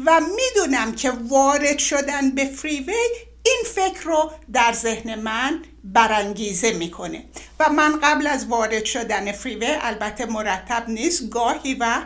و 0.07 0.21
می‌دونم 0.21 0.95
که 0.95 1.11
وارد 1.11 1.79
شدن 1.79 2.31
به 2.31 2.45
فریوی 2.45 2.95
این 3.43 3.63
فکر 3.75 4.03
رو 4.05 4.33
در 4.53 4.73
ذهن 4.73 5.15
من 5.15 5.63
برانگیزه 5.85 6.73
می‌کنه. 6.73 7.25
و 7.61 7.69
من 7.69 8.01
قبل 8.01 8.27
از 8.27 8.47
وارد 8.47 8.85
شدن 8.85 9.33
فریوی 9.33 9.67
البته 9.81 10.27
مرتب 10.27 10.85
نیست 10.89 11.31
گاهی 11.31 11.75
و 11.75 12.03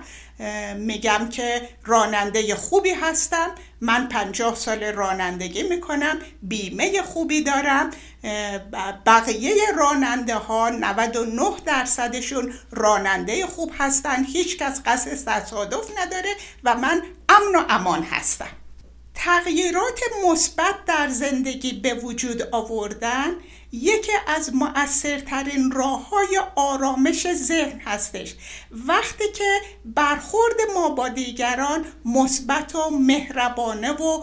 میگم 0.76 1.28
که 1.28 1.68
راننده 1.84 2.54
خوبی 2.54 2.90
هستم. 2.90 3.54
من 3.80 4.08
پنجاه 4.08 4.54
سال 4.54 4.84
رانندگی 4.84 5.62
می‌کنم 5.62 6.18
بیمه 6.42 7.02
خوبی 7.02 7.42
دارم 7.42 7.90
بقیه 9.06 9.54
راننده 9.78 10.34
ها 10.34 10.70
99 10.70 11.42
درصدشون 11.66 12.54
راننده 12.70 13.46
خوب 13.46 13.72
هستن 13.78 14.24
هیچ 14.24 14.58
کس 14.58 14.82
قصد 14.86 15.14
تصادف 15.14 15.90
نداره 15.98 16.34
و 16.64 16.74
من 16.74 17.02
امن 17.28 17.56
و 17.56 17.64
امان 17.68 18.02
هستم. 18.02 18.59
تغییرات 19.24 20.00
مثبت 20.24 20.84
در 20.86 21.08
زندگی 21.08 21.72
به 21.72 21.94
وجود 21.94 22.42
آوردن 22.52 23.30
یکی 23.72 24.12
از 24.26 24.54
مؤثرترین 24.54 25.70
راه 25.70 26.08
های 26.08 26.40
آرامش 26.56 27.32
ذهن 27.34 27.80
هستش. 27.80 28.34
وقتی 28.70 29.24
که 29.32 29.60
برخورد 29.84 30.54
ما 30.74 30.88
با 30.88 31.08
دیگران 31.08 31.84
مثبت 32.04 32.74
و 32.74 32.90
مهربانه 32.90 33.92
و 33.92 34.22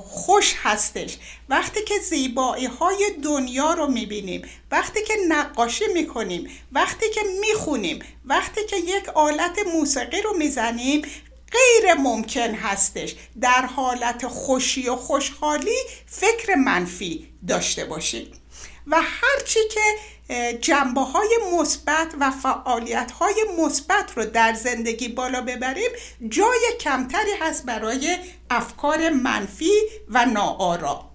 خوش 0.00 0.54
هستش. 0.62 1.18
وقتی 1.48 1.84
که 1.84 1.94
زیبایی 1.98 2.66
های 2.66 3.10
دنیا 3.22 3.74
رو 3.74 3.86
می‌بینیم 3.86 4.42
وقتی 4.70 5.04
که 5.04 5.14
نقاشی 5.28 5.84
می‌کنیم 5.94 6.50
وقتی 6.72 7.10
که 7.10 7.20
می‌خونیم 7.40 7.98
وقتی 8.24 8.66
که 8.66 8.76
یک 8.76 9.08
آلت 9.08 9.58
موسیقی 9.74 10.22
رو 10.22 10.36
می‌زنیم 10.36 11.02
غیر 11.52 11.94
ممکن 11.94 12.54
هستش 12.54 13.14
در 13.40 13.66
حالت 13.66 14.26
خوشی 14.26 14.88
و 14.88 14.96
خوشحالی 14.96 15.76
فکر 16.06 16.54
منفی 16.54 17.28
داشته 17.48 17.84
باشیم 17.84 18.32
و 18.86 18.96
هرچی 19.00 19.60
که 19.70 19.80
جنبه 20.60 21.00
های 21.00 21.38
مثبت 21.60 22.14
و 22.20 22.30
فعالیت 22.30 23.10
های 23.10 23.44
مثبت 23.58 24.12
رو 24.16 24.24
در 24.24 24.54
زندگی 24.54 25.08
بالا 25.08 25.40
ببریم 25.40 25.90
جای 26.28 26.60
کمتری 26.80 27.32
هست 27.40 27.66
برای 27.66 28.16
افکار 28.50 29.10
منفی 29.10 29.72
و 30.08 30.26
ناآرام 30.26 31.09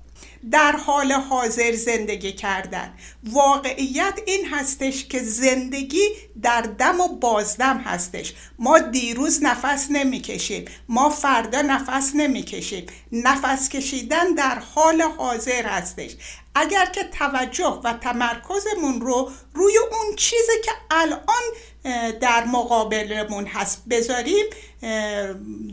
در 0.51 0.71
حال 0.71 1.11
حاضر 1.11 1.75
زندگی 1.75 2.31
کردن. 2.31 2.93
واقعیت 3.23 4.19
این 4.25 4.47
هستش 4.47 5.05
که 5.05 5.19
زندگی 5.19 6.09
در 6.41 6.61
دم 6.61 7.01
و 7.01 7.07
بازدم 7.07 7.77
هستش. 7.77 8.33
ما 8.59 8.79
دیروز 8.79 9.43
نفس 9.43 9.87
نمی‌کشیم. 9.89 10.65
ما 10.89 11.09
فردا 11.09 11.61
نفس 11.61 12.11
نمی‌کشیم. 12.15 12.85
نفس 13.11 13.69
کشیدن 13.69 14.33
در 14.33 14.59
حال 14.59 15.01
حاضر 15.01 15.65
هستش. 15.65 16.11
اگر 16.55 16.85
که 16.85 17.03
توجه 17.03 17.81
و 17.83 17.93
تمرکزمون 17.93 19.01
رو 19.01 19.31
روی 19.53 19.77
اون 19.77 20.15
چیزی 20.15 20.61
که 20.65 20.71
الان 20.91 21.43
در 22.21 22.45
مقابلمون 22.45 23.45
هست. 23.45 23.83
بذاریم 23.89 24.45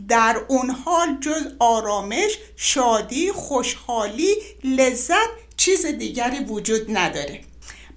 در 0.07 0.41
اون 0.47 0.69
حال 0.69 1.17
جز 1.21 1.43
آرامش 1.59 2.37
شادی 2.55 3.31
خوشحالی 3.31 4.35
لذت 4.63 5.29
چیز 5.57 5.85
دیگری 5.85 6.39
وجود 6.39 6.97
نداره. 6.97 7.41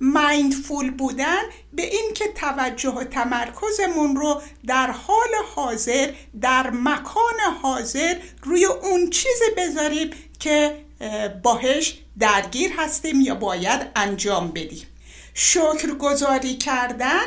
مایندفول 0.00 0.90
بودن 0.90 1.42
به 1.72 1.82
این 1.82 2.14
که 2.14 2.24
توجه 2.34 2.90
و 2.90 3.04
تمرکزمون 3.04 4.16
رو 4.16 4.42
در 4.66 4.90
حال 4.90 5.28
حاضر 5.54 6.10
در 6.40 6.70
مکان 6.70 7.40
حاضر 7.62 8.14
روی 8.42 8.64
اون 8.64 9.10
چیز 9.10 9.42
بذاریم 9.56 10.10
که 10.40 10.84
باهش 11.42 11.98
درگیر 12.18 12.72
هستیم 12.76 13.20
یا 13.20 13.34
باید 13.34 13.86
انجام 13.96 14.48
بدیم. 14.50 14.86
شکرگزاری 15.34 16.56
کردن 16.56 17.24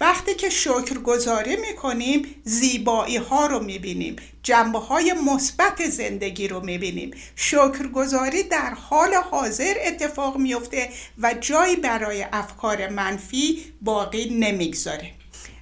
وقتی 0.00 0.34
که 0.34 0.50
شکرگزاری 0.50 1.56
می‌کنیم 1.56 2.34
زیبایی 2.44 3.16
ها 3.16 3.46
رو 3.46 3.60
می‌بینیم. 3.60 4.16
جنبه 4.42 4.78
های 4.78 5.12
مثبت 5.12 5.90
زندگی 5.90 6.48
رو 6.48 6.64
می‌بینیم. 6.64 7.10
شکرگزاری 7.36 8.42
در 8.42 8.74
حال 8.74 9.14
حاضر 9.14 9.74
اتفاق 9.86 10.36
میفته 10.36 10.90
و 11.18 11.34
جایی 11.34 11.76
برای 11.76 12.26
افکار 12.32 12.88
منفی 12.88 13.64
باقی 13.82 14.30
نمی‌گذاره. 14.30 15.10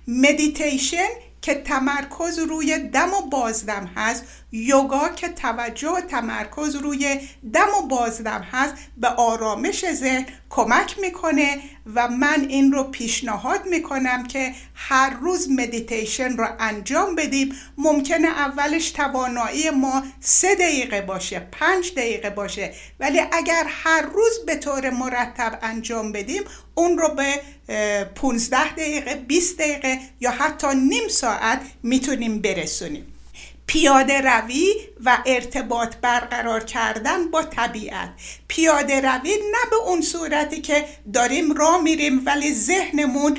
مدیتیشن 0.08 1.08
که 1.42 1.54
تمرکز 1.54 2.38
روی 2.38 2.78
دم 2.78 3.14
و 3.14 3.20
بازدم 3.30 3.90
هست 3.96 4.24
یوگا 4.52 5.08
که 5.08 5.28
توجه 5.28 5.88
و 5.88 6.00
تمرکز 6.00 6.76
روی 6.76 7.20
دم 7.52 7.68
و 7.78 7.86
بازدم 7.86 8.46
هست 8.52 8.74
به 8.96 9.08
آرامش 9.08 9.92
ذهن 9.92 10.26
کمک 10.50 10.98
می‌کنه 10.98 11.58
و 11.94 12.08
من 12.08 12.46
این 12.48 12.72
رو 12.72 12.84
پیشنهاد 12.84 13.66
می‌کنم 13.66 14.26
که 14.26 14.54
هر 14.74 15.10
روز 15.10 15.50
مدیتیشن 15.50 16.36
رو 16.36 16.46
انجام 16.60 17.14
بدیم. 17.14 17.54
ممکنه 17.78 18.28
اولش 18.28 18.90
توانایی 18.90 19.70
ما 19.70 20.02
سه 20.20 20.54
دقیقه 20.54 21.02
باشه 21.02 21.48
پنج 21.52 21.92
دقیقه 21.94 22.30
باشه 22.30 22.72
ولی 23.00 23.20
اگر 23.32 23.66
هر 23.68 24.02
روز 24.02 24.38
به 24.46 24.56
طور 24.56 24.90
مرتب 24.90 25.58
انجام 25.62 26.12
بدیم 26.12 26.42
اون 26.74 26.98
رو 26.98 27.08
به 27.08 27.40
15 28.14 28.72
دقیقه 28.72 29.14
20 29.14 29.58
دقیقه 29.58 29.98
یا 30.20 30.30
حتی 30.30 30.66
نیم 30.74 31.08
ساعت 31.08 31.60
می‌تونیم 31.82 32.38
برسونیم. 32.38 33.17
پیاده 33.68 34.20
روی 34.20 34.74
و 35.04 35.18
ارتباط 35.26 35.96
برقرار 35.96 36.64
کردن 36.64 37.30
با 37.30 37.42
طبیعت. 37.42 38.10
پیاده 38.48 39.00
روی 39.00 39.30
نه 39.30 39.70
به 39.70 39.76
اون 39.76 40.02
صورتی 40.02 40.60
که 40.60 40.84
داریم 41.12 41.52
راه 41.52 41.82
میریم 41.82 42.22
ولی 42.26 42.54
ذهنمون 42.54 43.38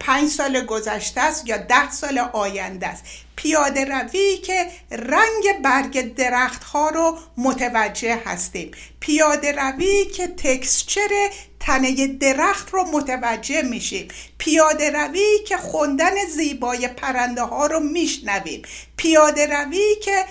پنج 0.00 0.28
سال 0.28 0.64
گذشته 0.64 1.20
است 1.20 1.48
یا 1.48 1.56
ده 1.56 1.90
سال 1.90 2.18
آینده 2.18 2.86
است. 2.86 3.04
پیاده 3.36 3.84
روی 3.84 4.36
که 4.36 4.66
رنگ 4.90 5.62
برگ 5.62 6.14
درخت 6.14 6.64
ها 6.64 6.88
رو 6.88 7.18
متوجه 7.36 8.18
هستیم. 8.24 8.70
پیاده 9.00 9.52
روی 9.52 10.04
که 10.04 10.26
تکسچر 10.26 11.30
تنه 11.60 12.06
درخت 12.06 12.70
رو 12.70 12.84
متوجه 12.84 13.62
میشیم. 13.62 14.08
پیاده 14.38 14.90
روی 14.90 15.38
که 15.48 15.56
خوندن 15.56 16.24
زیبای 16.34 16.88
پرنده 16.88 17.42
ها 17.42 17.66
رو 17.66 17.80
میشنویم. 17.80 18.62
پیاده 18.96 19.46
روی 19.46 19.96
که 20.02 20.24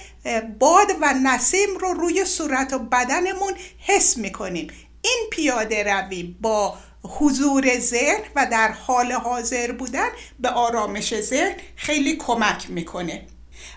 باد 0.59 0.87
و 1.01 1.13
نسیم 1.23 1.77
رو 1.79 1.93
روی 1.93 2.25
صورت 2.25 2.73
و 2.73 2.79
بدنمون 2.79 3.53
حس 3.87 4.17
می‌کنیم. 4.17 4.67
این 5.01 5.27
پیاده 5.31 5.83
روی 5.83 6.35
با 6.41 6.77
حضور 7.03 7.79
ذهن 7.79 8.23
و 8.35 8.47
در 8.51 8.71
حال 8.71 9.11
حاضر 9.11 9.71
بودن 9.71 10.09
به 10.39 10.49
آرامش 10.49 11.21
ذهن 11.21 11.55
خیلی 11.75 12.15
کمک 12.15 12.69
می‌کنه. 12.69 13.21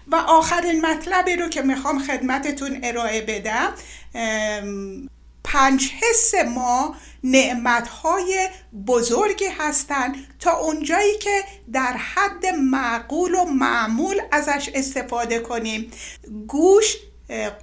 و 0.06 0.16
آخرین 0.16 0.86
مطلبی 0.86 1.36
رو 1.36 1.48
که 1.48 1.62
می‌خوام 1.62 1.98
خدمتتون 1.98 2.80
ارائه 2.82 3.20
بدم 3.20 3.74
پنج 5.44 5.90
حس 6.00 6.34
ما 6.34 6.96
نعمتهای 7.24 8.48
بزرگی 8.86 9.46
هستند 9.58 10.14
تا 10.40 10.56
اونجایی 10.58 11.18
که 11.18 11.44
در 11.72 11.96
حد 11.96 12.46
معقول 12.46 13.34
و 13.34 13.44
معمول 13.44 14.20
ازش 14.32 14.70
استفاده 14.74 15.38
کنیم. 15.38 15.90
گوش 16.48 16.96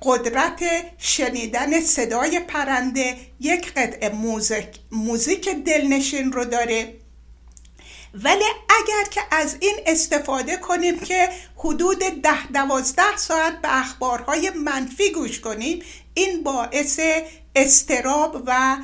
قدرت 0.01 0.64
شنیدن 0.97 1.82
صدای 1.82 2.39
پرنده 2.39 3.18
یک 3.39 3.74
قطعه 3.74 4.09
موزیک, 4.09 4.68
موزیک 4.91 5.49
دلنشین 5.49 6.32
رو 6.32 6.45
داره. 6.45 6.93
ولی 8.14 8.45
اگر 8.70 9.09
که 9.12 9.22
از 9.32 9.57
این 9.59 9.76
استفاده 9.86 10.57
کنیم 10.57 10.99
که 10.99 11.30
حدود 11.57 11.99
ده 11.99 12.47
دوازده 12.53 13.18
ساعت 13.18 13.62
به 13.62 13.80
اخبارهای 13.80 14.49
منفی 14.49 15.12
گوش 15.12 15.39
کنیم 15.39 15.84
این 16.14 16.43
باعث 16.43 16.99
استراب 17.55 18.43
و 18.45 18.78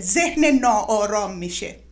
ذهن 0.00 0.44
ناآرام 0.44 1.36
میشه. 1.36 1.83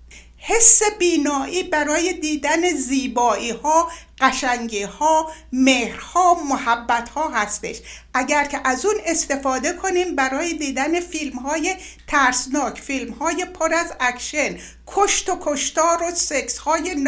حس 0.44 0.82
بینایی 0.98 1.62
برای 1.62 2.12
دیدن 2.12 2.72
زیبایی 2.72 3.50
ها 3.50 3.90
قشنگی 4.20 4.82
ها 4.82 5.30
مهرها 5.52 6.34
محبت 6.34 7.08
ها 7.08 7.28
هستش. 7.28 7.80
اگر 8.14 8.44
که 8.44 8.60
از 8.64 8.84
اون 8.84 8.94
استفاده 9.06 9.72
کنیم 9.72 10.16
برای 10.16 10.54
دیدن 10.54 11.00
فیلم 11.00 11.38
های 11.38 11.76
ترسناک 12.08 12.80
فیلم 12.80 13.12
های 13.12 13.44
پر 13.44 13.74
از 13.74 13.92
اکشن 14.00 14.58
کشت 14.86 15.28
و 15.28 15.38
کشتار 15.40 16.02
و 16.02 16.10
سکس 16.14 16.58
های 16.58 17.06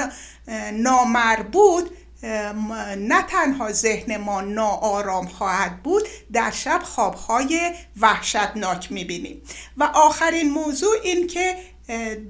نامربوط 0.73 1.91
نه 2.97 3.23
تنها 3.23 3.73
ذهن 3.73 4.17
ما 4.17 4.41
ناآرام 4.41 5.27
خواهد 5.29 5.83
بود 5.83 6.03
در 6.33 6.51
شب 6.51 6.81
خوابهای 6.85 7.71
وحشتناک 8.01 8.93
می‌بینیم. 8.93 9.43
و 9.77 9.85
آخرین 9.85 10.51
موضوع 10.51 10.97
این 11.03 11.27
که 11.27 11.57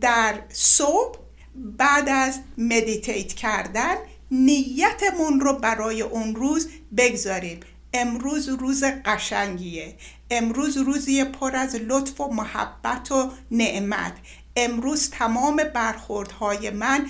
در 0.01 0.35
صبح 0.53 1.19
بعد 1.55 2.09
از 2.09 2.41
meditate 2.59 3.33
کردن 3.33 3.95
نیتمون 4.31 5.41
رو 5.41 5.53
برای 5.53 6.03
اون 6.03 6.35
روز 6.37 6.69
بگذاریم. 6.97 7.61
امروز 7.95 8.49
روز 8.49 8.85
قشنگیه. 8.85 9.95
امروز 10.31 10.77
روزی 10.77 11.25
پر 11.25 11.57
از 11.57 11.75
لطف 11.75 12.21
و 12.21 12.29
محبت 12.29 13.13
و 13.13 13.31
نعمت. 13.51 14.13
امروز 14.57 15.11
تمام 15.11 15.57
برخوردهای 15.75 16.71
من 16.71 17.07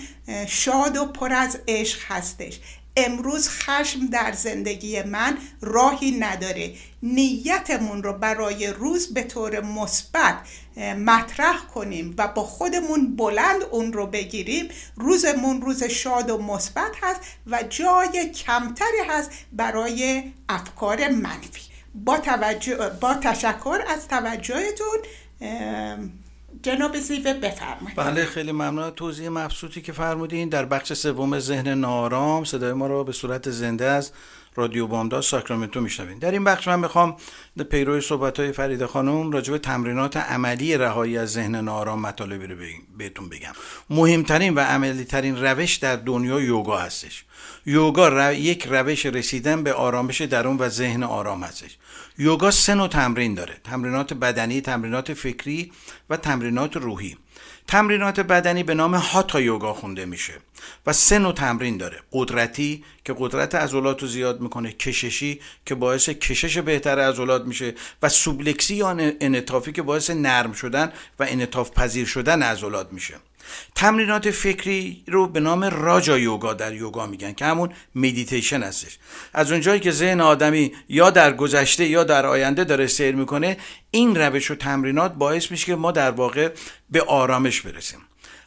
شاد 0.48 0.96
و 0.96 1.04
پر 1.06 1.32
از 1.32 1.58
عشق 1.68 1.98
هستش. 2.08 2.60
امروز 2.96 3.48
خشم 3.48 4.06
در 4.06 4.32
زندگی 4.32 5.02
من 5.02 5.38
راهی 5.60 6.10
نداره. 6.10 6.74
نیتمون 7.02 8.02
رو 8.02 8.12
برای 8.12 8.66
روز 8.66 9.14
به 9.14 9.22
طور 9.22 9.60
مثبت 9.60 10.36
مطرح 11.06 11.56
کنیم 11.74 12.14
و 12.18 12.28
با 12.28 12.42
خودمون 12.42 13.16
بلند 13.16 13.62
اون 13.70 13.92
رو 13.92 14.06
بگیریم. 14.06 14.68
روزمون 14.96 15.62
روز 15.62 15.84
شاد 15.84 16.30
و 16.30 16.38
مثبت 16.38 16.92
هست 17.02 17.20
و 17.46 17.62
جای 17.62 18.30
کمتری 18.30 19.00
هست 19.08 19.30
برای 19.52 20.22
افکار 20.48 21.08
منفی. 21.08 21.60
با, 21.94 22.18
توجه، 22.18 22.90
با 23.00 23.14
تشکر 23.14 23.80
از 23.88 24.08
توجهتون 24.08 24.98
جناب 26.64 26.98
زیوه 26.98 27.32
بفرمایید. 27.32 27.96
بله 27.96 28.24
خیلی 28.24 28.52
ممنون. 28.52 28.90
توضیح 28.90 29.28
مبسوطی 29.28 29.80
که 29.80 29.92
فرمودین 29.92 30.48
در 30.48 30.64
بخش 30.64 30.92
سوم 30.92 31.38
ذهن 31.38 31.68
نارام 31.68 32.44
صدای 32.44 32.72
ما 32.72 32.86
رو 32.86 33.04
به 33.04 33.12
صورت 33.12 33.50
زنده 33.50 33.84
از 33.84 34.12
رادیو 34.56 34.86
بامداد 34.86 35.22
ساکرامنتو 35.22 35.80
میشنوین. 35.80 36.18
در 36.18 36.30
این 36.30 36.44
بخش 36.44 36.68
من 36.68 36.80
می‌خوام 36.80 37.16
پیروی 37.70 38.00
صحبت 38.00 38.40
های 38.40 38.52
فرید 38.52 38.86
خانم 38.86 39.30
راجع 39.30 39.52
به 39.52 39.58
تمرینات 39.58 40.16
عملی 40.16 40.76
رهایی 40.76 41.18
از 41.18 41.32
ذهن 41.32 41.54
نارام 41.54 42.00
مطالبی 42.00 42.46
رو 42.46 42.56
بهتون 42.98 43.28
بگم. 43.28 43.52
مهمترین 43.90 44.54
و 44.54 44.60
عملی 44.60 45.04
ترین 45.04 45.44
روش 45.44 45.76
در 45.76 45.96
دنیا 45.96 46.40
یوگا 46.40 46.78
هستش. 46.78 47.24
یوگا 47.66 48.32
یک 48.32 48.66
روش 48.66 49.06
رسیدن 49.06 49.62
به 49.62 49.72
آرامش 49.72 50.20
درون 50.20 50.56
و 50.56 50.68
ذهن 50.68 51.02
آرام 51.02 51.42
هستش. 51.42 51.78
یوگا 52.18 52.50
سه 52.50 52.74
نوع 52.74 52.88
تمرین 52.88 53.34
داره. 53.34 53.56
تمرینات 53.64 54.14
بدنی 54.14 54.60
تمرینات 54.60 55.14
فکری 55.14 55.72
و 56.10 56.16
تمرینات 56.16 56.76
روحی. 56.76 57.16
تمرینات 57.66 58.20
بدنی 58.20 58.62
به 58.62 58.74
نام 58.74 58.94
هاتا 58.94 59.40
یوگا 59.40 59.74
خونده 59.74 60.04
میشه 60.04 60.32
و 60.86 60.92
سه 60.92 61.18
نوع 61.18 61.32
تمرین 61.32 61.76
داره. 61.76 62.00
قدرتی 62.12 62.84
که 63.04 63.14
قدرت 63.18 63.54
عضلات 63.54 64.02
رو 64.02 64.08
زیاد 64.08 64.40
می‌کنه 64.40 64.72
کششی 64.72 65.40
که 65.66 65.74
باعث 65.74 66.08
کشش 66.08 66.58
بهتر 66.58 66.98
عضلات 66.98 67.44
میشه 67.44 67.74
و 68.02 68.08
flexibility 68.08 68.74
یا 68.74 68.88
انعطافی 69.20 69.72
که 69.72 69.82
باعث 69.82 70.10
نرم 70.10 70.52
شدن 70.52 70.92
و 71.18 71.26
انعطاف 71.28 71.70
پذیر 71.70 72.06
شدن 72.06 72.42
عضلات 72.42 72.92
میشه. 72.92 73.14
تمرینات 73.74 74.30
فکری 74.30 75.04
رو 75.06 75.26
به 75.26 75.40
نام 75.40 75.64
راجا 75.64 76.18
یوگا 76.18 76.54
در 76.54 76.74
یوگا 76.74 77.06
میگن 77.06 77.32
که 77.32 77.44
همون 77.44 77.72
مدیتیشن 77.94 78.62
هستش. 78.62 78.98
از 79.32 79.52
اونجایی 79.52 79.80
که 79.80 79.90
ذهن 79.90 80.20
آدمی 80.20 80.72
یا 80.88 81.10
در 81.10 81.32
گذشته 81.32 81.86
یا 81.86 82.04
در 82.04 82.26
آینده 82.26 82.64
داره 82.64 82.86
سیر 82.86 83.14
می‌کنه 83.14 83.56
این 83.90 84.16
روش 84.16 84.50
و 84.50 84.54
تمرینات 84.54 85.14
باعث 85.14 85.50
میشه 85.50 85.66
که 85.66 85.74
ما 85.74 85.92
در 85.92 86.10
واقع 86.10 86.52
به 86.90 87.02
آرامش 87.02 87.60
برسیم. 87.60 88.00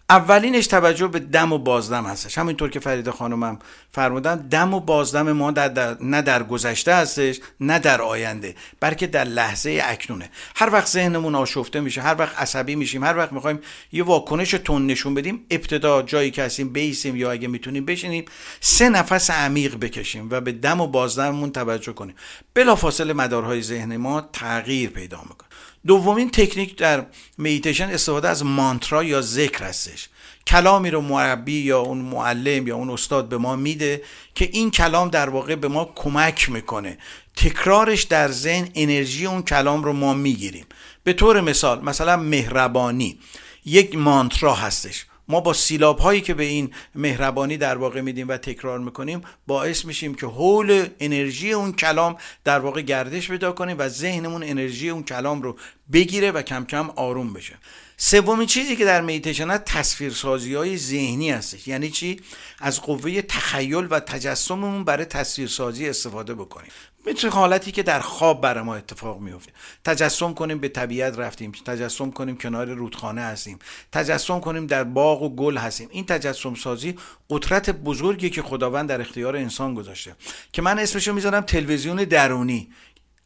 اولینش 0.10 0.68
توجه 0.68 1.08
به 1.08 1.20
دم 1.20 1.54
و 1.54 1.58
بازدم 1.58 2.06
هستش. 2.06 2.38
همینطور 2.38 2.70
که 2.70 2.80
فرید 2.80 3.10
خانمم 3.10 3.60
فرمودن 3.92 4.36
دم 4.36 4.74
و 4.74 4.80
بازدم 4.80 5.32
ما 5.32 5.52
در, 5.52 5.68
در 5.68 5.98
نه 6.02 6.22
در 6.22 6.44
گذشته 6.44 6.96
هستش 6.96 7.40
نه 7.60 7.80
در 7.80 8.02
آینده 8.02 8.56
بلکه 8.80 9.08
در 9.08 9.24
لحظه 9.24 9.82
اکنونه. 9.84 10.30
هر 10.56 10.70
وقت 10.70 10.88
ذهنمون 10.88 11.36
آشفته 11.36 11.80
میشه 11.80 12.02
هر 12.02 12.16
وقت 12.20 12.40
عصبی 12.40 12.76
میشیم 12.76 13.04
هر 13.04 13.18
وقت 13.18 13.34
می‌خوایم 13.34 13.60
یه 13.92 14.04
واکنش 14.04 14.52
تون 14.52 14.88
نشون 14.88 15.14
بدیم 15.14 15.46
ابتدا 15.52 16.02
جایی 16.02 16.32
که 16.32 16.44
هستیم 16.44 16.70
بیسیم 16.70 17.16
یا 17.16 17.32
اگه 17.32 17.48
می‌تونیم 17.48 17.86
بشینیم 17.86 18.26
سه 18.62 18.90
نفس 18.90 19.30
عمیق 19.30 19.76
بکشیم 19.76 20.28
و 20.32 20.42
به 20.42 20.52
دم 20.52 20.82
و 20.82 20.88
بازدممون 20.88 21.52
توجه 21.52 21.94
کنیم. 21.94 22.16
بلافاصله 22.54 23.14
مدارهای 23.14 23.62
ذهن 23.62 23.98
ما 23.98 24.22
تغییر 24.22 24.90
پیدا 24.90 25.22
می‌کنه. 25.22 25.47
دومین 25.88 26.32
تکنیک 26.32 26.78
در 26.78 27.06
میتیشن 27.38 27.90
استفاده 27.90 28.30
از 28.30 28.46
مانترا 28.46 29.04
یا 29.04 29.22
ذکر 29.22 29.64
هستش. 29.64 30.10
کلامی 30.48 30.90
رو 30.90 31.02
مربی 31.02 31.60
یا 31.60 31.80
اون 31.80 31.98
معلم 31.98 32.68
یا 32.68 32.76
اون 32.76 32.90
استاد 32.90 33.30
به 33.30 33.38
ما 33.38 33.56
میده 33.56 34.02
که 34.36 34.50
این 34.52 34.72
کلام 34.72 35.10
در 35.10 35.30
واقع 35.30 35.56
به 35.56 35.68
ما 35.68 35.92
کمک 35.96 36.50
می‌کنه. 36.50 36.98
تکرارش 37.36 38.04
در 38.04 38.32
ذهن 38.32 38.70
انرژی 38.76 39.26
اون 39.26 39.42
کلام 39.42 39.84
رو 39.84 39.94
ما 39.94 40.14
می‌گیریم. 40.14 40.66
به 41.04 41.14
طور 41.14 41.42
مثال 41.42 41.84
مثلا 41.84 42.18
مهربانی 42.18 43.20
یک 43.66 43.96
مانترا 43.96 44.54
هستش. 44.54 45.06
ما 45.28 45.40
با 45.40 45.54
سیلاب 45.54 46.00
هایی 46.00 46.22
که 46.22 46.34
به 46.34 46.44
این 46.44 46.74
مهربانی 46.96 47.58
در 47.58 47.78
واقع 47.78 48.02
میدیم 48.02 48.28
و 48.28 48.38
تکرار 48.38 48.80
می‌کنیم 48.80 49.22
باعث 49.48 49.86
میشیم 49.86 50.16
که 50.16 50.28
حول 50.28 50.88
انرژی 51.00 51.52
اون 51.54 51.74
کلام 51.74 52.18
در 52.44 52.60
واقع 52.60 52.82
گردش 52.82 53.28
پیدا 53.28 53.52
کنیم 53.52 53.76
و 53.80 53.90
ذهنمون 53.90 54.44
انرژی 54.44 54.90
اون 54.90 55.04
کلام 55.04 55.42
رو 55.42 55.58
بگیره 55.94 56.32
و 56.32 56.42
کم 56.42 56.66
کم 56.66 56.90
آروم 56.90 57.34
بشه. 57.34 57.58
سومین 57.98 58.48
چیزی 58.48 58.76
که 58.76 58.86
در 58.86 59.02
میتیشن 59.02 59.50
هست 59.50 59.64
تصویرسازی 59.66 60.54
های 60.54 60.78
ذهنی 60.78 61.32
هستش. 61.32 61.68
یعنی 61.68 61.90
چی؟ 61.90 62.22
از 62.60 62.82
قوه 62.82 63.22
تخیل 63.22 63.88
و 63.90 64.00
تجسممون 64.00 64.84
برای 64.84 65.06
تصویرسازی 65.06 65.90
استفاده 65.90 66.34
بکنیم. 66.34 66.72
مثل 67.08 67.30
حالتی 67.30 67.72
که 67.72 67.84
در 67.84 68.00
خواب 68.00 68.42
برای 68.42 68.64
ما 68.64 68.76
اتفاق 68.76 69.20
میفته 69.20 69.52
تجسم 69.86 70.34
کنیم 70.34 70.60
به 70.60 70.70
طبیعت 70.70 71.20
رفتیم 71.20 71.52
تجسم 71.66 72.12
کنیم 72.12 72.38
کنار 72.38 72.74
رودخانه 72.74 73.22
هستیم 73.22 73.60
تجسم 73.92 74.40
کنیم 74.40 74.68
در 74.68 74.84
باغ 74.84 75.22
و 75.22 75.36
گل 75.36 75.58
هستیم. 75.58 75.90
این 75.92 76.06
تجسم 76.06 76.56
سازی 76.56 76.96
قدرت 77.30 77.70
بزرگی 77.70 78.30
که 78.30 78.42
خداوند 78.42 78.90
در 78.90 79.02
اختیار 79.02 79.36
انسان 79.36 79.74
گذاشته. 79.74 80.16
که 80.52 80.62
من 80.62 80.80
اسمشو 80.80 81.14
می‌ذارم 81.14 81.42
تلویزیون 81.42 81.98
درونی. 81.98 82.70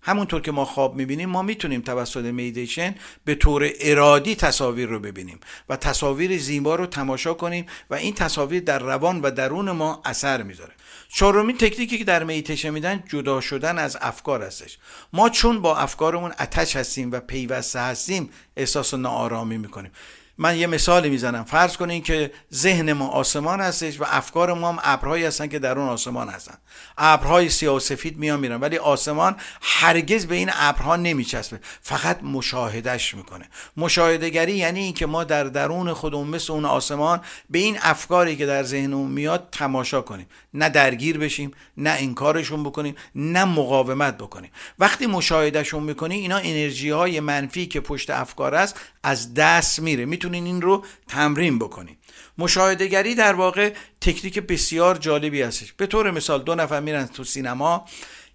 همونطور 0.02 0.42
که 0.42 0.52
ما 0.52 0.66
خواب 0.66 0.96
می‌بینیم 0.96 1.30
ما 1.30 1.42
می‌تونیم 1.42 1.82
توسط 1.82 2.26
میدیشن 2.26 2.96
به 3.26 3.36
طور 3.36 3.70
ارادی 3.80 4.36
تصاویر 4.36 4.90
رو 4.90 5.00
ببینیم 5.00 5.40
و 5.70 5.76
تصاویر 5.76 6.38
زیبا 6.38 6.76
رو 6.76 6.86
تماشا 6.86 7.34
کنیم 7.34 7.66
و 7.90 7.96
این 7.96 8.14
تصاویر 8.14 8.64
در 8.64 8.80
روان 8.80 9.22
و 9.22 9.32
درون 9.32 9.72
ما 9.72 10.02
اثر 10.06 10.44
می‌ذاره. 10.44 10.74
چهارمین 11.14 11.58
تکنیکی 11.58 11.98
که 11.98 12.04
در 12.04 12.24
میتیشن 12.24 12.70
میدن 12.70 13.04
جدا 13.10 13.42
شدن 13.42 13.80
از 13.80 13.98
افکار 14.02 14.44
هستش. 14.44 14.78
ما 15.14 15.30
چون 15.30 15.62
با 15.62 15.78
افکارمون 15.78 16.32
اتش 16.40 16.76
هستیم 16.76 17.12
و 17.12 17.20
پیوسته 17.20 17.80
هستیم 17.80 18.30
احساس 18.58 18.94
ناآرامی 18.94 19.58
می‌کنیم. 19.58 19.92
من 20.38 20.58
یه 20.58 20.68
مثالی 20.68 21.10
می‌زنم. 21.10 21.44
فرض 21.44 21.78
کنین 21.78 22.02
که 22.02 22.32
ذهن 22.54 22.94
ما 22.94 23.08
آسمان 23.08 23.62
هستش 23.62 24.02
و 24.02 24.04
افکار 24.08 24.54
ما 24.54 24.72
هم 24.72 24.80
ابرهایی 24.84 25.26
هستن 25.26 25.48
که 25.48 25.60
در 25.60 25.80
اون 25.80 25.90
آسمان 25.90 26.30
هستن. 26.30 26.58
ابرهای 26.98 27.50
سیاه 27.50 27.76
و 27.76 27.80
سفید 27.80 28.18
میان 28.18 28.40
میرن 28.40 28.60
ولی 28.60 28.78
آسمان 28.78 29.36
هرگز 29.62 30.26
به 30.26 30.36
این 30.36 30.50
ابرها 30.54 30.96
نمیچسبه. 30.96 31.60
فقط 31.82 32.24
مشاهدهش 32.24 33.14
می‌کنه. 33.14 33.50
مشاهدهگری 33.78 34.54
یعنی 34.54 34.80
اینکه 34.80 35.06
ما 35.06 35.24
در 35.24 35.44
درون 35.44 35.94
خودمون 35.94 36.28
مثل 36.28 36.54
اون 36.54 36.66
آسمان 36.66 37.22
به 37.50 37.60
این 37.60 37.78
افکاری 37.82 38.36
که 38.36 38.46
در 38.46 38.64
ذهنمون 38.64 39.12
میاد 39.12 39.48
تماشا 39.52 40.02
کنیم. 40.02 40.28
نه 40.54 40.70
درگیر 40.70 41.18
بشیم 41.18 41.52
نه 41.78 41.90
انکارشون 41.90 42.64
بکنیم 42.64 42.96
نه 43.16 43.46
مقاومت 43.46 44.18
بکنیم. 44.18 44.52
وقتی 44.80 45.08
مشاهدهشون 45.08 45.84
می‌کنیم 45.84 46.22
اینا 46.22 46.38
انرژی 46.38 46.90
های 46.90 47.20
منفی 47.20 47.66
که 47.66 47.80
پشت 47.80 48.10
افکار 48.10 48.56
است 48.56 48.80
از 49.04 49.34
دست 49.34 49.80
میره. 49.80 50.06
می‌تونین 50.22 50.46
این 50.46 50.62
رو 50.62 50.86
تمرین 51.08 51.60
بکنین. 51.60 51.98
مشاهدهگری 52.38 53.16
در 53.16 53.34
واقع 53.34 53.74
تکنیک 54.02 54.40
بسیار 54.40 54.98
جالبی 54.98 55.42
هستش. 55.42 55.74
به 55.74 55.88
طور 55.88 56.12
مثال 56.12 56.44
دو 56.44 56.56
نفر 56.56 56.80
میرن 56.80 57.06
تو 57.06 57.24
سینما 57.24 57.86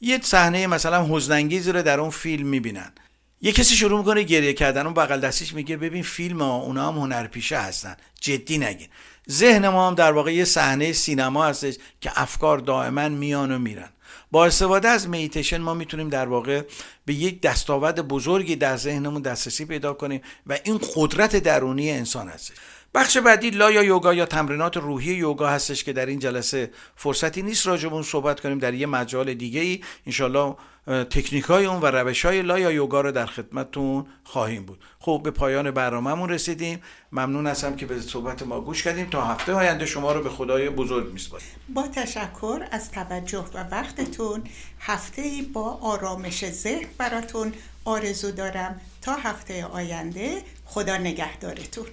یه 0.00 0.20
صحنه 0.22 0.66
مثلا 0.66 1.06
حزنانگیزی 1.10 1.72
رو 1.72 1.82
در 1.82 2.00
اون 2.00 2.10
فیلم 2.10 2.46
می‌بینن. 2.46 2.92
یه 3.40 3.52
کسی 3.52 3.76
شروع 3.76 3.98
می‌کنه 3.98 4.22
گریه 4.22 4.52
کردن 4.52 4.86
اون 4.86 4.94
بغل 4.94 5.20
دستش 5.20 5.54
میگه 5.54 5.76
ببین 5.76 6.02
فیلم 6.02 6.42
ها 6.42 6.56
اونا 6.56 6.88
هم 6.88 6.98
هنرپیشه 6.98 7.58
هستن. 7.58 7.96
جدی 8.20 8.58
نگین. 8.58 8.88
ذهن 9.30 9.68
ما 9.68 9.88
هم 9.88 9.94
در 9.94 10.12
واقع 10.12 10.34
یه 10.34 10.44
صحنه 10.44 10.92
سینما 10.92 11.46
هستش 11.46 11.74
که 12.00 12.10
افکار 12.14 12.58
دائما 12.58 13.08
میان 13.08 13.52
و 13.52 13.58
میرن. 13.58 13.88
با 14.30 14.46
استفاده 14.46 14.88
از 14.88 15.08
میتیشن 15.08 15.58
ما 15.58 15.74
می‌تونیم 15.74 16.08
در 16.08 16.28
واقع 16.28 16.62
به 17.04 17.14
یک 17.14 17.40
دستاورد 17.40 18.08
بزرگی 18.08 18.56
در 18.56 18.76
ذهنمون 18.76 19.22
دسترسی 19.22 19.64
پیدا 19.64 19.94
کنیم 19.94 20.20
و 20.46 20.58
این 20.64 20.80
قدرت 20.94 21.36
درونی 21.36 21.90
انسان 21.90 22.28
هستش. 22.28 22.56
بخش 22.96 23.16
بعدی 23.16 23.50
لا 23.50 23.70
یا 23.70 23.82
یوگا 23.82 24.14
یا 24.14 24.26
تمرینات 24.26 24.76
روحی 24.76 25.14
یوگا 25.14 25.48
هستش 25.48 25.84
که 25.84 25.92
در 25.92 26.06
این 26.06 26.18
جلسه 26.18 26.70
فرصتی 26.96 27.42
نیست 27.42 27.66
راجع 27.66 27.88
اون 27.88 28.02
صحبت 28.02 28.40
کنیم 28.40 28.58
در 28.58 28.74
یه 28.74 28.86
مجال 28.86 29.34
دیگه 29.34 29.60
ای 29.60 29.80
انشالله 30.06 30.54
تکنیک 30.86 31.44
های 31.44 31.66
اون 31.66 31.80
و 31.80 31.86
روش 31.86 32.24
های 32.24 32.42
لا 32.42 32.58
یا 32.58 32.72
یوگا 32.72 33.00
رو 33.00 33.12
در 33.12 33.26
خدمتتون 33.26 34.06
خواهیم 34.24 34.64
بود. 34.64 34.84
خب 34.98 35.20
به 35.24 35.30
پایان 35.30 35.70
برنامهمون 35.70 36.28
رسیدیم. 36.28 36.82
ممنون 37.12 37.46
هستم 37.46 37.76
که 37.76 37.86
به 37.86 38.00
صحبت 38.00 38.42
ما 38.42 38.60
گوش 38.60 38.82
کردیم. 38.82 39.06
تا 39.06 39.24
هفته 39.24 39.52
آینده 39.52 39.86
شما 39.86 40.12
رو 40.12 40.22
به 40.22 40.30
خدای 40.30 40.70
بزرگ 40.70 41.12
میسپاریم. 41.12 41.46
با 41.74 41.88
تشکر 41.88 42.64
از 42.70 42.90
توجه 42.90 43.44
و 43.54 43.64
وقتتون 43.70 44.42
هفته 44.80 45.22
ای 45.22 45.42
با 45.42 45.78
آرامش 45.82 46.50
ذهن 46.50 46.86
براتون 46.98 47.52
آرزو 47.84 48.30
دارم. 48.30 48.80
تا 49.02 49.12
هفته 49.12 49.64
آینده 49.64 50.42
خدا 50.64 50.96
نگهدارتون. 50.96 51.86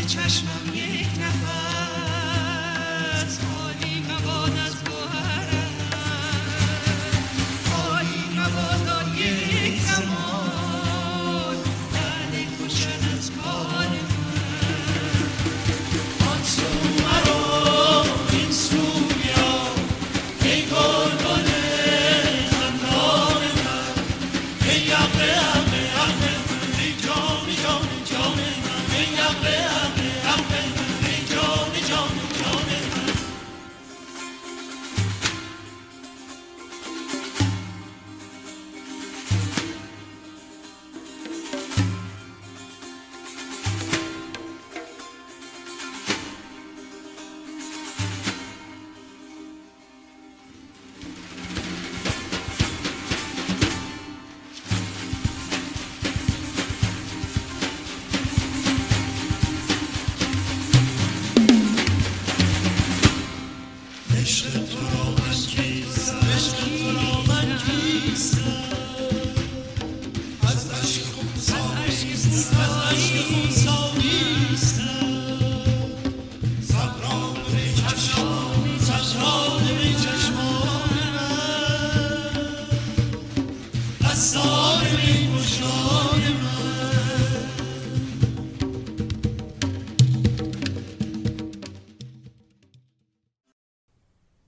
Çeşme 0.09 0.48